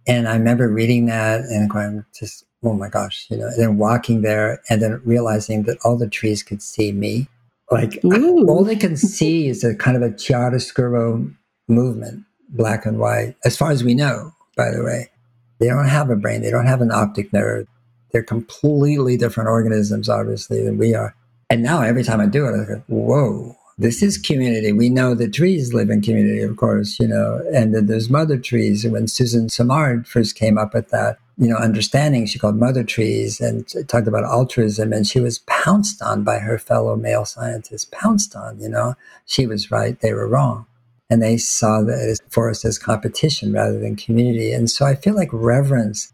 And 0.07 0.29
I 0.29 0.37
remember 0.37 0.69
reading 0.69 1.07
that 1.07 1.41
and 1.41 1.71
going, 1.71 2.05
just, 2.19 2.45
oh 2.63 2.75
my 2.75 2.89
gosh, 2.89 3.27
you 3.31 3.37
know, 3.37 3.47
and 3.47 3.61
then 3.61 3.79
walking 3.79 4.23
there 4.23 4.61
and 4.69 4.83
then 4.83 5.01
realizing 5.05 5.65
that 5.65 5.79
all 5.85 5.97
the 5.97 6.09
trees 6.09 6.43
could 6.43 6.63
see 6.63 6.93
me. 6.93 7.29
Like 7.71 8.05
Ooh. 8.05 8.47
all 8.49 8.63
they 8.63 8.77
can 8.77 8.97
see 8.97 9.49
is 9.49 9.65
a 9.65 9.75
kind 9.75 9.97
of 9.97 10.03
a 10.03 10.11
chiaroscuro 10.11 11.35
movement, 11.69 12.25
black 12.51 12.87
and 12.87 12.99
white, 12.99 13.35
as 13.45 13.57
far 13.57 13.71
as 13.71 13.83
we 13.83 13.95
know, 13.95 14.33
by 14.57 14.71
the 14.71 14.85
way. 14.85 15.11
They 15.59 15.69
don't 15.69 15.89
have 15.89 16.11
a 16.11 16.17
brain. 16.17 16.43
They 16.43 16.51
don't 16.51 16.67
have 16.67 16.81
an 16.81 16.93
optic 16.93 17.33
nerve. 17.33 17.67
They're 18.13 18.23
completely 18.23 19.17
different 19.17 19.49
organisms, 19.49 20.09
obviously, 20.09 20.65
than 20.65 20.79
we 20.79 20.95
are. 20.95 21.15
And 21.51 21.63
now 21.63 21.83
every 21.83 22.03
time 22.03 22.21
I 22.21 22.27
do 22.27 22.47
it, 22.47 22.61
I 22.61 22.65
go, 22.65 22.83
whoa, 22.89 23.57
this 23.79 24.03
is 24.03 24.19
community. 24.19 24.73
We 24.73 24.89
know 24.89 25.15
the 25.15 25.29
trees 25.29 25.75
live 25.75 25.91
in 25.91 26.01
community, 26.01 26.41
of 26.43 26.57
course, 26.57 26.99
you 26.99 27.07
know, 27.07 27.43
and 27.53 27.75
then 27.75 27.87
there's 27.87 28.11
mother 28.11 28.39
trees. 28.39 28.85
And 28.85 28.93
when 28.93 29.07
Susan 29.07 29.49
Simard 29.49 30.09
first 30.09 30.35
came 30.35 30.59
up 30.59 30.75
with 30.75 30.91
that, 30.91 31.19
you 31.39 31.49
know, 31.49 31.57
understanding, 31.57 32.27
she 32.27 32.39
called 32.39 32.57
mother 32.57 32.83
trees 32.83 33.41
and 33.41 33.69
talked 33.87 34.09
about 34.09 34.25
altruism. 34.25 34.93
And 34.93 35.07
she 35.07 35.21
was 35.21 35.41
pounced 35.41 36.01
on 36.01 36.25
by 36.25 36.39
her 36.39 36.59
fellow 36.59 36.97
male 36.97 37.27
scientists, 37.27 37.87
pounced 37.91 38.35
on, 38.35 38.59
you 38.61 38.69
know, 38.69 38.95
she 39.27 39.47
was 39.47 39.71
right, 39.71 40.01
they 40.01 40.15
were 40.15 40.27
wrong 40.27 40.67
and 41.09 41.23
they 41.23 41.37
saw 41.37 41.83
the 41.83 42.19
forest 42.31 42.65
as 42.65 42.79
competition 42.79 43.53
rather 43.53 43.79
than 43.79 43.97
community. 43.97 44.53
And 44.53 44.71
so 44.71 44.85
I 44.85 44.95
feel 44.95 45.15
like 45.15 45.29
reverence 45.33 46.13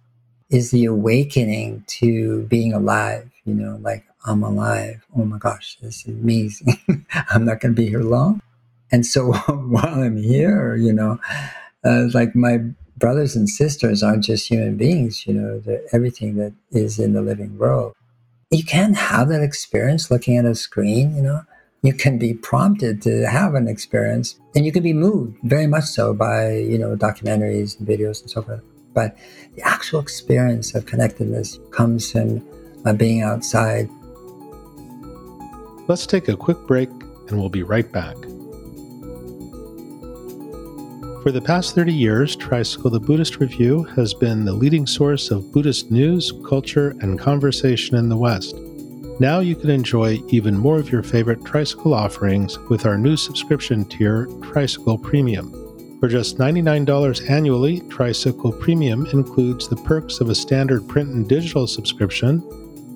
is 0.50 0.70
the 0.70 0.84
awakening 0.84 1.84
to 1.86 2.42
being 2.42 2.74
alive, 2.74 3.30
you 3.44 3.54
know, 3.54 3.78
like 3.80 4.04
I'm 4.26 4.42
alive. 4.42 5.04
Oh 5.16 5.24
my 5.24 5.38
gosh, 5.38 5.78
this 5.80 6.06
is 6.06 6.08
amazing. 6.08 6.78
I'm 7.30 7.44
not 7.44 7.60
going 7.60 7.74
to 7.74 7.80
be 7.80 7.88
here 7.88 8.02
long. 8.02 8.42
And 8.90 9.06
so 9.06 9.32
while 9.46 10.02
I'm 10.02 10.22
here, 10.22 10.76
you 10.76 10.92
know, 10.92 11.18
uh, 11.84 12.08
like 12.12 12.34
my 12.34 12.58
brothers 12.98 13.34
and 13.34 13.48
sisters 13.48 14.02
aren't 14.02 14.24
just 14.24 14.48
human 14.48 14.76
beings, 14.76 15.26
you 15.26 15.32
know, 15.32 15.58
they're 15.58 15.82
everything 15.92 16.36
that 16.36 16.52
is 16.70 16.98
in 16.98 17.14
the 17.14 17.22
living 17.22 17.56
world. 17.56 17.94
You 18.50 18.62
can't 18.62 18.96
have 18.96 19.30
that 19.30 19.42
experience 19.42 20.10
looking 20.10 20.36
at 20.36 20.44
a 20.44 20.54
screen, 20.54 21.16
you 21.16 21.22
know 21.22 21.40
you 21.82 21.92
can 21.92 22.16
be 22.16 22.32
prompted 22.32 23.02
to 23.02 23.26
have 23.28 23.54
an 23.54 23.66
experience 23.66 24.38
and 24.54 24.64
you 24.64 24.70
can 24.70 24.84
be 24.84 24.92
moved 24.92 25.36
very 25.42 25.66
much 25.66 25.84
so 25.84 26.14
by 26.14 26.56
you 26.56 26.78
know 26.78 26.96
documentaries 26.96 27.78
and 27.78 27.86
videos 27.86 28.22
and 28.22 28.30
so 28.30 28.42
forth. 28.42 28.62
But 28.94 29.16
the 29.56 29.62
actual 29.62 30.00
experience 30.00 30.74
of 30.74 30.86
connectedness 30.86 31.58
comes 31.70 32.10
from 32.12 32.46
uh, 32.84 32.92
being 32.92 33.22
outside. 33.22 33.88
Let's 35.88 36.06
take 36.06 36.28
a 36.28 36.36
quick 36.36 36.58
break 36.66 36.90
and 37.28 37.40
we'll 37.40 37.48
be 37.48 37.64
right 37.64 37.90
back. 37.90 38.16
For 41.22 41.30
the 41.30 41.40
past 41.40 41.74
30 41.74 41.92
years, 41.92 42.34
Tricycle 42.34 42.90
the 42.90 43.00
Buddhist 43.00 43.38
Review 43.38 43.84
has 43.84 44.12
been 44.12 44.44
the 44.44 44.52
leading 44.52 44.86
source 44.86 45.30
of 45.30 45.52
Buddhist 45.52 45.90
news, 45.90 46.32
culture, 46.48 46.96
and 47.00 47.18
conversation 47.18 47.96
in 47.96 48.08
the 48.08 48.16
West. 48.16 48.56
Now 49.20 49.40
you 49.40 49.54
can 49.54 49.68
enjoy 49.70 50.20
even 50.28 50.56
more 50.56 50.78
of 50.78 50.90
your 50.90 51.02
favorite 51.02 51.44
Tricycle 51.44 51.92
offerings 51.94 52.58
with 52.58 52.86
our 52.86 52.96
new 52.96 53.14
subscription 53.16 53.84
tier, 53.84 54.26
Tricycle 54.40 54.96
Premium. 54.98 55.52
For 56.00 56.08
just 56.08 56.38
$99 56.38 57.30
annually, 57.30 57.82
Tricycle 57.82 58.52
Premium 58.52 59.06
includes 59.06 59.68
the 59.68 59.76
perks 59.76 60.20
of 60.20 60.28
a 60.28 60.34
standard 60.34 60.88
print 60.88 61.10
and 61.10 61.28
digital 61.28 61.68
subscription, 61.68 62.42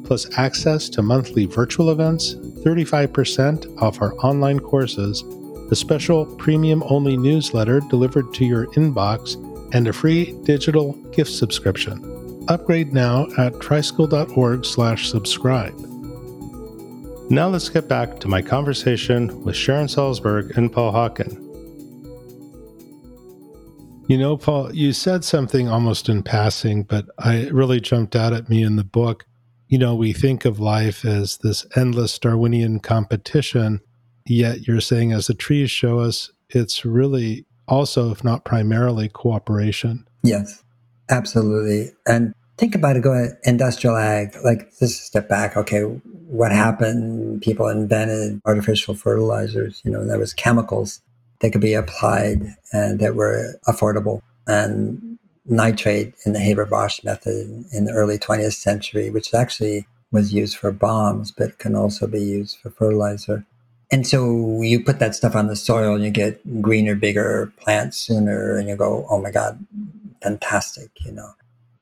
plus 0.04 0.26
access 0.38 0.88
to 0.88 1.02
monthly 1.02 1.46
virtual 1.46 1.90
events, 1.90 2.34
35% 2.34 3.80
off 3.80 4.02
our 4.02 4.16
online 4.18 4.58
courses, 4.58 5.22
a 5.70 5.76
special 5.76 6.26
premium 6.36 6.82
only 6.88 7.16
newsletter 7.16 7.78
delivered 7.80 8.34
to 8.34 8.44
your 8.44 8.66
inbox, 8.68 9.36
and 9.74 9.86
a 9.86 9.92
free 9.92 10.32
digital 10.42 10.94
gift 11.12 11.30
subscription. 11.30 12.02
Upgrade 12.48 12.92
now 12.92 13.28
at 13.38 13.60
tricycle.org/subscribe. 13.60 15.95
Now 17.28 17.48
let's 17.48 17.68
get 17.68 17.88
back 17.88 18.20
to 18.20 18.28
my 18.28 18.40
conversation 18.40 19.42
with 19.42 19.56
Sharon 19.56 19.88
Salzberg 19.88 20.56
and 20.56 20.72
Paul 20.72 20.92
Hawken. 20.92 21.42
You 24.08 24.16
know, 24.16 24.36
Paul, 24.36 24.72
you 24.72 24.92
said 24.92 25.24
something 25.24 25.68
almost 25.68 26.08
in 26.08 26.22
passing, 26.22 26.84
but 26.84 27.06
I 27.18 27.48
really 27.48 27.80
jumped 27.80 28.14
out 28.14 28.32
at 28.32 28.48
me 28.48 28.62
in 28.62 28.76
the 28.76 28.84
book. 28.84 29.26
You 29.66 29.76
know, 29.76 29.96
we 29.96 30.12
think 30.12 30.44
of 30.44 30.60
life 30.60 31.04
as 31.04 31.38
this 31.38 31.66
endless 31.74 32.16
Darwinian 32.16 32.78
competition, 32.78 33.80
yet 34.24 34.68
you're 34.68 34.80
saying, 34.80 35.10
as 35.10 35.26
the 35.26 35.34
trees 35.34 35.68
show 35.68 35.98
us, 35.98 36.30
it's 36.50 36.84
really 36.84 37.44
also, 37.66 38.12
if 38.12 38.22
not 38.22 38.44
primarily, 38.44 39.08
cooperation. 39.08 40.06
Yes, 40.22 40.62
absolutely. 41.10 41.90
And 42.06 42.32
think 42.56 42.76
about 42.76 42.96
it 42.96 43.02
going 43.02 43.36
industrial 43.42 43.96
ag, 43.96 44.36
like 44.44 44.70
just 44.78 45.04
step 45.06 45.28
back. 45.28 45.56
Okay, 45.56 45.82
what 46.28 46.52
happened, 46.52 47.42
people 47.42 47.68
invented 47.68 48.40
artificial 48.44 48.94
fertilizers, 48.94 49.80
you 49.84 49.90
know, 49.90 50.04
there 50.04 50.18
was 50.18 50.34
chemicals 50.34 51.00
that 51.40 51.50
could 51.50 51.60
be 51.60 51.74
applied 51.74 52.56
and 52.72 52.98
that 53.00 53.14
were 53.14 53.54
affordable. 53.66 54.22
And 54.46 55.18
nitrate 55.48 56.14
in 56.24 56.32
the 56.32 56.40
Haber-Bosch 56.40 57.04
method 57.04 57.64
in 57.72 57.84
the 57.84 57.92
early 57.92 58.18
20th 58.18 58.54
century, 58.54 59.10
which 59.10 59.32
actually 59.32 59.86
was 60.10 60.34
used 60.34 60.56
for 60.56 60.72
bombs, 60.72 61.30
but 61.30 61.58
can 61.58 61.74
also 61.74 62.06
be 62.06 62.20
used 62.20 62.58
for 62.58 62.70
fertilizer. 62.70 63.44
And 63.92 64.06
so 64.06 64.60
you 64.62 64.82
put 64.82 64.98
that 64.98 65.14
stuff 65.14 65.36
on 65.36 65.46
the 65.46 65.54
soil 65.54 65.94
and 65.94 66.04
you 66.04 66.10
get 66.10 66.60
greener, 66.60 66.96
bigger 66.96 67.52
plants 67.58 67.96
sooner, 67.96 68.56
and 68.56 68.68
you 68.68 68.74
go, 68.76 69.06
oh 69.08 69.20
my 69.20 69.30
God, 69.30 69.64
fantastic, 70.22 70.90
you 71.04 71.12
know. 71.12 71.30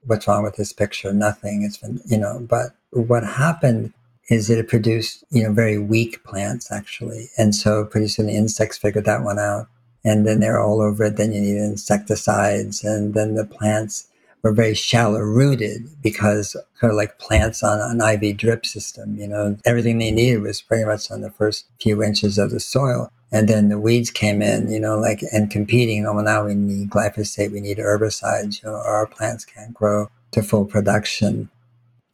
What's 0.06 0.28
wrong 0.28 0.42
with 0.42 0.56
this 0.56 0.72
picture? 0.72 1.14
Nothing. 1.14 1.62
It's 1.62 1.78
been, 1.78 2.02
you 2.04 2.18
know, 2.18 2.46
but 2.46 2.74
what 2.90 3.24
happened 3.24 3.94
is 4.28 4.48
that 4.48 4.58
it 4.58 4.68
produced, 4.68 5.24
you 5.30 5.42
know, 5.42 5.52
very 5.52 5.78
weak 5.78 6.22
plants 6.24 6.72
actually. 6.72 7.30
And 7.36 7.54
so 7.54 7.84
pretty 7.84 8.08
soon 8.08 8.26
the 8.26 8.36
insects 8.36 8.78
figured 8.78 9.04
that 9.04 9.22
one 9.22 9.38
out. 9.38 9.68
And 10.04 10.26
then 10.26 10.40
they're 10.40 10.60
all 10.60 10.82
over 10.82 11.04
it. 11.04 11.16
Then 11.16 11.32
you 11.32 11.40
need 11.40 11.56
insecticides. 11.56 12.84
And 12.84 13.14
then 13.14 13.34
the 13.34 13.46
plants 13.46 14.06
were 14.42 14.52
very 14.52 14.74
shallow 14.74 15.20
rooted 15.20 15.88
because 16.02 16.54
kind 16.78 16.90
of 16.90 16.96
like 16.96 17.18
plants 17.18 17.62
on 17.62 17.80
an 17.80 18.22
IV 18.22 18.36
drip 18.36 18.66
system, 18.66 19.16
you 19.16 19.26
know, 19.26 19.56
everything 19.64 19.98
they 19.98 20.10
needed 20.10 20.42
was 20.42 20.60
pretty 20.60 20.84
much 20.84 21.10
on 21.10 21.22
the 21.22 21.30
first 21.30 21.66
few 21.80 22.02
inches 22.02 22.36
of 22.36 22.50
the 22.50 22.60
soil. 22.60 23.10
And 23.32 23.48
then 23.48 23.70
the 23.70 23.80
weeds 23.80 24.10
came 24.10 24.42
in, 24.42 24.70
you 24.70 24.78
know, 24.78 24.98
like 24.98 25.22
and 25.32 25.50
competing. 25.50 26.06
Oh, 26.06 26.12
well, 26.12 26.24
now 26.24 26.44
we 26.44 26.54
need 26.54 26.90
glyphosate, 26.90 27.50
we 27.50 27.60
need 27.60 27.78
herbicides, 27.78 28.62
you 28.62 28.68
know, 28.68 28.76
our 28.76 29.06
plants 29.06 29.46
can't 29.46 29.72
grow 29.72 30.08
to 30.32 30.42
full 30.42 30.66
production. 30.66 31.48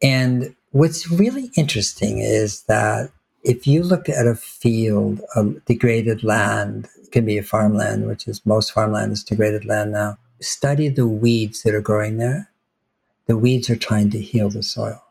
And 0.01 0.55
What's 0.73 1.11
really 1.11 1.51
interesting 1.57 2.19
is 2.19 2.63
that 2.63 3.09
if 3.43 3.67
you 3.67 3.83
look 3.83 4.07
at 4.07 4.25
a 4.25 4.35
field 4.35 5.19
of 5.35 5.65
degraded 5.65 6.23
land, 6.23 6.87
it 7.03 7.11
can 7.11 7.25
be 7.25 7.37
a 7.37 7.43
farmland, 7.43 8.07
which 8.07 8.25
is 8.25 8.45
most 8.45 8.71
farmland 8.71 9.11
is 9.11 9.21
degraded 9.21 9.65
land 9.65 9.91
now. 9.91 10.17
Study 10.39 10.87
the 10.87 11.07
weeds 11.07 11.63
that 11.63 11.75
are 11.75 11.81
growing 11.81 12.19
there. 12.19 12.51
The 13.25 13.35
weeds 13.37 13.69
are 13.69 13.75
trying 13.75 14.11
to 14.11 14.21
heal 14.21 14.49
the 14.49 14.63
soil. 14.63 15.03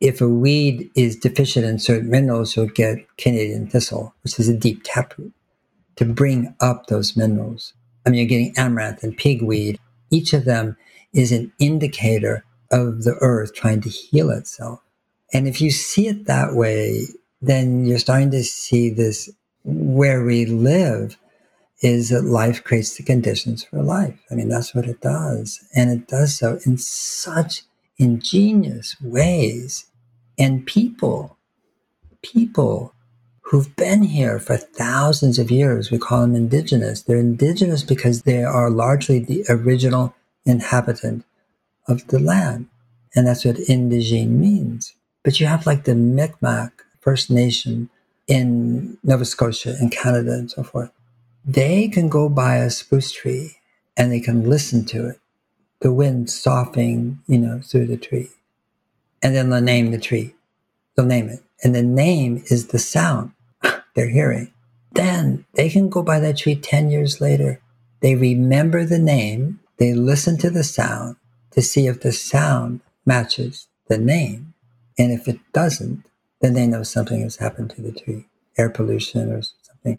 If 0.00 0.20
a 0.20 0.28
weed 0.28 0.88
is 0.94 1.16
deficient 1.16 1.66
in 1.66 1.80
certain 1.80 2.10
minerals, 2.10 2.54
you'll 2.54 2.66
get 2.66 3.04
Canadian 3.16 3.66
thistle, 3.66 4.14
which 4.22 4.38
is 4.38 4.48
a 4.48 4.56
deep 4.56 4.82
taproot, 4.84 5.32
to 5.96 6.04
bring 6.04 6.54
up 6.60 6.86
those 6.86 7.16
minerals. 7.16 7.72
I 8.06 8.10
mean, 8.10 8.20
you're 8.20 8.28
getting 8.28 8.54
amaranth 8.56 9.02
and 9.02 9.18
pigweed. 9.18 9.80
Each 10.12 10.32
of 10.32 10.44
them 10.44 10.76
is 11.12 11.32
an 11.32 11.52
indicator 11.58 12.44
of 12.70 13.02
the 13.02 13.16
earth 13.20 13.52
trying 13.52 13.80
to 13.80 13.88
heal 13.88 14.30
itself. 14.30 14.80
And 15.32 15.46
if 15.46 15.60
you 15.60 15.70
see 15.70 16.08
it 16.08 16.26
that 16.26 16.54
way, 16.54 17.06
then 17.40 17.84
you're 17.84 17.98
starting 17.98 18.30
to 18.32 18.42
see 18.42 18.90
this 18.90 19.30
where 19.64 20.24
we 20.24 20.46
live 20.46 21.18
is 21.80 22.08
that 22.08 22.22
life 22.22 22.64
creates 22.64 22.96
the 22.96 23.02
conditions 23.02 23.64
for 23.64 23.82
life. 23.82 24.18
I 24.30 24.34
mean, 24.34 24.48
that's 24.48 24.74
what 24.74 24.86
it 24.86 25.00
does. 25.00 25.60
And 25.74 25.90
it 25.90 26.08
does 26.08 26.36
so 26.36 26.58
in 26.66 26.78
such 26.78 27.62
ingenious 27.98 28.96
ways. 29.00 29.86
And 30.38 30.66
people, 30.66 31.36
people 32.22 32.94
who've 33.42 33.74
been 33.76 34.02
here 34.02 34.38
for 34.38 34.56
thousands 34.56 35.38
of 35.38 35.50
years, 35.50 35.90
we 35.90 35.98
call 35.98 36.22
them 36.22 36.34
indigenous. 36.34 37.02
They're 37.02 37.18
indigenous 37.18 37.82
because 37.82 38.22
they 38.22 38.42
are 38.44 38.70
largely 38.70 39.20
the 39.20 39.44
original 39.48 40.14
inhabitant 40.44 41.24
of 41.86 42.06
the 42.08 42.18
land. 42.18 42.66
And 43.14 43.26
that's 43.26 43.44
what 43.44 43.56
indigene 43.56 44.38
means. 44.38 44.94
But 45.28 45.40
you 45.40 45.46
have 45.46 45.66
like 45.66 45.84
the 45.84 45.94
Mi'kmaq 45.94 46.72
First 47.00 47.30
Nation 47.30 47.90
in 48.28 48.96
Nova 49.04 49.26
Scotia 49.26 49.76
and 49.78 49.92
Canada 49.92 50.32
and 50.32 50.50
so 50.50 50.62
forth. 50.62 50.90
They 51.44 51.88
can 51.88 52.08
go 52.08 52.30
by 52.30 52.56
a 52.56 52.70
spruce 52.70 53.12
tree 53.12 53.58
and 53.94 54.10
they 54.10 54.20
can 54.20 54.48
listen 54.48 54.86
to 54.86 55.06
it, 55.06 55.20
the 55.80 55.92
wind 55.92 56.30
soughing, 56.30 57.18
you 57.26 57.36
know, 57.36 57.60
through 57.60 57.88
the 57.88 57.98
tree. 57.98 58.30
And 59.20 59.36
then 59.36 59.50
they'll 59.50 59.60
name 59.60 59.90
the 59.90 59.98
tree. 59.98 60.34
They'll 60.96 61.04
name 61.04 61.28
it. 61.28 61.42
And 61.62 61.74
the 61.74 61.82
name 61.82 62.42
is 62.46 62.68
the 62.68 62.78
sound 62.78 63.32
they're 63.94 64.08
hearing. 64.08 64.50
Then 64.92 65.44
they 65.56 65.68
can 65.68 65.90
go 65.90 66.02
by 66.02 66.20
that 66.20 66.38
tree 66.38 66.56
10 66.56 66.88
years 66.88 67.20
later. 67.20 67.60
They 68.00 68.14
remember 68.14 68.86
the 68.86 68.98
name. 68.98 69.60
They 69.76 69.92
listen 69.92 70.38
to 70.38 70.48
the 70.48 70.64
sound 70.64 71.16
to 71.50 71.60
see 71.60 71.86
if 71.86 72.00
the 72.00 72.12
sound 72.12 72.80
matches 73.04 73.66
the 73.88 73.98
name. 73.98 74.47
And 74.98 75.12
if 75.12 75.28
it 75.28 75.38
doesn't, 75.52 76.04
then 76.40 76.54
they 76.54 76.66
know 76.66 76.82
something 76.82 77.22
has 77.22 77.36
happened 77.36 77.70
to 77.70 77.82
the 77.82 77.92
tree, 77.92 78.26
air 78.56 78.68
pollution 78.68 79.30
or 79.30 79.42
something, 79.62 79.98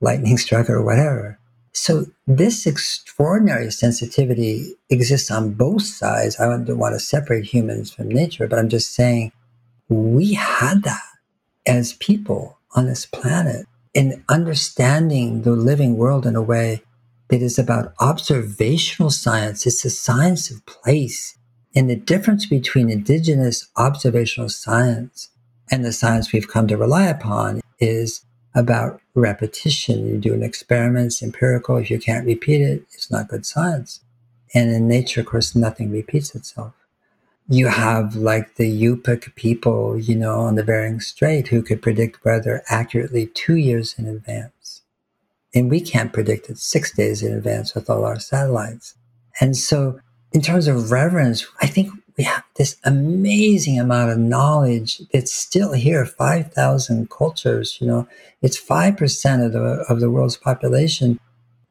lightning 0.00 0.38
struck 0.44 0.68
or 0.70 0.82
whatever. 0.82 1.38
So 1.72 2.06
this 2.26 2.66
extraordinary 2.66 3.70
sensitivity 3.70 4.74
exists 4.88 5.30
on 5.30 5.52
both 5.52 5.82
sides. 5.82 6.38
I 6.40 6.46
don't 6.46 6.78
want 6.78 6.94
to 6.94 7.00
separate 7.00 7.44
humans 7.44 7.92
from 7.92 8.08
nature, 8.08 8.48
but 8.48 8.58
I'm 8.58 8.68
just 8.68 8.92
saying 8.92 9.32
we 9.88 10.34
had 10.34 10.82
that 10.82 11.02
as 11.66 11.92
people 11.94 12.58
on 12.74 12.86
this 12.86 13.06
planet 13.06 13.66
in 13.94 14.24
understanding 14.28 15.42
the 15.42 15.52
living 15.52 15.96
world 15.96 16.26
in 16.26 16.36
a 16.36 16.42
way 16.42 16.82
that 17.28 17.42
is 17.42 17.58
about 17.58 17.92
observational 18.00 19.10
science. 19.10 19.66
It's 19.66 19.84
a 19.84 19.90
science 19.90 20.50
of 20.50 20.64
place. 20.66 21.36
And 21.74 21.88
the 21.88 21.96
difference 21.96 22.46
between 22.46 22.90
indigenous 22.90 23.68
observational 23.76 24.48
science 24.48 25.28
and 25.70 25.84
the 25.84 25.92
science 25.92 26.32
we've 26.32 26.48
come 26.48 26.66
to 26.68 26.76
rely 26.76 27.06
upon 27.06 27.60
is 27.78 28.24
about 28.54 29.00
repetition. 29.14 30.08
You 30.08 30.18
do 30.18 30.34
an 30.34 30.42
experiment, 30.42 31.06
it's 31.06 31.22
empirical. 31.22 31.76
If 31.76 31.90
you 31.90 32.00
can't 32.00 32.26
repeat 32.26 32.60
it, 32.60 32.82
it's 32.92 33.10
not 33.10 33.28
good 33.28 33.46
science. 33.46 34.00
And 34.54 34.70
in 34.70 34.88
nature, 34.88 35.20
of 35.20 35.26
course, 35.26 35.54
nothing 35.54 35.92
repeats 35.92 36.34
itself. 36.34 36.72
You 37.48 37.68
have 37.68 38.16
like 38.16 38.56
the 38.56 38.70
Yupik 38.70 39.34
people, 39.34 39.98
you 39.98 40.16
know, 40.16 40.40
on 40.40 40.56
the 40.56 40.64
Bering 40.64 41.00
Strait 41.00 41.48
who 41.48 41.62
could 41.62 41.82
predict 41.82 42.24
weather 42.24 42.62
accurately 42.68 43.26
two 43.26 43.56
years 43.56 43.94
in 43.98 44.06
advance. 44.06 44.82
And 45.54 45.70
we 45.70 45.80
can't 45.80 46.12
predict 46.12 46.48
it 46.48 46.58
six 46.58 46.92
days 46.92 47.22
in 47.22 47.32
advance 47.32 47.74
with 47.74 47.90
all 47.90 48.04
our 48.04 48.20
satellites. 48.20 48.94
And 49.40 49.56
so, 49.56 50.00
in 50.32 50.40
terms 50.40 50.68
of 50.68 50.90
reverence, 50.90 51.46
I 51.60 51.66
think 51.66 51.92
we 52.16 52.24
have 52.24 52.44
this 52.56 52.76
amazing 52.84 53.80
amount 53.80 54.10
of 54.10 54.18
knowledge 54.18 55.00
that's 55.12 55.32
still 55.32 55.72
here 55.72 56.04
5000 56.04 57.10
cultures 57.10 57.78
you 57.80 57.86
know. 57.86 58.06
It's 58.42 58.60
5% 58.60 59.46
of 59.46 59.52
the 59.52 59.84
of 59.88 60.00
the 60.00 60.10
world's 60.10 60.36
population 60.36 61.18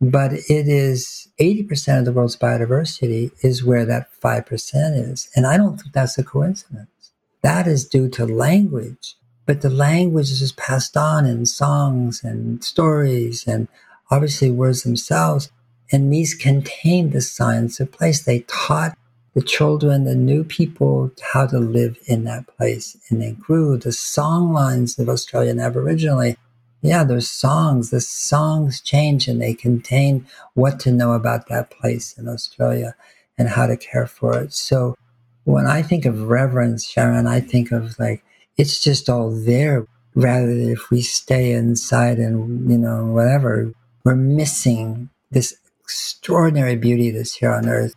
but 0.02 0.32
it 0.32 0.68
is 0.68 1.28
80% 1.42 2.00
of 2.00 2.06
the 2.06 2.14
world's 2.14 2.38
biodiversity 2.38 3.32
is 3.44 3.66
where 3.66 3.86
that 3.86 4.10
5% 4.22 5.12
is. 5.12 5.30
And 5.36 5.46
i 5.46 5.58
don't 5.58 5.78
think 5.78 5.94
that's 5.94 6.18
a 6.18 6.24
coincidence. 6.24 7.12
That 7.42 7.68
is 7.68 7.86
due 7.86 8.10
to 8.10 8.26
language 8.26 9.16
but 9.46 9.62
the 9.62 9.70
language 9.70 10.32
is 10.32 10.52
passed 10.54 10.96
on 10.96 11.26
in 11.26 11.46
songs 11.46 12.24
and 12.24 12.64
stories 12.64 13.48
and 13.48 13.68
obviously 14.10 14.52
words 14.52 14.84
themselves 14.84 15.52
and 15.92 16.14
these 16.14 16.34
contain 16.34 17.10
the 17.10 17.22
science 17.22 17.80
of 17.80 17.92
place 17.92 18.22
they 18.22 18.42
taught 18.42 18.98
the 19.34 19.42
children, 19.42 20.06
the 20.06 20.16
new 20.16 20.44
people, 20.44 21.12
how 21.22 21.46
to 21.48 21.60
live 21.60 21.98
in 22.08 22.24
that 22.24 22.48
place. 22.48 22.98
And 23.10 23.22
they 23.22 23.32
grew 23.32 23.78
the 23.78 23.92
song 23.92 24.54
lines 24.54 24.98
of 24.98 25.08
Australian 25.08 25.58
Aboriginally. 25.58 26.36
Yeah, 26.82 27.04
there's 27.04 27.30
songs. 27.30 27.90
The 27.90 28.02
songs 28.02 28.82
change 28.82 29.28
and 29.28 29.42
they 29.42 29.54
contain 29.54 30.26
what 30.54 30.80
to 30.82 30.92
know 30.92 31.14
about 31.14 31.48
that 31.48 31.70
place 31.70 32.18
in 32.18 32.28
Australia 32.28 32.96
and 33.38 33.50
how 33.50 33.68
to 33.68 33.78
care 33.78 34.08
for 34.08 34.38
it. 34.38 34.54
So 34.54 34.96
when 35.44 35.68
I 35.68 35.82
think 35.82 36.06
of 36.06 36.30
reverence, 36.30 36.88
Sharon, 36.88 37.28
I 37.28 37.40
think 37.40 37.72
of 37.72 37.98
like, 38.00 38.24
it's 38.58 38.82
just 38.82 39.10
all 39.10 39.32
there 39.32 39.88
rather 40.16 40.48
than 40.48 40.70
if 40.70 40.90
we 40.90 41.02
stay 41.02 41.52
inside 41.52 42.18
and, 42.18 42.70
you 42.70 42.78
know, 42.78 43.06
whatever, 43.06 43.72
we're 44.04 44.16
missing 44.16 45.10
this 45.32 45.56
extraordinary 45.90 46.76
beauty 46.76 47.10
that's 47.10 47.34
here 47.34 47.52
on 47.52 47.68
earth 47.68 47.96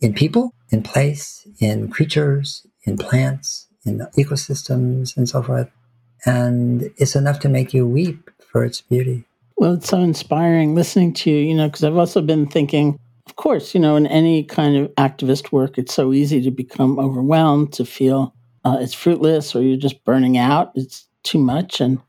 in 0.00 0.14
people 0.14 0.52
in 0.70 0.82
place 0.82 1.46
in 1.60 1.88
creatures, 1.88 2.66
in 2.84 2.96
plants, 2.96 3.68
in 3.84 3.98
ecosystems, 4.16 5.16
and 5.16 5.28
so 5.28 5.42
forth. 5.42 5.70
And 6.24 6.90
it's 6.96 7.14
enough 7.14 7.40
to 7.40 7.48
make 7.48 7.72
you 7.72 7.86
weep 7.86 8.30
for 8.50 8.64
its 8.64 8.80
beauty. 8.80 9.24
Well, 9.56 9.74
it's 9.74 9.88
so 9.88 10.00
inspiring 10.00 10.74
listening 10.74 11.12
to 11.14 11.30
you, 11.30 11.36
you 11.36 11.54
know, 11.54 11.68
because 11.68 11.84
I've 11.84 11.96
also 11.96 12.20
been 12.20 12.46
thinking, 12.46 12.98
of 13.26 13.36
course, 13.36 13.74
you 13.74 13.80
know, 13.80 13.96
in 13.96 14.06
any 14.06 14.44
kind 14.44 14.76
of 14.76 14.94
activist 14.96 15.52
work, 15.52 15.78
it's 15.78 15.94
so 15.94 16.12
easy 16.12 16.42
to 16.42 16.50
become 16.50 16.98
overwhelmed, 16.98 17.72
to 17.74 17.84
feel 17.84 18.34
uh, 18.64 18.78
it's 18.80 18.94
fruitless 18.94 19.54
or 19.54 19.62
you're 19.62 19.78
just 19.78 20.04
burning 20.04 20.36
out. 20.36 20.72
It's 20.74 21.06
too 21.22 21.38
much. 21.38 21.80
And, 21.80 22.00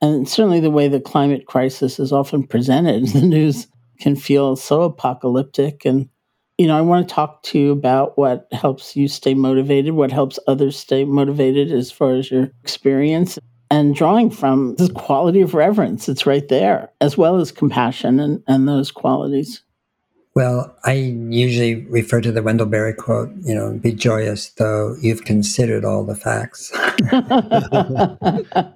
and 0.00 0.28
certainly 0.28 0.60
the 0.60 0.70
way 0.70 0.88
the 0.88 1.00
climate 1.00 1.46
crisis 1.46 2.00
is 2.00 2.12
often 2.12 2.46
presented, 2.46 3.14
in 3.14 3.20
the 3.20 3.26
news 3.36 3.66
can 4.00 4.16
feel 4.16 4.56
so 4.56 4.82
apocalyptic 4.82 5.84
and 5.84 6.08
you 6.58 6.66
know, 6.66 6.76
I 6.76 6.82
want 6.82 7.08
to 7.08 7.14
talk 7.14 7.42
to 7.44 7.58
you 7.58 7.72
about 7.72 8.18
what 8.18 8.46
helps 8.52 8.94
you 8.94 9.08
stay 9.08 9.32
motivated, 9.32 9.94
what 9.94 10.12
helps 10.12 10.38
others 10.46 10.78
stay 10.78 11.06
motivated 11.06 11.72
as 11.72 11.90
far 11.90 12.16
as 12.16 12.30
your 12.30 12.50
experience 12.62 13.38
and 13.70 13.94
drawing 13.94 14.28
from 14.28 14.74
this 14.76 14.90
quality 14.90 15.40
of 15.40 15.54
reverence. 15.54 16.06
It's 16.06 16.26
right 16.26 16.46
there, 16.48 16.90
as 17.00 17.16
well 17.16 17.36
as 17.36 17.50
compassion 17.50 18.20
and, 18.20 18.42
and 18.46 18.68
those 18.68 18.90
qualities. 18.90 19.62
Well, 20.34 20.76
I 20.84 20.92
usually 20.92 21.86
refer 21.86 22.20
to 22.20 22.30
the 22.30 22.42
Wendell 22.42 22.66
Berry 22.66 22.94
quote, 22.94 23.30
you 23.40 23.54
know, 23.54 23.72
be 23.78 23.92
joyous 23.92 24.50
though 24.50 24.96
you've 25.00 25.24
considered 25.24 25.84
all 25.84 26.04
the 26.04 26.14
facts. 26.14 26.70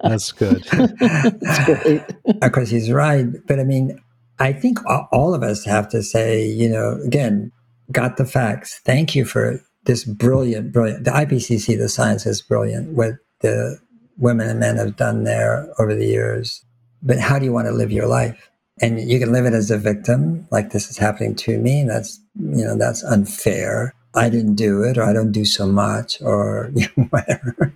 That's 0.03 0.31
good. 0.31 0.63
That's 0.71 1.65
great. 1.65 2.01
of 2.41 2.51
course, 2.51 2.69
he's 2.69 2.91
right. 2.91 3.25
But 3.47 3.59
I 3.59 3.63
mean, 3.63 4.01
I 4.39 4.53
think 4.53 4.79
all 5.11 5.33
of 5.33 5.43
us 5.43 5.63
have 5.65 5.89
to 5.89 6.03
say, 6.03 6.45
you 6.45 6.69
know, 6.69 6.99
again, 7.05 7.51
got 7.91 8.17
the 8.17 8.25
facts. 8.25 8.81
Thank 8.85 9.15
you 9.15 9.25
for 9.25 9.61
this 9.85 10.03
brilliant, 10.03 10.73
brilliant. 10.73 11.05
The 11.05 11.11
IPCC, 11.11 11.77
the 11.77 11.89
science 11.89 12.25
is 12.25 12.41
brilliant. 12.41 12.93
What 12.93 13.13
the 13.41 13.79
women 14.17 14.49
and 14.49 14.59
men 14.59 14.77
have 14.77 14.95
done 14.95 15.23
there 15.23 15.67
over 15.79 15.95
the 15.95 16.05
years. 16.05 16.63
But 17.01 17.19
how 17.19 17.39
do 17.39 17.45
you 17.45 17.53
want 17.53 17.67
to 17.67 17.73
live 17.73 17.91
your 17.91 18.07
life? 18.07 18.49
And 18.81 18.99
you 18.99 19.19
can 19.19 19.31
live 19.31 19.45
it 19.45 19.53
as 19.53 19.71
a 19.71 19.77
victim, 19.77 20.47
like 20.51 20.71
this 20.71 20.89
is 20.89 20.97
happening 20.97 21.35
to 21.35 21.57
me. 21.57 21.85
That's 21.87 22.19
you 22.35 22.65
know 22.65 22.77
that's 22.77 23.03
unfair. 23.03 23.93
I 24.15 24.29
didn't 24.29 24.55
do 24.55 24.83
it, 24.83 24.97
or 24.97 25.03
I 25.03 25.13
don't 25.13 25.31
do 25.31 25.45
so 25.45 25.67
much, 25.67 26.21
or 26.21 26.71
you 26.75 26.87
know, 26.97 27.03
whatever. 27.09 27.73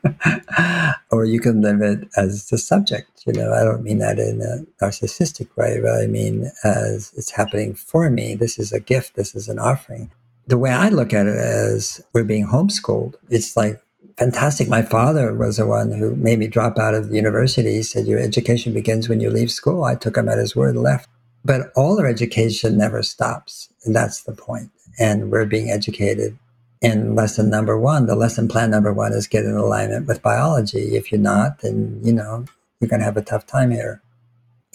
or 1.11 1.25
you 1.25 1.39
can 1.39 1.61
live 1.61 1.81
it 1.81 2.07
as 2.17 2.49
the 2.49 2.57
subject. 2.57 3.23
You 3.25 3.33
know, 3.33 3.53
I 3.53 3.63
don't 3.63 3.83
mean 3.83 3.99
that 3.99 4.19
in 4.19 4.41
a 4.41 4.83
narcissistic 4.83 5.55
way, 5.57 5.79
but 5.81 6.01
I 6.01 6.07
mean 6.07 6.51
as 6.63 7.13
it's 7.15 7.31
happening 7.31 7.73
for 7.75 8.09
me. 8.09 8.35
This 8.35 8.57
is 8.57 8.71
a 8.71 8.79
gift. 8.79 9.15
This 9.15 9.35
is 9.35 9.49
an 9.49 9.59
offering. 9.59 10.11
The 10.47 10.57
way 10.57 10.71
I 10.71 10.89
look 10.89 11.13
at 11.13 11.27
it 11.27 11.35
is 11.35 12.01
we're 12.13 12.23
being 12.23 12.47
homeschooled. 12.47 13.15
It's 13.29 13.55
like 13.55 13.81
fantastic. 14.17 14.67
My 14.67 14.81
father 14.81 15.33
was 15.33 15.57
the 15.57 15.67
one 15.67 15.91
who 15.91 16.15
made 16.15 16.39
me 16.39 16.47
drop 16.47 16.77
out 16.77 16.95
of 16.95 17.13
university. 17.13 17.73
He 17.75 17.83
said, 17.83 18.07
Your 18.07 18.19
education 18.19 18.73
begins 18.73 19.09
when 19.09 19.19
you 19.21 19.29
leave 19.29 19.51
school. 19.51 19.83
I 19.83 19.95
took 19.95 20.17
him 20.17 20.29
at 20.29 20.37
his 20.37 20.55
word 20.55 20.75
and 20.75 20.83
left. 20.83 21.07
But 21.45 21.71
all 21.75 21.99
our 21.99 22.07
education 22.07 22.77
never 22.77 23.01
stops. 23.01 23.69
And 23.85 23.95
that's 23.95 24.23
the 24.23 24.33
point 24.33 24.71
and 24.99 25.31
we're 25.31 25.45
being 25.45 25.71
educated 25.71 26.37
in 26.81 27.15
lesson 27.15 27.49
number 27.49 27.79
one. 27.79 28.05
The 28.05 28.15
lesson 28.15 28.47
plan 28.47 28.69
number 28.69 28.93
one 28.93 29.13
is 29.13 29.27
get 29.27 29.45
in 29.45 29.55
alignment 29.55 30.07
with 30.07 30.21
biology. 30.21 30.95
If 30.95 31.11
you're 31.11 31.21
not, 31.21 31.59
then, 31.59 31.99
you 32.03 32.13
know, 32.13 32.45
you're 32.79 32.89
going 32.89 32.99
to 32.99 33.05
have 33.05 33.17
a 33.17 33.21
tough 33.21 33.47
time 33.47 33.71
here. 33.71 34.01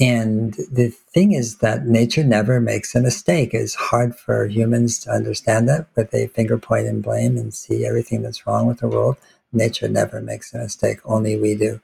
And 0.00 0.54
the 0.72 0.88
thing 0.90 1.32
is 1.32 1.58
that 1.58 1.86
nature 1.86 2.24
never 2.24 2.60
makes 2.60 2.94
a 2.94 3.00
mistake. 3.00 3.54
It's 3.54 3.74
hard 3.74 4.16
for 4.16 4.46
humans 4.46 4.98
to 5.00 5.10
understand 5.10 5.68
that, 5.68 5.86
but 5.94 6.10
they 6.10 6.26
finger 6.26 6.58
point 6.58 6.88
and 6.88 7.02
blame 7.02 7.36
and 7.36 7.54
see 7.54 7.86
everything 7.86 8.22
that's 8.22 8.46
wrong 8.46 8.66
with 8.66 8.80
the 8.80 8.88
world. 8.88 9.16
Nature 9.52 9.88
never 9.88 10.20
makes 10.20 10.52
a 10.52 10.58
mistake. 10.58 10.98
Only 11.04 11.36
we 11.36 11.54
do. 11.54 11.80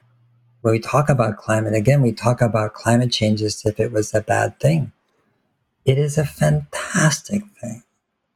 When 0.61 0.73
we 0.73 0.79
talk 0.79 1.09
about 1.09 1.37
climate, 1.37 1.73
again, 1.73 2.01
we 2.01 2.11
talk 2.11 2.41
about 2.41 2.73
climate 2.73 3.11
change 3.11 3.41
as 3.41 3.63
if 3.65 3.79
it 3.79 3.93
was 3.93 4.13
a 4.13 4.21
bad 4.21 4.59
thing. 4.59 4.91
It 5.85 5.97
is 5.97 6.17
a 6.17 6.25
fantastic 6.25 7.43
thing 7.59 7.83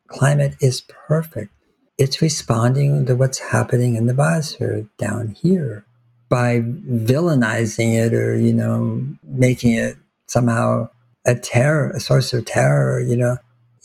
climate 0.07 0.55
is 0.59 0.81
perfect. 0.81 1.51
it's 1.97 2.21
responding 2.21 3.05
to 3.05 3.15
what's 3.15 3.39
happening 3.39 3.95
in 3.95 4.05
the 4.05 4.13
biosphere 4.13 4.87
down 4.97 5.29
here 5.29 5.85
by 6.27 6.59
villainizing 6.59 7.93
it 7.93 8.13
or, 8.13 8.35
you 8.35 8.53
know, 8.53 9.01
making 9.23 9.73
it 9.73 9.95
somehow 10.27 10.89
a 11.25 11.35
terror, 11.35 11.91
a 11.91 11.99
source 11.99 12.33
of 12.33 12.45
terror, 12.45 12.99
you 12.99 13.15
know, 13.15 13.37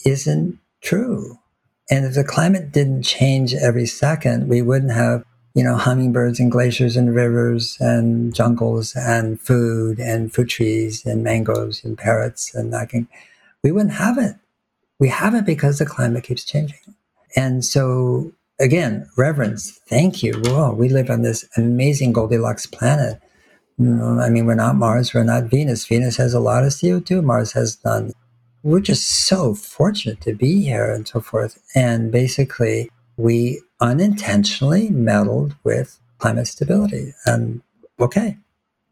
isn't 0.05 0.59
true. 0.81 1.39
And 1.91 2.05
if 2.05 2.15
the 2.15 2.25
climate 2.25 2.73
didn't 2.73 3.03
change 3.03 3.55
every 3.55 3.87
second, 3.87 4.49
we 4.49 4.63
wouldn't 4.63 4.93
have, 4.93 5.25
you 5.55 5.63
know, 5.63 5.77
hummingbirds 5.77 6.41
and 6.41 6.51
glaciers 6.51 6.97
and 6.97 7.15
rivers 7.15 7.77
and 7.81 8.35
jungles 8.35 8.95
and 8.97 9.41
food 9.41 9.99
and 9.99 10.33
fruit 10.33 10.49
trees 10.49 11.05
and 11.05 11.23
mangoes 11.23 11.85
and 11.85 11.99
parrots 11.99 12.55
and 12.55 12.71
knocking. 12.71 13.09
We 13.63 13.73
wouldn't 13.73 13.95
have 13.95 14.19
it. 14.19 14.37
We 15.01 15.09
have 15.09 15.35
it 15.35 15.45
because 15.45 15.79
the 15.79 15.87
climate 15.87 16.23
keeps 16.25 16.45
changing. 16.45 16.95
And 17.35 17.65
so 17.65 18.33
again, 18.61 19.09
reverence, 19.17 19.81
thank 19.89 20.23
you. 20.23 20.35
Whoa, 20.45 20.73
we 20.73 20.89
live 20.89 21.11
on 21.11 21.23
this 21.23 21.45
amazing 21.57 22.13
Goldilocks 22.13 22.67
planet. 22.67 23.21
Mm, 23.81 24.23
I 24.23 24.29
mean, 24.29 24.47
we're 24.47 24.55
not 24.55 24.77
Mars, 24.77 25.13
we're 25.13 25.25
not 25.25 25.45
Venus. 25.45 25.87
Venus 25.87 26.17
has 26.19 26.35
a 26.35 26.41
lot 26.41 26.63
of 26.63 26.71
CO2, 26.71 27.25
Mars 27.25 27.53
has 27.53 27.79
none 27.85 28.13
we're 28.63 28.81
just 28.81 29.27
so 29.27 29.55
fortunate 29.55 30.21
to 30.23 30.35
be 30.35 30.63
here 30.63 30.91
and 30.91 31.07
so 31.07 31.21
forth. 31.21 31.63
And 31.75 32.13
basically, 32.13 32.91
we 33.17 33.63
unintentionally 33.81 34.91
meddled 34.91 35.57
with 35.65 35.99
climate 36.19 36.47
stability. 36.47 37.15
And 37.25 37.63
okay, 37.99 38.37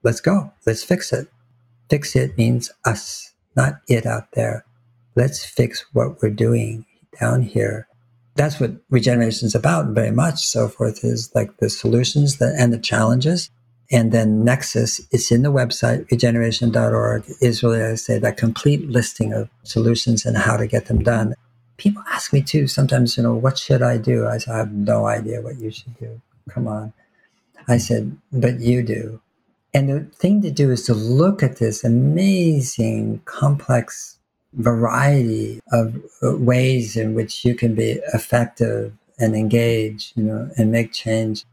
let's 0.02 0.20
go. 0.20 0.52
Let's 0.66 0.82
fix 0.82 1.12
it. 1.12 1.28
Fix 1.90 2.16
it 2.16 2.36
means 2.36 2.70
us, 2.84 3.32
not 3.56 3.80
it 3.88 4.06
out 4.06 4.32
there. 4.32 4.64
Let's 5.18 5.44
fix 5.44 5.84
what 5.92 6.22
we're 6.22 6.30
doing 6.30 6.86
down 7.20 7.42
here. 7.42 7.88
That's 8.36 8.60
what 8.60 8.72
regeneration 8.88 9.46
is 9.46 9.54
about, 9.54 9.88
very 9.88 10.12
much. 10.12 10.46
So 10.46 10.68
forth 10.68 11.04
is 11.04 11.30
like 11.34 11.56
the 11.56 11.68
solutions 11.68 12.38
that, 12.38 12.54
and 12.56 12.72
the 12.72 12.78
challenges 12.78 13.50
and 13.90 14.12
then 14.12 14.44
Nexus, 14.44 15.00
it's 15.10 15.32
in 15.32 15.42
the 15.42 15.52
website, 15.52 16.10
regeneration.org, 16.10 17.24
is 17.40 17.62
really, 17.62 17.82
I 17.82 17.94
say, 17.94 18.18
that 18.18 18.36
complete 18.36 18.88
listing 18.88 19.32
of 19.32 19.48
solutions 19.62 20.26
and 20.26 20.36
how 20.36 20.58
to 20.58 20.66
get 20.66 20.86
them 20.86 21.02
done. 21.02 21.34
People 21.78 22.02
ask 22.10 22.32
me 22.32 22.42
too 22.42 22.66
sometimes, 22.66 23.16
you 23.16 23.22
know, 23.22 23.34
what 23.34 23.56
should 23.56 23.82
I 23.82 23.96
do? 23.96 24.26
I 24.26 24.38
I 24.48 24.56
have 24.58 24.72
no 24.72 25.06
idea 25.06 25.40
what 25.40 25.58
you 25.58 25.70
should 25.70 25.96
do. 25.98 26.20
Come 26.50 26.66
on. 26.68 26.92
I 27.66 27.78
said, 27.78 28.16
but 28.32 28.60
you 28.60 28.82
do. 28.82 29.20
And 29.72 29.88
the 29.88 30.00
thing 30.16 30.42
to 30.42 30.50
do 30.50 30.70
is 30.70 30.84
to 30.84 30.94
look 30.94 31.42
at 31.42 31.56
this 31.56 31.84
amazing, 31.84 33.22
complex 33.24 34.17
variety 34.54 35.60
of 35.72 35.96
uh, 36.22 36.36
ways 36.36 36.96
in 36.96 37.14
which 37.14 37.44
you 37.44 37.54
can 37.54 37.74
be 37.74 38.00
effective 38.14 38.92
and 39.18 39.34
engage, 39.34 40.12
you 40.16 40.22
know, 40.22 40.50
and 40.56 40.72
make 40.72 40.92
change 40.92 41.44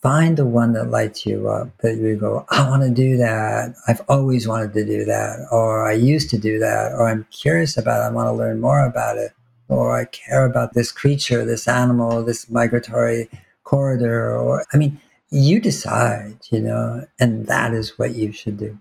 find 0.00 0.36
the 0.36 0.46
one 0.46 0.72
that 0.72 0.90
lights 0.90 1.26
you 1.26 1.48
up 1.48 1.76
that 1.78 1.96
you 1.96 2.16
go, 2.16 2.46
I 2.50 2.68
want 2.68 2.82
to 2.82 2.90
do 2.90 3.16
that. 3.16 3.74
I've 3.86 4.02
always 4.08 4.46
wanted 4.46 4.72
to 4.74 4.84
do 4.84 5.04
that. 5.04 5.46
Or 5.50 5.88
I 5.88 5.92
used 5.92 6.30
to 6.30 6.38
do 6.38 6.58
that. 6.60 6.92
Or 6.92 7.08
I'm 7.08 7.26
curious 7.30 7.76
about 7.76 8.00
it. 8.00 8.06
I 8.06 8.10
want 8.10 8.28
to 8.28 8.32
learn 8.32 8.60
more 8.60 8.84
about 8.84 9.18
it. 9.18 9.32
Or 9.68 9.96
I 9.96 10.06
care 10.06 10.44
about 10.44 10.74
this 10.74 10.92
creature, 10.92 11.44
this 11.44 11.68
animal, 11.68 12.24
this 12.24 12.48
migratory 12.48 13.28
corridor. 13.64 14.36
Or, 14.36 14.64
I 14.72 14.76
mean, 14.76 15.00
you 15.30 15.60
decide, 15.60 16.38
you 16.50 16.60
know, 16.60 17.04
and 17.18 17.46
that 17.46 17.74
is 17.74 17.98
what 17.98 18.14
you 18.14 18.32
should 18.32 18.56
do. 18.56 18.78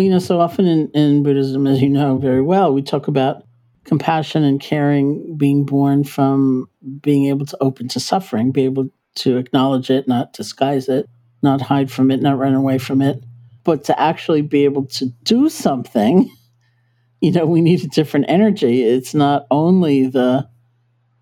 Well, 0.00 0.06
you 0.06 0.12
know, 0.12 0.18
so 0.18 0.40
often 0.40 0.64
in, 0.64 0.90
in 0.92 1.22
Buddhism, 1.22 1.66
as 1.66 1.82
you 1.82 1.90
know 1.90 2.16
very 2.16 2.40
well, 2.40 2.72
we 2.72 2.80
talk 2.80 3.06
about 3.06 3.42
compassion 3.84 4.44
and 4.44 4.58
caring 4.58 5.36
being 5.36 5.66
born 5.66 6.04
from 6.04 6.70
being 7.02 7.26
able 7.26 7.44
to 7.44 7.58
open 7.60 7.86
to 7.88 8.00
suffering, 8.00 8.50
be 8.50 8.64
able 8.64 8.88
to 9.16 9.36
acknowledge 9.36 9.90
it, 9.90 10.08
not 10.08 10.32
disguise 10.32 10.88
it, 10.88 11.06
not 11.42 11.60
hide 11.60 11.92
from 11.92 12.10
it, 12.10 12.22
not 12.22 12.38
run 12.38 12.54
away 12.54 12.78
from 12.78 13.02
it, 13.02 13.22
but 13.62 13.84
to 13.84 14.00
actually 14.00 14.40
be 14.40 14.64
able 14.64 14.86
to 14.86 15.10
do 15.22 15.50
something, 15.50 16.34
you 17.20 17.30
know, 17.30 17.44
we 17.44 17.60
need 17.60 17.84
a 17.84 17.88
different 17.88 18.24
energy. 18.26 18.82
It's 18.82 19.12
not 19.12 19.46
only 19.50 20.06
the 20.06 20.48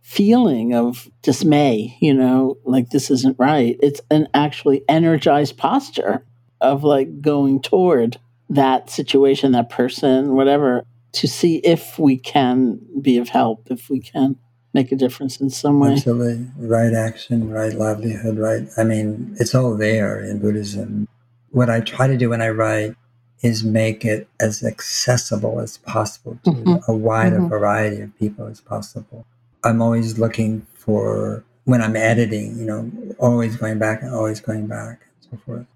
feeling 0.02 0.72
of 0.72 1.10
dismay, 1.22 1.98
you 2.00 2.14
know, 2.14 2.58
like 2.62 2.90
this 2.90 3.10
isn't 3.10 3.40
right. 3.40 3.76
It's 3.82 4.00
an 4.12 4.28
actually 4.34 4.84
energized 4.88 5.56
posture 5.56 6.24
of 6.60 6.84
like 6.84 7.20
going 7.20 7.60
toward 7.60 8.20
that 8.50 8.90
situation, 8.90 9.52
that 9.52 9.70
person, 9.70 10.34
whatever, 10.34 10.84
to 11.12 11.28
see 11.28 11.56
if 11.58 11.98
we 11.98 12.16
can 12.16 12.80
be 13.00 13.18
of 13.18 13.28
help, 13.28 13.70
if 13.70 13.88
we 13.90 14.00
can 14.00 14.36
make 14.74 14.92
a 14.92 14.96
difference 14.96 15.40
in 15.40 15.50
some 15.50 15.80
way. 15.80 15.92
Absolutely. 15.92 16.46
Right 16.56 16.92
action, 16.92 17.50
right 17.50 17.72
livelihood, 17.72 18.38
right. 18.38 18.68
I 18.76 18.84
mean, 18.84 19.36
it's 19.40 19.54
all 19.54 19.76
there 19.76 20.22
in 20.22 20.38
Buddhism. 20.38 21.08
What 21.50 21.70
I 21.70 21.80
try 21.80 22.06
to 22.06 22.16
do 22.16 22.30
when 22.30 22.42
I 22.42 22.50
write 22.50 22.94
is 23.42 23.64
make 23.64 24.04
it 24.04 24.28
as 24.40 24.62
accessible 24.62 25.60
as 25.60 25.78
possible 25.78 26.38
to 26.44 26.50
mm-hmm. 26.50 26.90
a 26.90 26.94
wider 26.94 27.38
mm-hmm. 27.38 27.48
variety 27.48 28.00
of 28.02 28.16
people 28.18 28.46
as 28.46 28.60
possible. 28.60 29.24
I'm 29.64 29.80
always 29.80 30.18
looking 30.18 30.66
for, 30.74 31.44
when 31.64 31.80
I'm 31.80 31.96
editing, 31.96 32.58
you 32.58 32.64
know, 32.64 32.90
always 33.18 33.56
going 33.56 33.78
back 33.78 34.02
and 34.02 34.14
always 34.14 34.40
going 34.40 34.66
back 34.66 35.06
and 35.22 35.38
so 35.38 35.44
forth. 35.44 35.66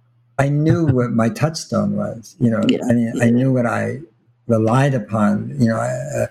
I 0.43 0.49
knew 0.49 0.87
what 0.87 1.13
my 1.13 1.29
touchstone 1.29 1.97
was, 1.97 2.35
you 2.41 2.51
know, 2.51 2.63
yeah, 2.69 2.81
I 2.89 2.93
mean, 2.95 3.13
yeah. 3.15 3.25
I 3.25 3.31
knew 3.31 3.53
what 3.53 3.65
I 3.65 4.01
relied 4.49 4.93
upon, 4.93 5.55
you 5.61 5.69
know, 5.69 5.77
uh, 5.77 6.27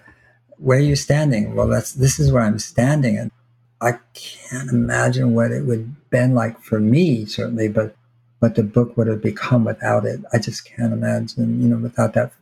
where 0.58 0.78
are 0.80 0.82
you 0.82 0.97
standing? 0.97 1.56
Well, 1.56 1.69
that's 1.69 1.93
this 1.93 2.19
is 2.19 2.30
where 2.30 2.43
I'm 2.43 2.60
standing, 2.60 3.17
and 3.17 3.32
I 3.80 3.93
can't 4.13 4.69
imagine 4.69 5.34
what 5.34 5.52
it 5.52 5.62
would 5.65 5.80
have 5.80 6.10
been 6.10 6.36
like 6.36 6.62
for 6.62 6.82
me, 6.82 7.26
certainly, 7.26 7.69
but 7.69 7.95
what 8.39 8.56
the 8.56 8.63
book 8.63 8.97
would 8.97 9.08
have 9.08 9.21
become 9.21 9.63
without 9.63 10.04
it. 10.06 10.19
I 10.34 10.39
just 10.39 10.65
can't 10.65 10.91
imagine, 10.91 11.62
you 11.62 11.69
know, 11.69 11.78
without 11.78 12.13
that. 12.15 12.34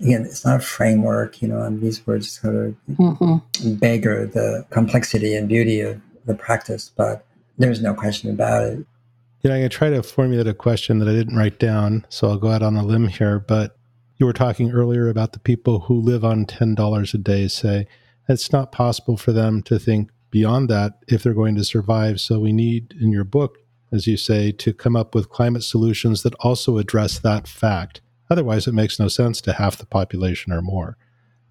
Again, 0.00 0.26
it's 0.26 0.44
not 0.44 0.60
a 0.60 0.62
framework, 0.76 1.40
you 1.40 1.48
know, 1.48 1.62
and 1.62 1.80
these 1.80 2.06
words 2.06 2.30
sort 2.30 2.56
of 2.56 2.74
mm-hmm. 2.90 3.74
beggar 3.76 4.26
the 4.26 4.66
complexity 4.68 5.34
and 5.34 5.48
beauty 5.48 5.80
of 5.80 6.00
the 6.26 6.34
practice, 6.34 6.90
but 6.94 7.24
there's 7.56 7.80
no 7.80 7.94
question 7.94 8.30
about 8.30 8.64
it. 8.64 8.86
You 9.42 9.48
know, 9.48 9.56
I'm 9.56 9.62
going 9.62 9.70
to 9.70 9.76
try 9.76 9.88
to 9.88 10.02
formulate 10.02 10.46
a 10.46 10.52
question 10.52 10.98
that 10.98 11.08
I 11.08 11.12
didn't 11.12 11.36
write 11.36 11.58
down, 11.58 12.04
so 12.10 12.28
I'll 12.28 12.36
go 12.36 12.50
out 12.50 12.62
on 12.62 12.76
a 12.76 12.84
limb 12.84 13.08
here. 13.08 13.38
But 13.38 13.74
you 14.18 14.26
were 14.26 14.34
talking 14.34 14.70
earlier 14.70 15.08
about 15.08 15.32
the 15.32 15.38
people 15.38 15.80
who 15.80 15.94
live 15.94 16.26
on 16.26 16.44
$10 16.44 17.14
a 17.14 17.18
day 17.18 17.48
say 17.48 17.86
it's 18.28 18.52
not 18.52 18.70
possible 18.70 19.16
for 19.16 19.32
them 19.32 19.62
to 19.62 19.78
think 19.78 20.10
beyond 20.30 20.68
that 20.68 21.02
if 21.08 21.22
they're 21.22 21.32
going 21.32 21.54
to 21.54 21.64
survive. 21.64 22.20
So 22.20 22.38
we 22.38 22.52
need, 22.52 22.94
in 23.00 23.12
your 23.12 23.24
book, 23.24 23.56
as 23.90 24.06
you 24.06 24.18
say, 24.18 24.52
to 24.52 24.74
come 24.74 24.94
up 24.94 25.14
with 25.14 25.30
climate 25.30 25.64
solutions 25.64 26.22
that 26.22 26.34
also 26.40 26.76
address 26.76 27.18
that 27.18 27.48
fact. 27.48 28.02
Otherwise, 28.28 28.66
it 28.66 28.74
makes 28.74 29.00
no 29.00 29.08
sense 29.08 29.40
to 29.40 29.54
half 29.54 29.78
the 29.78 29.86
population 29.86 30.52
or 30.52 30.60
more. 30.60 30.98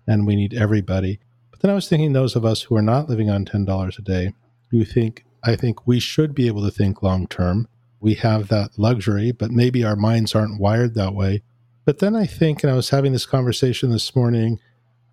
And 0.05 0.27
we 0.27 0.35
need 0.35 0.53
everybody. 0.53 1.19
But 1.49 1.61
then 1.61 1.71
I 1.71 1.75
was 1.75 1.89
thinking 1.89 2.13
those 2.13 2.35
of 2.35 2.45
us 2.45 2.61
who 2.61 2.75
are 2.75 2.83
not 2.83 3.09
living 3.09 3.31
on 3.31 3.45
$10 3.45 3.97
a 3.97 4.01
day, 4.03 4.33
who 4.67 4.85
think, 4.85 5.25
I 5.43 5.55
think 5.55 5.87
we 5.87 5.99
should 5.99 6.35
be 6.35 6.45
able 6.45 6.63
to 6.63 6.71
think 6.71 7.01
long 7.01 7.25
term. 7.25 7.67
We 7.99 8.15
have 8.15 8.47
that 8.47 8.71
luxury, 8.77 9.31
but 9.31 9.51
maybe 9.51 9.83
our 9.83 9.95
minds 9.95 10.35
aren't 10.35 10.59
wired 10.59 10.95
that 10.95 11.13
way. 11.13 11.43
But 11.85 11.99
then 11.99 12.15
I 12.15 12.25
think, 12.25 12.63
and 12.63 12.71
I 12.71 12.75
was 12.75 12.89
having 12.89 13.13
this 13.13 13.25
conversation 13.25 13.89
this 13.89 14.15
morning 14.15 14.59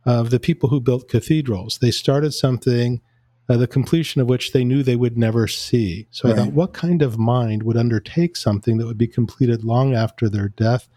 of 0.05 0.31
the 0.31 0.38
people 0.38 0.68
who 0.68 0.81
built 0.81 1.09
cathedrals. 1.09 1.79
They 1.79 1.90
started 1.90 2.33
something, 2.33 3.01
uh, 3.49 3.57
the 3.57 3.66
completion 3.66 4.20
of 4.20 4.29
which 4.29 4.53
they 4.53 4.64
knew 4.64 4.83
they 4.83 4.94
would 4.94 5.18
never 5.18 5.49
see. 5.49 6.07
So 6.11 6.29
right. 6.29 6.38
I 6.38 6.44
thought, 6.44 6.53
what 6.53 6.72
kind 6.72 7.03
of 7.03 7.18
mind 7.18 7.64
would 7.64 7.77
undertake 7.77 8.37
something 8.37 8.79
that 8.79 8.87
would 8.87 8.99
be 8.99 9.09
completed 9.09 9.64
long 9.64 9.94
after 9.94 10.29
their 10.29 10.49
death? 10.49 10.88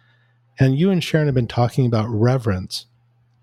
And 0.59 0.77
you 0.77 0.91
and 0.91 1.03
Sharon 1.03 1.27
have 1.27 1.35
been 1.35 1.47
talking 1.47 1.85
about 1.85 2.09
reverence. 2.09 2.85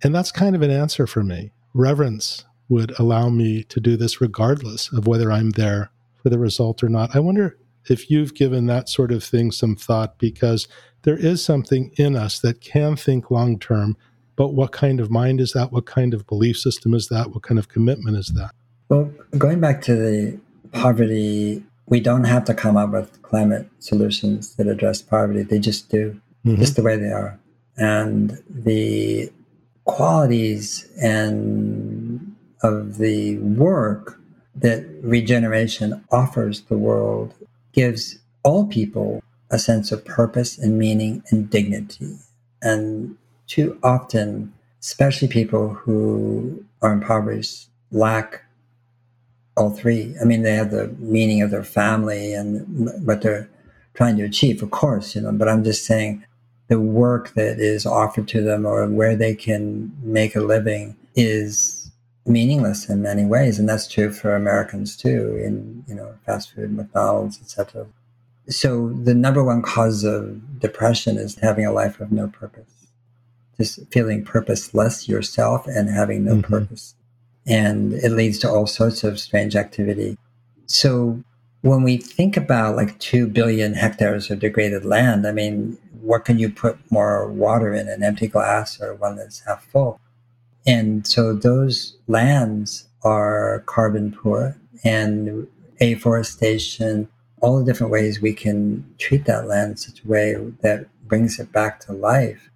And 0.03 0.15
that's 0.15 0.31
kind 0.31 0.55
of 0.55 0.63
an 0.63 0.71
answer 0.71 1.07
for 1.07 1.25
me. 1.25 1.51
Reverence 1.75 2.45
would 2.69 2.99
allow 2.99 3.29
me 3.29 3.65
to 3.65 3.81
do 3.81 3.97
this 3.97 4.21
regardless 4.21 4.93
of 4.93 5.07
whether 5.07 5.33
I'm 5.33 5.51
there 5.51 5.91
for 6.23 6.29
the 6.29 6.39
result 6.39 6.83
or 6.83 6.89
not. 6.89 7.17
I 7.17 7.21
wonder 7.21 7.57
if 7.89 8.11
you've 8.11 8.35
given 8.35 8.67
that 8.67 8.89
sort 8.89 9.13
of 9.13 9.23
thing 9.23 9.51
some 9.51 9.77
thought 9.77 10.19
because 10.19 10.69
there 11.03 11.17
is 11.17 11.45
something 11.45 11.93
in 11.97 12.17
us 12.17 12.41
that 12.41 12.61
can 12.61 12.97
think 12.97 13.31
long 13.31 13.59
term, 13.59 13.97
but 14.35 14.55
what 14.55 14.73
kind 14.73 15.01
of 15.01 15.11
mind 15.11 15.41
is 15.41 15.53
that? 15.53 15.73
What 15.73 15.87
kind 15.87 16.13
of 16.13 16.27
belief 16.27 16.59
system 16.59 16.95
is 16.95 17.09
that? 17.09 17.31
What 17.31 17.43
kind 17.43 17.59
of 17.59 17.69
commitment 17.69 18.17
is 18.17 18.29
that? 18.35 18.51
Well, 18.89 19.11
going 19.39 19.61
back 19.61 19.83
to 19.83 19.95
the 19.97 20.39
poverty, 20.73 21.63
we 21.87 22.01
don't 22.01 22.25
have 22.25 22.45
to 22.47 22.55
come 22.55 22.77
up 22.77 22.91
with 22.91 23.23
climate 23.23 23.69
solutions 23.79 24.57
that 24.57 24.67
address 24.67 25.01
poverty. 25.01 25.43
They 25.43 25.59
just 25.59 25.89
do, 25.89 26.21
mm-hmm. 26.45 26.61
just 26.61 26.77
the 26.77 26.83
way 26.83 26.97
they 26.97 27.11
are. 27.11 27.39
And 27.77 28.43
the 28.49 29.31
qualities 29.85 30.89
and 31.01 32.35
of 32.63 32.99
the 32.99 33.39
work 33.39 34.19
that 34.57 34.85
regeneration 35.03 36.05
offers 36.11 36.63
the 36.63 36.79
world 36.79 37.35
gives 37.77 38.19
all 38.43 38.67
people 38.67 39.23
a 39.51 39.59
sense 39.59 39.93
of 39.93 40.05
purpose 40.05 40.59
and 40.59 40.79
meaning 40.79 41.23
and 41.31 41.49
dignity. 41.51 42.17
And 42.63 43.17
too 43.47 43.79
often, 43.83 44.53
especially 44.81 45.29
people 45.29 45.75
who 45.75 46.65
are 46.83 46.93
impoverished, 46.93 47.69
lack 47.93 48.43
all 49.57 49.71
three. 49.71 50.15
I 50.21 50.25
mean, 50.25 50.43
they 50.43 50.55
have 50.55 50.71
the 50.71 50.89
meaning 50.99 51.43
of 51.43 51.51
their 51.51 51.65
family 51.65 52.35
and 52.35 52.91
what 53.07 53.23
they're 53.23 53.49
trying 53.95 54.17
to 54.17 54.25
achieve, 54.25 54.63
of 54.63 54.71
course, 54.71 55.15
you 55.15 55.23
know, 55.23 55.33
but 55.33 55.49
I'm 55.49 55.65
just 55.65 55.85
saying 55.85 56.25
the 56.69 56.81
work 56.81 57.35
that 57.35 57.59
is 57.61 57.87
offered 57.87 58.29
to 58.29 58.43
them 58.43 58.67
or 58.67 58.87
where 58.89 59.17
they 59.17 59.35
can 59.35 59.93
make 60.03 60.35
a 60.35 60.41
living 60.41 60.97
is 61.15 61.76
meaningless 62.27 62.89
in 62.89 63.03
many 63.03 63.25
ways. 63.25 63.59
And 63.59 63.69
that's 63.69 63.89
true 63.89 64.13
for 64.13 64.35
Americans 64.35 64.97
too, 64.97 65.37
in, 65.37 65.85
you 65.87 65.95
know, 65.95 66.15
fast 66.27 66.55
food, 66.55 66.73
McDonald's, 66.73 67.41
etc. 67.41 67.87
So 68.49 68.91
the 68.91 69.15
number 69.15 69.43
one 69.43 69.63
cause 69.63 70.05
of 70.05 70.61
depression 70.61 71.19
is 71.19 71.37
having 71.37 71.67
a 71.67 71.73
life 71.73 72.01
of 72.01 72.13
no 72.13 72.29
purpose. 72.29 72.73
Just 73.57 73.81
feeling 73.91 74.25
purposeless 74.25 75.09
yourself 75.09 75.67
and 75.67 75.89
having 75.89 76.25
no 76.25 76.33
mm-hmm. 76.33 76.53
purpose 76.53 76.95
and 77.47 77.93
it 77.95 78.11
leads 78.11 78.39
to 78.41 78.51
all 78.51 78.67
sorts 78.67 79.05
of 79.05 79.21
strange 79.21 79.55
activity. 79.55 80.19
So 80.67 81.23
when 81.63 81.83
we 81.83 81.97
think 81.97 82.37
about 82.37 82.77
like 82.77 82.99
2 82.99 83.29
billion 83.29 83.75
hectares 83.75 84.31
of 84.31 84.41
degraded 84.41 84.85
land, 84.85 85.27
I 85.27 85.33
mean, 85.33 85.79
what 86.01 86.25
can 86.25 86.39
you 86.39 86.51
put 86.51 86.79
more 86.91 87.31
water 87.31 87.73
in, 87.73 87.89
an 87.89 88.03
empty 88.03 88.27
glass 88.27 88.81
or 88.81 88.95
one 88.95 89.17
that's 89.17 89.41
half 89.41 89.65
full? 89.65 90.01
And 90.67 91.07
so 91.07 91.33
those 91.33 91.97
lands 92.09 92.89
are 93.03 93.63
carbon 93.67 94.13
poor 94.13 94.57
and 94.85 95.47
afforestation, 95.81 97.09
all 97.41 97.59
the 97.59 97.65
different 97.65 97.93
ways 97.93 98.21
we 98.21 98.33
can 98.33 98.85
treat 98.99 99.25
that 99.27 99.47
land 99.47 99.73
in 99.73 99.77
such 99.77 100.03
a 100.03 100.09
way 100.09 100.35
that 100.63 100.87
brings 101.07 101.39
it 101.39 101.53
back 101.53 101.81
to 101.81 101.93
life 101.93 102.51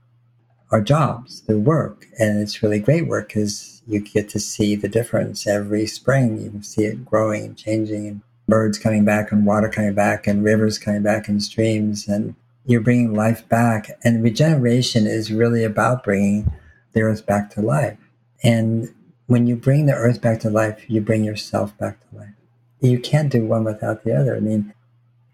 are 0.70 0.80
jobs, 0.80 1.42
the 1.42 1.58
work. 1.58 2.06
And 2.18 2.40
it's 2.40 2.62
really 2.62 2.78
great 2.78 3.06
work 3.06 3.28
because 3.28 3.82
you 3.86 4.00
get 4.00 4.28
to 4.30 4.40
see 4.40 4.76
the 4.76 4.88
difference 4.88 5.46
every 5.46 5.86
spring. 5.86 6.40
You 6.40 6.50
can 6.50 6.62
see 6.62 6.84
it 6.84 7.04
growing 7.04 7.44
and 7.44 7.56
changing, 7.58 8.06
and 8.06 8.20
birds 8.48 8.78
coming 8.78 9.04
back, 9.04 9.32
and 9.32 9.46
water 9.46 9.68
coming 9.68 9.94
back, 9.94 10.26
and 10.26 10.44
rivers 10.44 10.78
coming 10.78 11.02
back, 11.02 11.28
and 11.28 11.42
streams. 11.42 12.06
And 12.06 12.34
you're 12.66 12.80
bringing 12.80 13.14
life 13.14 13.48
back. 13.48 13.90
And 14.04 14.22
regeneration 14.22 15.06
is 15.06 15.32
really 15.32 15.64
about 15.64 16.04
bringing 16.04 16.52
the 16.92 17.02
earth 17.02 17.26
back 17.26 17.50
to 17.50 17.60
life. 17.60 17.98
And 18.42 18.94
when 19.26 19.46
you 19.46 19.56
bring 19.56 19.86
the 19.86 19.94
earth 19.94 20.20
back 20.20 20.40
to 20.40 20.50
life, 20.50 20.84
you 20.88 21.00
bring 21.00 21.24
yourself 21.24 21.76
back 21.78 21.98
to 22.00 22.16
life. 22.16 22.34
You 22.80 22.98
can't 22.98 23.30
do 23.30 23.44
one 23.46 23.64
without 23.64 24.04
the 24.04 24.14
other. 24.14 24.36
I 24.36 24.40
mean, 24.40 24.72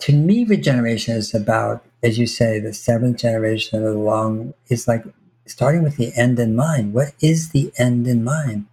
to 0.00 0.12
me, 0.12 0.44
regeneration 0.44 1.16
is 1.16 1.34
about, 1.34 1.84
as 2.02 2.18
you 2.18 2.26
say, 2.26 2.59
the 2.59 2.74
seventh 2.74 3.18
generation 3.18 3.78
of 3.78 3.84
the 3.84 3.98
long, 3.98 4.52
it's 4.68 4.86
like 4.86 5.04
starting 5.46 5.82
with 5.82 5.96
the 5.96 6.12
end 6.16 6.38
in 6.38 6.54
mind. 6.54 6.92
What 6.92 7.12
is 7.20 7.50
the 7.50 7.72
end 7.78 8.07
in 8.07 8.24
mind? 8.24 8.66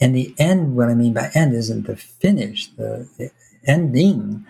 And 0.00 0.16
the 0.16 0.34
end, 0.38 0.76
what 0.76 0.88
I 0.88 0.94
mean 0.94 1.12
by 1.12 1.30
end, 1.34 1.54
isn't 1.54 1.86
the 1.86 1.96
finish, 1.96 2.66
the, 2.68 3.08
the 3.16 3.30
ending, 3.66 4.44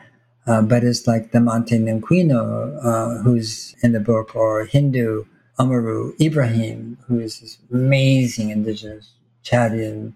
uh, 0.46 0.62
but 0.62 0.84
it's 0.84 1.06
like 1.06 1.32
Nemonte 1.32 1.78
Nenquimo, 1.78 2.78
uh, 2.82 3.22
who's 3.22 3.74
in 3.82 3.92
the 3.92 4.00
book, 4.00 4.34
or 4.34 4.66
Hindou 4.66 5.26
Oumarou 5.58 6.18
Ibrahim, 6.20 6.98
who 7.06 7.20
is 7.20 7.40
this 7.40 7.58
amazing 7.72 8.50
indigenous 8.50 9.10
Chadian 9.44 10.14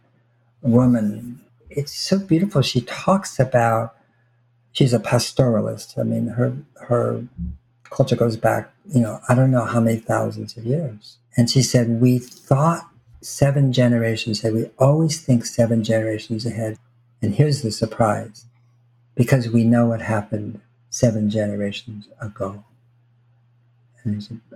woman. 0.62 1.40
It's 1.70 1.92
so 1.92 2.18
beautiful. 2.18 2.62
She 2.62 2.80
talks 2.80 3.38
about, 3.38 3.94
she's 4.72 4.92
a 4.92 4.98
pastoralist. 4.98 5.98
I 5.98 6.02
mean, 6.02 6.28
her, 6.28 6.56
her 6.88 7.24
culture 7.84 8.16
goes 8.16 8.36
back, 8.36 8.72
you 8.92 9.00
know, 9.00 9.20
I 9.28 9.34
don't 9.34 9.50
know 9.50 9.64
how 9.64 9.80
many 9.80 9.98
thousands 9.98 10.56
of 10.56 10.64
years. 10.64 11.18
And 11.36 11.48
she 11.48 11.62
said, 11.62 12.00
We 12.00 12.18
thought 12.18 12.88
seven 13.20 13.72
generations 13.72 14.40
ahead. 14.40 14.54
We 14.54 14.70
always 14.78 15.20
think 15.20 15.44
seven 15.44 15.84
generations 15.84 16.46
ahead. 16.46 16.78
And 17.22 17.34
here's 17.34 17.62
the 17.62 17.70
surprise 17.70 18.46
because 19.14 19.48
we 19.48 19.64
know 19.64 19.86
what 19.86 20.00
happened 20.00 20.60
seven 20.90 21.28
generations 21.30 22.08
ago. 22.20 22.64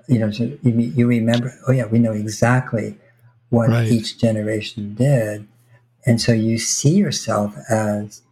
You 0.09 0.19
know, 0.19 0.31
so 0.31 0.45
you, 0.63 0.73
you 0.73 1.07
remember, 1.07 1.55
oh, 1.69 1.73
yeah, 1.73 1.87
we 1.87 1.99
know 1.99 2.13
exactly 2.13 2.97
what 3.51 3.69
right. 3.69 3.89
each 3.89 4.19
generation 4.19 4.95
did. 4.95 5.47
And 6.05 6.21
so 6.21 6.33
you 6.33 6.59
see 6.59 6.95
yourself 6.95 7.55
as 7.71 8.23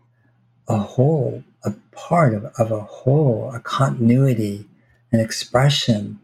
a 0.69 0.79
whole, 0.79 1.45
a 1.65 1.73
part 1.93 2.35
of, 2.35 2.45
of 2.59 2.73
a 2.73 2.81
whole, 2.81 3.53
a 3.55 3.61
continuity, 3.61 4.67
an 5.13 5.21
expression 5.21 6.19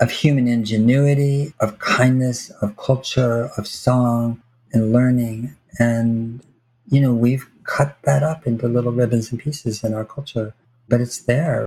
of 0.00 0.10
human 0.10 0.48
ingenuity, 0.48 1.54
of 1.60 1.78
kindness, 1.78 2.50
of 2.62 2.76
culture, 2.76 3.50
of 3.56 3.66
song 3.66 4.42
and 4.72 4.92
learning. 4.92 5.54
And, 5.78 6.40
you 6.88 7.00
know, 7.00 7.14
we've 7.14 7.46
cut 7.64 7.96
that 8.02 8.22
up 8.22 8.46
into 8.46 8.68
little 8.68 8.92
ribbons 8.92 9.30
and 9.30 9.40
pieces 9.40 9.84
in 9.84 9.94
our 9.94 10.04
culture, 10.04 10.54
but 10.88 11.00
it's 11.00 11.18
there. 11.18 11.66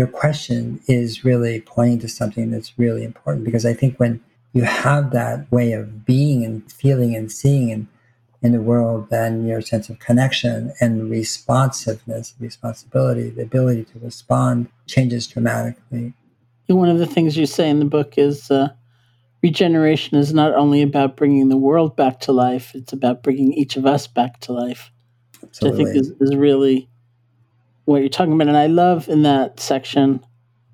Your 0.00 0.06
question 0.06 0.80
is 0.86 1.24
really 1.24 1.60
pointing 1.60 1.98
to 2.00 2.08
something 2.08 2.50
that's 2.50 2.78
really 2.78 3.04
important 3.04 3.44
because 3.44 3.66
I 3.66 3.74
think 3.74 3.98
when 3.98 4.20
you 4.52 4.62
have 4.62 5.12
that 5.12 5.50
way 5.52 5.72
of 5.72 6.04
being 6.04 6.44
and 6.44 6.70
feeling 6.72 7.14
and 7.14 7.30
seeing 7.30 7.68
in, 7.68 7.88
in 8.42 8.52
the 8.52 8.60
world, 8.60 9.10
then 9.10 9.46
your 9.46 9.60
sense 9.60 9.88
of 9.90 9.98
connection 9.98 10.72
and 10.80 11.10
responsiveness, 11.10 12.34
responsibility, 12.40 13.30
the 13.30 13.42
ability 13.42 13.84
to 13.92 13.98
respond 14.00 14.68
changes 14.86 15.26
dramatically 15.26 16.14
one 16.74 16.88
of 16.88 16.98
the 16.98 17.06
things 17.06 17.36
you 17.36 17.46
say 17.46 17.68
in 17.68 17.78
the 17.78 17.84
book 17.84 18.18
is 18.18 18.50
uh, 18.50 18.68
regeneration 19.42 20.18
is 20.18 20.32
not 20.32 20.54
only 20.54 20.82
about 20.82 21.16
bringing 21.16 21.48
the 21.48 21.56
world 21.56 21.96
back 21.96 22.20
to 22.20 22.32
life, 22.32 22.74
it's 22.74 22.92
about 22.92 23.22
bringing 23.22 23.52
each 23.52 23.76
of 23.76 23.86
us 23.86 24.06
back 24.06 24.40
to 24.40 24.52
life. 24.52 24.90
Absolutely. 25.42 25.84
Which 25.84 25.88
I 25.88 25.92
think 25.92 26.04
is, 26.04 26.12
is 26.20 26.36
really 26.36 26.88
what 27.90 28.00
you're 28.00 28.08
talking 28.08 28.32
about. 28.32 28.48
And 28.48 28.56
I 28.56 28.66
love 28.66 29.08
in 29.08 29.22
that 29.22 29.60
section 29.60 30.24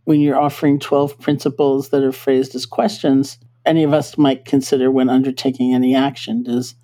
when 0.05 0.21
you're 0.21 0.39
offering 0.39 0.79
12 0.79 1.19
principles 1.19 1.89
that 1.89 2.03
are 2.03 2.13
phrased 2.13 2.55
as 2.55 2.67
questions 2.67 3.39
any 3.65 3.83
of 3.83 3.93
us 3.93 4.17
might 4.17 4.45
consider 4.45 4.91
when 4.93 5.09
undertaking 5.09 5.75
any 5.75 5.95
action. 5.95 6.45
Does 6.45 6.77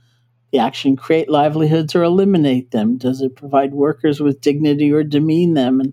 the 0.51 0.59
action 0.59 0.97
create 0.97 1.31
livelihoods 1.31 1.95
or 1.95 2.03
eliminate 2.03 2.73
them? 2.73 2.99
Does 2.99 3.21
it 3.21 3.37
provide 3.37 3.73
workers 3.73 4.21
with 4.21 4.41
dignity 4.41 4.91
or 4.91 5.05
demean 5.05 5.55
them? 5.55 5.81
And, 5.81 5.93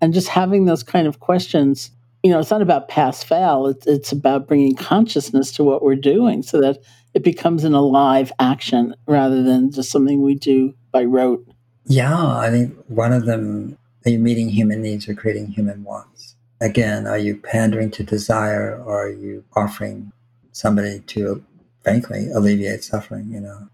and 0.00 0.12
just 0.12 0.28
having 0.28 0.64
those 0.64 0.82
kind 0.82 1.06
of 1.06 1.20
questions 1.20 1.92
you 2.24 2.30
know, 2.30 2.38
it's 2.38 2.50
not 2.50 2.62
about 2.62 2.88
pass 2.88 3.22
fail. 3.22 3.66
It's, 3.66 3.86
it's 3.86 4.10
about 4.10 4.48
bringing 4.48 4.74
consciousness 4.74 5.52
to 5.52 5.62
what 5.62 5.82
we're 5.82 5.94
doing 5.94 6.42
so 6.42 6.58
that 6.62 6.78
it 7.12 7.22
becomes 7.22 7.64
an 7.64 7.74
alive 7.74 8.32
action 8.38 8.94
rather 9.06 9.42
than 9.42 9.70
just 9.70 9.90
something 9.90 10.22
we 10.22 10.34
do 10.34 10.74
by 10.90 11.04
rote. 11.04 11.46
Yeah, 11.86 12.36
I 12.38 12.50
think 12.50 12.76
one 12.88 13.12
of 13.12 13.26
them 13.26 13.78
are 14.06 14.10
you 14.10 14.18
meeting 14.18 14.50
human 14.50 14.82
needs 14.82 15.08
or 15.08 15.14
creating 15.14 15.48
human 15.48 15.82
wants? 15.82 16.36
Again, 16.60 17.06
are 17.06 17.18
you 17.18 17.36
pandering 17.36 17.90
to 17.92 18.04
desire 18.04 18.76
or 18.82 19.06
are 19.06 19.12
you 19.12 19.44
offering 19.56 20.12
somebody 20.52 21.00
to, 21.00 21.42
frankly, 21.82 22.30
alleviate 22.30 22.84
suffering? 22.84 23.30
You 23.30 23.40
know, 23.40 23.68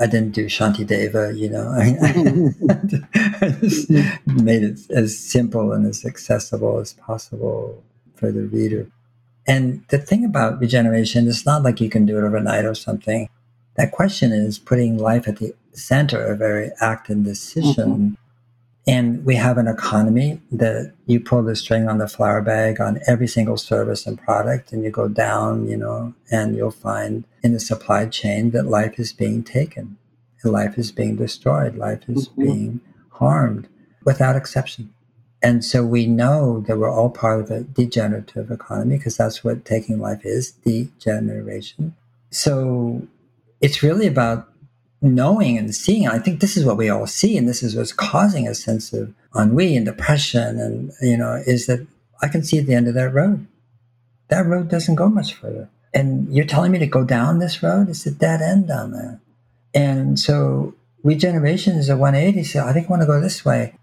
I 0.00 0.06
didn't 0.06 0.32
do 0.32 0.46
Shantideva, 0.46 1.38
you 1.38 1.50
know. 1.50 1.68
I, 1.68 1.96
I 3.44 3.50
just 3.60 3.90
made 4.26 4.64
it 4.64 4.78
as 4.90 5.18
simple 5.18 5.72
and 5.72 5.86
as 5.86 6.04
accessible 6.04 6.78
as 6.80 6.92
possible 6.94 7.82
for 8.16 8.32
the 8.32 8.42
reader. 8.42 8.90
And 9.46 9.84
the 9.88 9.98
thing 9.98 10.24
about 10.24 10.60
regeneration, 10.60 11.28
it's 11.28 11.46
not 11.46 11.62
like 11.62 11.80
you 11.80 11.88
can 11.88 12.06
do 12.06 12.18
it 12.18 12.24
overnight 12.24 12.64
or 12.64 12.74
something. 12.74 13.28
That 13.76 13.92
question 13.92 14.32
is 14.32 14.58
putting 14.58 14.98
life 14.98 15.28
at 15.28 15.36
the 15.36 15.54
center 15.72 16.24
of 16.24 16.40
every 16.40 16.70
act 16.80 17.08
and 17.08 17.24
decision. 17.24 17.88
Mm-hmm. 17.88 18.14
And 18.88 19.24
we 19.24 19.34
have 19.34 19.58
an 19.58 19.66
economy 19.66 20.40
that 20.52 20.92
you 21.06 21.18
pull 21.18 21.42
the 21.42 21.56
string 21.56 21.88
on 21.88 21.98
the 21.98 22.06
flour 22.06 22.40
bag 22.40 22.80
on 22.80 23.00
every 23.08 23.26
single 23.26 23.56
service 23.56 24.06
and 24.06 24.16
product, 24.16 24.72
and 24.72 24.84
you 24.84 24.90
go 24.90 25.08
down, 25.08 25.66
you 25.68 25.76
know, 25.76 26.14
and 26.30 26.56
you'll 26.56 26.70
find 26.70 27.24
in 27.42 27.52
the 27.52 27.58
supply 27.58 28.06
chain 28.06 28.50
that 28.52 28.66
life 28.66 29.00
is 29.00 29.12
being 29.12 29.42
taken, 29.42 29.98
life 30.44 30.78
is 30.78 30.92
being 30.92 31.16
destroyed, 31.16 31.76
life 31.76 32.08
is 32.08 32.28
mm-hmm. 32.28 32.42
being 32.42 32.80
harmed 33.10 33.68
without 34.04 34.36
exception. 34.36 34.92
And 35.42 35.64
so 35.64 35.84
we 35.84 36.06
know 36.06 36.60
that 36.66 36.78
we're 36.78 36.90
all 36.90 37.10
part 37.10 37.40
of 37.40 37.50
a 37.50 37.62
degenerative 37.62 38.50
economy 38.50 38.98
because 38.98 39.16
that's 39.16 39.44
what 39.44 39.64
taking 39.64 39.98
life 39.98 40.24
is 40.24 40.52
degeneration. 40.52 41.94
So 42.30 43.06
it's 43.60 43.82
really 43.82 44.06
about 44.06 44.48
knowing 45.02 45.58
and 45.58 45.74
seeing. 45.74 46.08
I 46.08 46.18
think 46.18 46.40
this 46.40 46.56
is 46.56 46.64
what 46.64 46.76
we 46.76 46.88
all 46.88 47.06
see, 47.06 47.36
and 47.36 47.48
this 47.48 47.62
is 47.62 47.76
what's 47.76 47.92
causing 47.92 48.46
a 48.46 48.54
sense 48.54 48.92
of 48.92 49.14
ennui 49.34 49.76
and 49.76 49.86
depression. 49.86 50.58
And, 50.58 50.92
you 51.00 51.16
know, 51.16 51.42
is 51.46 51.66
that 51.66 51.86
I 52.22 52.28
can 52.28 52.42
see 52.42 52.58
at 52.58 52.66
the 52.66 52.74
end 52.74 52.88
of 52.88 52.94
that 52.94 53.12
road. 53.12 53.46
That 54.28 54.46
road 54.46 54.68
doesn't 54.68 54.96
go 54.96 55.08
much 55.08 55.34
further. 55.34 55.68
And 55.94 56.32
you're 56.34 56.44
telling 56.44 56.72
me 56.72 56.78
to 56.80 56.86
go 56.86 57.04
down 57.04 57.38
this 57.38 57.62
road? 57.62 57.88
It's 57.88 58.06
a 58.06 58.10
dead 58.10 58.42
end 58.42 58.68
down 58.68 58.92
there. 58.92 59.20
And 59.74 60.18
so 60.18 60.74
regeneration 61.02 61.76
is 61.76 61.88
a 61.88 61.96
180. 61.96 62.44
So 62.44 62.64
I 62.64 62.72
think 62.72 62.86
I 62.86 62.90
want 62.90 63.02
to 63.02 63.06
go 63.06 63.20
this 63.20 63.44
way 63.44 63.74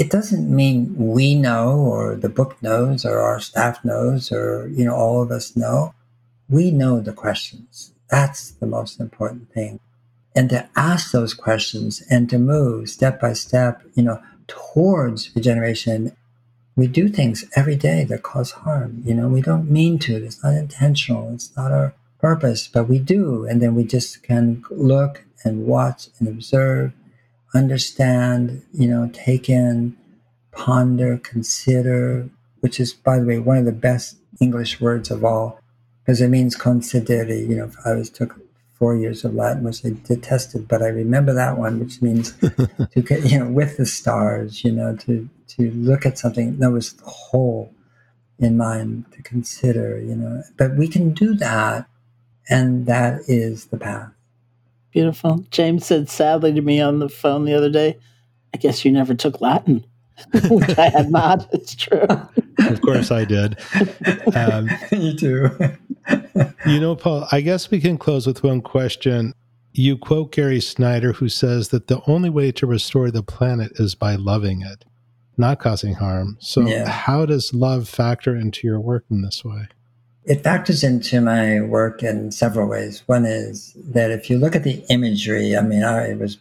it 0.00 0.08
doesn't 0.08 0.48
mean 0.48 0.94
we 0.96 1.34
know 1.34 1.76
or 1.76 2.16
the 2.16 2.30
book 2.30 2.56
knows 2.62 3.04
or 3.04 3.20
our 3.20 3.38
staff 3.38 3.84
knows 3.84 4.32
or 4.32 4.66
you 4.68 4.82
know 4.82 4.94
all 4.94 5.22
of 5.22 5.30
us 5.30 5.54
know 5.54 5.94
we 6.48 6.70
know 6.70 7.00
the 7.00 7.12
questions 7.12 7.92
that's 8.10 8.50
the 8.52 8.66
most 8.66 9.00
important 9.00 9.52
thing 9.52 9.80
and 10.34 10.48
to 10.50 10.68
ask 10.76 11.12
those 11.12 11.34
questions 11.34 12.02
and 12.10 12.28
to 12.30 12.38
move 12.38 12.88
step 12.88 13.20
by 13.20 13.32
step, 13.32 13.82
you 13.94 14.02
know, 14.02 14.22
towards 14.46 15.34
regeneration. 15.34 16.16
We 16.76 16.86
do 16.86 17.08
things 17.08 17.44
every 17.56 17.76
day 17.76 18.04
that 18.04 18.22
cause 18.22 18.52
harm. 18.52 19.02
You 19.04 19.14
know, 19.14 19.28
we 19.28 19.42
don't 19.42 19.70
mean 19.70 19.98
to. 20.00 20.16
It's 20.24 20.42
not 20.42 20.54
intentional. 20.54 21.34
It's 21.34 21.54
not 21.56 21.72
our 21.72 21.94
purpose, 22.20 22.68
but 22.68 22.88
we 22.88 22.98
do. 22.98 23.44
And 23.44 23.60
then 23.60 23.74
we 23.74 23.84
just 23.84 24.22
can 24.22 24.64
look 24.70 25.24
and 25.44 25.66
watch 25.66 26.08
and 26.18 26.28
observe, 26.28 26.92
understand, 27.54 28.62
you 28.72 28.86
know, 28.86 29.10
take 29.12 29.48
in, 29.48 29.96
ponder, 30.52 31.18
consider, 31.18 32.28
which 32.60 32.78
is, 32.78 32.92
by 32.92 33.18
the 33.18 33.26
way, 33.26 33.38
one 33.38 33.58
of 33.58 33.64
the 33.64 33.72
best 33.72 34.16
English 34.40 34.80
words 34.80 35.10
of 35.10 35.24
all, 35.24 35.59
because 36.10 36.20
it 36.20 36.28
means 36.28 36.56
considere. 36.56 37.48
You 37.48 37.54
know, 37.54 37.70
I 37.84 37.92
was 37.92 38.10
took 38.10 38.34
four 38.72 38.96
years 38.96 39.24
of 39.24 39.32
Latin, 39.32 39.62
which 39.62 39.86
I 39.86 39.90
detested, 40.02 40.66
but 40.66 40.82
I 40.82 40.88
remember 40.88 41.32
that 41.34 41.56
one, 41.56 41.78
which 41.78 42.02
means 42.02 42.32
to 42.42 43.00
get, 43.00 43.30
you 43.30 43.38
know, 43.38 43.48
with 43.48 43.76
the 43.76 43.86
stars, 43.86 44.64
you 44.64 44.72
know, 44.72 44.96
to 44.96 45.28
to 45.50 45.70
look 45.70 46.04
at 46.04 46.18
something 46.18 46.58
that 46.58 46.72
was 46.72 46.94
the 46.94 47.04
whole 47.04 47.72
in 48.40 48.56
mind 48.56 49.04
to 49.12 49.22
consider, 49.22 50.00
you 50.00 50.16
know. 50.16 50.42
But 50.56 50.74
we 50.74 50.88
can 50.88 51.14
do 51.14 51.36
that, 51.36 51.86
and 52.48 52.86
that 52.86 53.20
is 53.28 53.66
the 53.66 53.76
path. 53.76 54.10
Beautiful. 54.90 55.44
James 55.52 55.86
said 55.86 56.10
sadly 56.10 56.52
to 56.54 56.60
me 56.60 56.80
on 56.80 56.98
the 56.98 57.08
phone 57.08 57.44
the 57.44 57.54
other 57.54 57.70
day, 57.70 58.00
I 58.52 58.58
guess 58.58 58.84
you 58.84 58.90
never 58.90 59.14
took 59.14 59.40
Latin. 59.40 59.84
Which 60.50 60.76
I 60.76 60.88
had 60.88 61.12
not. 61.12 61.48
It's 61.52 61.76
true. 61.76 62.08
Of 62.68 62.80
course 62.80 63.10
I 63.10 63.24
did. 63.24 63.58
Um, 64.34 64.68
you 64.92 65.14
too. 65.14 65.50
you 66.66 66.80
know, 66.80 66.96
Paul, 66.96 67.26
I 67.32 67.40
guess 67.40 67.70
we 67.70 67.80
can 67.80 67.98
close 67.98 68.26
with 68.26 68.42
one 68.42 68.60
question. 68.60 69.32
You 69.72 69.96
quote 69.96 70.32
Gary 70.32 70.60
Snyder, 70.60 71.12
who 71.12 71.28
says 71.28 71.68
that 71.68 71.86
the 71.86 72.00
only 72.06 72.30
way 72.30 72.52
to 72.52 72.66
restore 72.66 73.10
the 73.10 73.22
planet 73.22 73.72
is 73.76 73.94
by 73.94 74.16
loving 74.16 74.62
it, 74.62 74.84
not 75.36 75.60
causing 75.60 75.94
harm. 75.94 76.36
So, 76.40 76.62
yeah. 76.62 76.88
how 76.88 77.24
does 77.24 77.54
love 77.54 77.88
factor 77.88 78.34
into 78.34 78.66
your 78.66 78.80
work 78.80 79.04
in 79.10 79.22
this 79.22 79.44
way? 79.44 79.68
It 80.24 80.42
factors 80.42 80.84
into 80.84 81.20
my 81.20 81.60
work 81.60 82.02
in 82.02 82.30
several 82.30 82.68
ways. 82.68 83.02
One 83.06 83.24
is 83.24 83.72
that 83.76 84.10
if 84.10 84.28
you 84.28 84.38
look 84.38 84.54
at 84.54 84.64
the 84.64 84.84
imagery, 84.90 85.56
I 85.56 85.62
mean, 85.62 85.82
I 85.82 86.14
was 86.14 86.36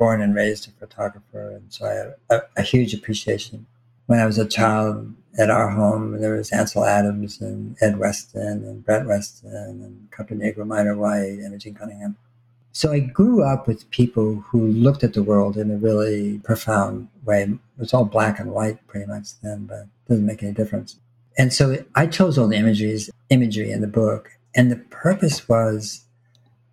born 0.00 0.22
and 0.22 0.34
raised 0.34 0.68
a 0.68 0.72
photographer, 0.72 1.50
and 1.50 1.72
so 1.72 1.86
I 1.86 1.92
have 1.92 2.14
a, 2.30 2.60
a 2.60 2.62
huge 2.62 2.94
appreciation. 2.94 3.66
When 4.10 4.18
I 4.18 4.26
was 4.26 4.38
a 4.38 4.44
child, 4.44 5.14
at 5.38 5.50
our 5.50 5.68
home, 5.68 6.20
there 6.20 6.34
was 6.34 6.50
Ansel 6.50 6.84
Adams 6.84 7.40
and 7.40 7.76
Ed 7.80 7.96
Weston 7.96 8.64
and 8.64 8.84
Brett 8.84 9.06
Weston 9.06 9.54
and 9.54 10.10
Caponigro 10.10 10.66
Minor 10.66 10.96
White, 10.96 11.38
Imogen 11.38 11.76
Cunningham. 11.76 12.16
So 12.72 12.90
I 12.90 12.98
grew 12.98 13.44
up 13.44 13.68
with 13.68 13.88
people 13.92 14.44
who 14.48 14.66
looked 14.66 15.04
at 15.04 15.14
the 15.14 15.22
world 15.22 15.56
in 15.56 15.70
a 15.70 15.76
really 15.76 16.40
profound 16.40 17.06
way. 17.24 17.42
It 17.44 17.58
was 17.78 17.94
all 17.94 18.04
black 18.04 18.40
and 18.40 18.50
white 18.50 18.84
pretty 18.88 19.06
much 19.06 19.40
then, 19.42 19.66
but 19.66 19.82
it 19.82 20.08
doesn't 20.08 20.26
make 20.26 20.42
any 20.42 20.54
difference. 20.54 20.96
And 21.38 21.52
so 21.52 21.84
I 21.94 22.08
chose 22.08 22.36
all 22.36 22.48
the 22.48 22.56
imageries, 22.56 23.10
imagery 23.28 23.70
in 23.70 23.80
the 23.80 23.86
book. 23.86 24.32
And 24.56 24.72
the 24.72 24.76
purpose 24.90 25.48
was 25.48 26.00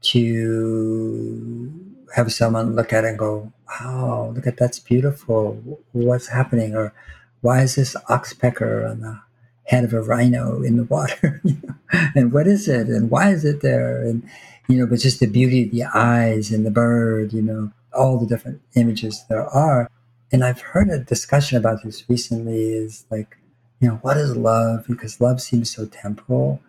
to 0.02 1.72
have 2.16 2.34
someone 2.34 2.76
look 2.76 2.92
at 2.94 3.04
it 3.04 3.10
and 3.10 3.20
go, 3.20 3.54
wow, 3.70 4.34
look 4.36 4.48
at 4.48 4.58
that's 4.58 4.80
beautiful. 4.80 5.80
What's 5.92 6.30
happening? 6.30 6.76
Or 6.76 6.96
why 7.42 7.62
is 7.62 7.76
this 7.76 7.96
oxpecker 8.10 8.90
on 8.90 9.02
the 9.02 9.20
head 9.66 9.84
of 9.84 9.94
a 9.94 10.02
rhino 10.02 10.62
in 10.62 10.78
the 10.78 10.84
water? 10.84 11.42
and 12.16 12.32
what 12.32 12.48
is 12.48 12.68
it? 12.68 12.88
And 12.88 13.10
why 13.10 13.30
is 13.30 13.46
it 13.46 13.62
there? 13.62 14.02
And, 14.04 14.28
you 14.68 14.78
know, 14.78 14.88
but 14.88 15.00
just 15.00 15.20
the 15.20 15.28
beauty 15.28 15.64
of 15.64 15.72
the 15.72 15.84
eyes 15.84 16.52
and 16.52 16.66
the 16.66 16.72
bird, 16.72 17.34
you 17.34 17.42
know, 17.42 17.72
all 17.94 18.18
the 18.18 18.26
different 18.26 18.62
images 18.76 19.24
there 19.30 19.46
are. 19.48 19.90
And 20.32 20.44
I've 20.44 20.62
heard 20.62 20.90
a 20.90 21.00
discussion 21.00 21.58
about 21.58 21.84
this 21.84 22.04
recently 22.10 22.74
is 22.74 23.06
like, 23.10 23.38
you 23.80 23.88
know, 23.88 23.96
what 24.02 24.18
is 24.18 24.36
love? 24.36 24.86
Because 24.88 25.22
love 25.22 25.42
seems 25.42 25.74
so 25.74 25.86
temporal, 25.86 26.60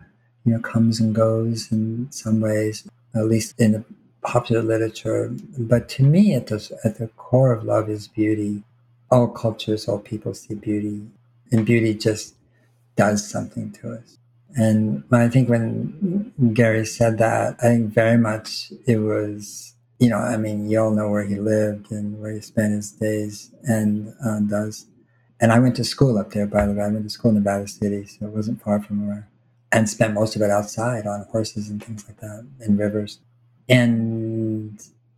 you 0.45 0.53
know, 0.53 0.59
comes 0.59 0.99
and 0.99 1.13
goes 1.13 1.71
in 1.71 2.07
some 2.11 2.39
ways, 2.39 2.87
at 3.15 3.25
least 3.25 3.59
in 3.59 3.73
the 3.73 3.83
popular 4.21 4.61
literature. 4.61 5.29
But 5.57 5.89
to 5.89 6.03
me, 6.03 6.35
at 6.35 6.47
the, 6.47 6.79
at 6.83 6.99
the 6.99 7.07
core 7.17 7.51
of 7.51 7.63
love 7.63 7.89
is 7.89 8.07
beauty 8.07 8.63
all 9.11 9.27
cultures, 9.27 9.87
all 9.87 9.99
people 9.99 10.33
see 10.33 10.55
beauty, 10.55 11.07
and 11.51 11.65
beauty 11.65 11.93
just 11.93 12.35
does 12.95 13.27
something 13.27 13.71
to 13.71 13.93
us. 13.93 14.17
And 14.55 15.03
I 15.11 15.29
think 15.29 15.49
when 15.49 16.33
Gary 16.53 16.85
said 16.85 17.17
that, 17.19 17.55
I 17.59 17.67
think 17.67 17.93
very 17.93 18.17
much 18.17 18.71
it 18.85 18.97
was, 18.97 19.75
you 19.99 20.09
know, 20.09 20.17
I 20.17 20.37
mean, 20.37 20.69
you 20.69 20.79
all 20.79 20.91
know 20.91 21.09
where 21.09 21.23
he 21.23 21.35
lived 21.35 21.91
and 21.91 22.19
where 22.19 22.33
he 22.33 22.41
spent 22.41 22.73
his 22.73 22.91
days 22.91 23.51
and 23.63 24.13
uh, 24.25 24.39
does. 24.39 24.87
And 25.39 25.51
I 25.51 25.59
went 25.59 25.75
to 25.77 25.83
school 25.83 26.17
up 26.17 26.31
there, 26.31 26.47
by 26.47 26.65
the 26.65 26.73
way. 26.73 26.83
I 26.83 26.89
went 26.89 27.03
to 27.03 27.09
school 27.09 27.31
in 27.31 27.35
Nevada 27.37 27.67
City, 27.67 28.05
so 28.05 28.25
it 28.25 28.31
wasn't 28.33 28.61
far 28.61 28.81
from 28.81 29.07
where, 29.07 29.29
and 29.71 29.89
spent 29.89 30.13
most 30.13 30.35
of 30.35 30.41
it 30.41 30.51
outside 30.51 31.07
on 31.07 31.25
horses 31.31 31.69
and 31.69 31.81
things 31.83 32.05
like 32.07 32.19
that 32.19 32.45
and 32.59 32.77
rivers. 32.77 33.19
And 33.69 34.28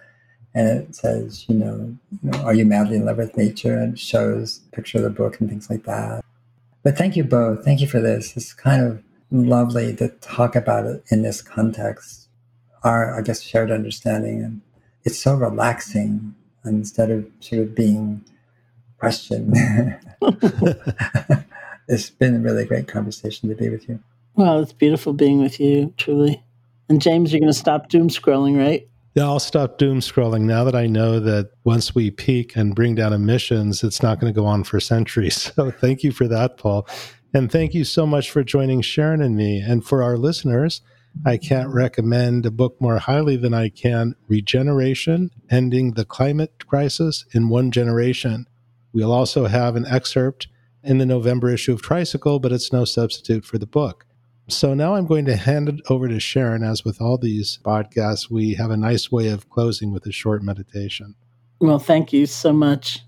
and 0.54 0.68
it 0.68 0.94
says, 0.94 1.48
you 1.48 1.54
know, 1.54 1.96
you 2.22 2.30
know, 2.30 2.38
are 2.42 2.54
you 2.54 2.66
madly 2.66 2.96
in 2.96 3.06
love 3.06 3.16
with 3.16 3.36
nature? 3.36 3.78
And 3.78 3.98
shows 3.98 4.60
picture 4.72 4.98
of 4.98 5.04
the 5.04 5.10
book 5.10 5.40
and 5.40 5.48
things 5.48 5.70
like 5.70 5.84
that. 5.84 6.24
But 6.82 6.98
thank 6.98 7.16
you 7.16 7.24
both. 7.24 7.64
Thank 7.64 7.80
you 7.80 7.86
for 7.86 8.00
this. 8.00 8.36
It's 8.36 8.52
kind 8.52 8.84
of 8.84 9.02
lovely 9.30 9.94
to 9.96 10.08
talk 10.20 10.54
about 10.54 10.84
it 10.86 11.04
in 11.10 11.22
this 11.22 11.40
context. 11.40 12.28
Our, 12.84 13.18
I 13.18 13.22
guess, 13.22 13.42
shared 13.42 13.70
understanding, 13.70 14.42
and 14.42 14.60
it's 15.04 15.18
so 15.18 15.34
relaxing 15.34 16.34
instead 16.64 17.10
of 17.10 17.26
sort 17.40 17.62
of 17.62 17.74
being 17.74 18.24
questioned. 18.98 19.56
it's 21.88 22.10
been 22.10 22.36
a 22.36 22.40
really 22.40 22.64
great 22.64 22.88
conversation 22.88 23.48
to 23.48 23.54
be 23.54 23.68
with 23.68 23.88
you. 23.88 24.00
Well, 24.34 24.60
it's 24.60 24.72
beautiful 24.72 25.12
being 25.12 25.40
with 25.40 25.60
you, 25.60 25.94
truly. 25.96 26.42
And 26.88 27.00
James, 27.00 27.32
you're 27.32 27.40
going 27.40 27.52
to 27.52 27.58
stop 27.58 27.88
doom 27.88 28.08
scrolling, 28.08 28.58
right? 28.58 28.88
Yeah, 29.14 29.24
I'll 29.24 29.40
stop 29.40 29.76
doom 29.76 30.00
scrolling 30.00 30.42
now 30.42 30.64
that 30.64 30.74
I 30.74 30.86
know 30.86 31.20
that 31.20 31.50
once 31.64 31.94
we 31.94 32.10
peak 32.10 32.56
and 32.56 32.74
bring 32.74 32.94
down 32.94 33.12
emissions, 33.12 33.84
it's 33.84 34.02
not 34.02 34.18
going 34.18 34.32
to 34.32 34.40
go 34.40 34.46
on 34.46 34.64
for 34.64 34.80
centuries. 34.80 35.52
So 35.54 35.70
thank 35.70 36.02
you 36.02 36.12
for 36.12 36.26
that, 36.28 36.56
Paul. 36.56 36.88
And 37.34 37.52
thank 37.52 37.74
you 37.74 37.84
so 37.84 38.06
much 38.06 38.30
for 38.30 38.42
joining 38.42 38.80
Sharon 38.80 39.20
and 39.20 39.36
me. 39.36 39.58
And 39.58 39.84
for 39.84 40.02
our 40.02 40.16
listeners, 40.16 40.80
I 41.26 41.36
can't 41.36 41.68
recommend 41.68 42.46
a 42.46 42.50
book 42.50 42.80
more 42.80 42.98
highly 42.98 43.36
than 43.36 43.52
I 43.52 43.68
can 43.68 44.14
Regeneration 44.28 45.30
Ending 45.50 45.92
the 45.92 46.06
Climate 46.06 46.66
Crisis 46.66 47.26
in 47.32 47.50
One 47.50 47.70
Generation. 47.70 48.46
We'll 48.94 49.12
also 49.12 49.46
have 49.46 49.76
an 49.76 49.86
excerpt 49.86 50.48
in 50.82 50.98
the 50.98 51.06
November 51.06 51.50
issue 51.50 51.74
of 51.74 51.82
Tricycle, 51.82 52.38
but 52.38 52.52
it's 52.52 52.72
no 52.72 52.86
substitute 52.86 53.44
for 53.44 53.58
the 53.58 53.66
book. 53.66 54.06
So 54.48 54.74
now 54.74 54.94
I'm 54.96 55.06
going 55.06 55.24
to 55.26 55.36
hand 55.36 55.68
it 55.68 55.80
over 55.88 56.08
to 56.08 56.20
Sharon. 56.20 56.62
As 56.62 56.84
with 56.84 57.00
all 57.00 57.16
these 57.16 57.58
podcasts, 57.64 58.30
we 58.30 58.54
have 58.54 58.70
a 58.70 58.76
nice 58.76 59.10
way 59.10 59.28
of 59.28 59.48
closing 59.48 59.92
with 59.92 60.04
a 60.06 60.12
short 60.12 60.42
meditation. 60.42 61.14
Well, 61.60 61.78
thank 61.78 62.12
you 62.12 62.26
so 62.26 62.52
much. 62.52 63.00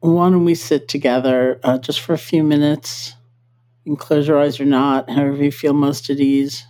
Why 0.00 0.28
don't 0.28 0.44
we 0.44 0.54
sit 0.54 0.88
together 0.88 1.58
uh, 1.62 1.78
just 1.78 2.00
for 2.00 2.12
a 2.12 2.18
few 2.18 2.42
minutes? 2.42 3.14
Can 3.84 3.96
close 3.96 4.28
your 4.28 4.38
eyes 4.38 4.60
or 4.60 4.64
not, 4.64 5.08
however 5.08 5.42
you 5.42 5.50
feel 5.50 5.72
most 5.72 6.10
at 6.10 6.20
ease. 6.20 6.64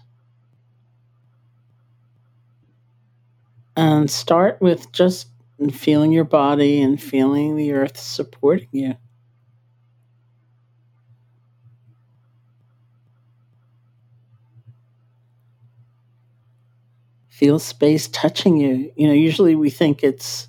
And 3.76 4.10
start 4.10 4.60
with 4.60 4.92
just 4.92 5.28
feeling 5.72 6.12
your 6.12 6.24
body 6.24 6.80
and 6.80 7.02
feeling 7.02 7.56
the 7.56 7.72
earth 7.72 7.98
supporting 7.98 8.68
you. 8.72 8.94
Feel 17.42 17.58
space 17.58 18.06
touching 18.06 18.56
you. 18.56 18.92
You 18.94 19.08
know, 19.08 19.12
usually 19.12 19.56
we 19.56 19.68
think 19.68 20.04
it's 20.04 20.46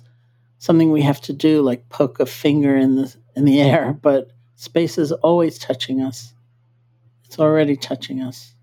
something 0.58 0.92
we 0.92 1.02
have 1.02 1.20
to 1.22 1.32
do, 1.32 1.60
like 1.60 1.88
poke 1.88 2.20
a 2.20 2.26
finger 2.26 2.76
in 2.76 2.94
the 2.94 3.16
in 3.34 3.44
the 3.44 3.60
air, 3.70 3.94
but 4.00 4.30
space 4.56 4.96
is 4.96 5.10
always 5.12 5.58
touching 5.58 6.02
us. 6.02 6.34
It's 7.24 7.38
already 7.40 7.76
touching 7.76 8.22
us. 8.22 8.54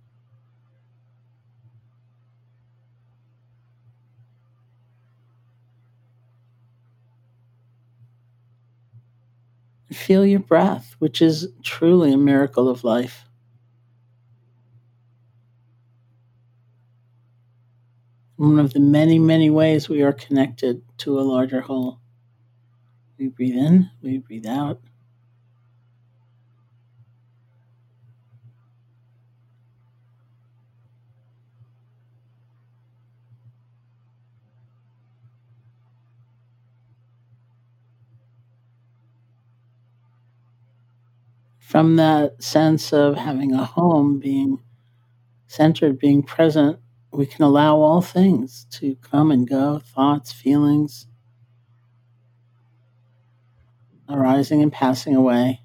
Feel 9.92 10.26
your 10.26 10.40
breath, 10.40 10.96
which 11.00 11.22
is 11.22 11.48
truly 11.64 12.12
a 12.12 12.18
miracle 12.18 12.68
of 12.68 12.84
life. 12.84 13.26
One 18.42 18.60
of 18.60 18.74
the 18.74 18.82
many, 18.82 19.20
many 19.20 19.50
ways 19.50 19.88
we 19.88 20.02
are 20.02 20.12
connected 20.12 20.82
to 20.98 21.18
a 21.18 21.22
larger 21.22 21.62
whole. 21.62 22.00
We 23.18 23.30
breathe 23.30 23.56
in, 23.56 23.90
we 24.02 24.18
breathe 24.18 24.46
out. 24.48 24.82
from 41.60 41.96
that 41.96 42.44
sense 42.44 42.92
of 42.92 43.16
having 43.16 43.54
a 43.54 43.64
home, 43.66 44.20
being 44.20 44.60
centered, 45.48 46.00
being 46.00 46.24
present, 46.24 46.80
we 47.12 47.26
can 47.26 47.44
allow 47.44 47.78
all 47.78 48.02
things 48.02 48.66
to 48.72 48.96
come 48.98 49.32
and 49.32 49.48
go 49.48 49.80
thoughts, 49.80 50.32
feelings, 50.32 51.08
arising 54.10 54.62
and 54.62 54.72
passing 54.72 55.16
away. 55.16 55.62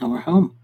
And 0.00 0.10
we're 0.10 0.20
home. 0.20 0.59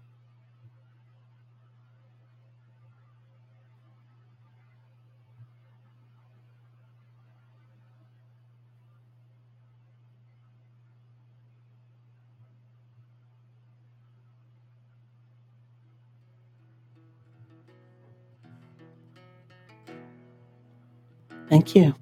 Thank 21.49 21.75
you. 21.75 21.95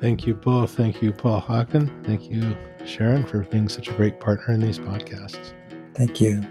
Thank 0.00 0.26
you 0.26 0.34
both. 0.34 0.76
Thank 0.76 1.00
you, 1.00 1.12
Paul 1.12 1.40
Hawken. 1.40 2.04
Thank 2.04 2.28
you, 2.28 2.56
Sharon, 2.84 3.24
for 3.24 3.40
being 3.44 3.68
such 3.68 3.88
a 3.88 3.92
great 3.92 4.18
partner 4.18 4.54
in 4.54 4.60
these 4.60 4.78
podcasts. 4.78 5.52
Thank 5.94 6.20
you. 6.20 6.42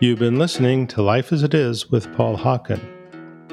You've 0.00 0.20
been 0.20 0.38
listening 0.38 0.86
to 0.88 1.02
Life 1.02 1.32
as 1.32 1.42
It 1.42 1.54
Is 1.54 1.90
with 1.90 2.12
Paul 2.14 2.36
Hawken. 2.36 2.80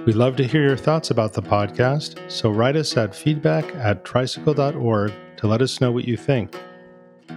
We'd 0.06 0.16
love 0.16 0.36
to 0.36 0.46
hear 0.46 0.62
your 0.62 0.78
thoughts 0.78 1.10
about 1.10 1.34
the 1.34 1.42
podcast, 1.42 2.30
so 2.30 2.52
write 2.52 2.76
us 2.76 2.96
at 2.96 3.16
feedback 3.16 3.66
at 3.76 4.06
tricycle.org 4.06 5.12
to 5.38 5.48
let 5.48 5.64
us 5.64 5.82
know 5.82 5.92
what 5.92 6.08
you 6.08 6.16
think. 6.16 6.56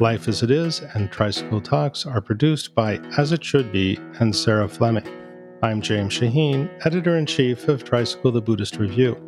Life 0.01 0.29
as 0.29 0.43
It 0.43 0.51
Is 0.51 0.81
and 0.93 1.11
Tricycle 1.11 1.63
Talks 1.63 2.05
are 2.05 2.21
produced 2.21 2.75
by 2.75 2.99
As 3.17 3.33
It 3.33 3.43
Should 3.43 3.73
Be 3.73 3.99
and 4.21 4.37
Sarah 4.37 4.69
Fleming. 4.69 5.09
I'm 5.63 5.81
James 5.81 6.13
Shaheen, 6.13 6.69
editor 6.85 7.17
in 7.17 7.25
chief 7.25 7.67
of 7.69 7.85
Tricycle 7.85 8.31
the 8.31 8.43
Buddhist 8.43 8.77
Review. 8.77 9.28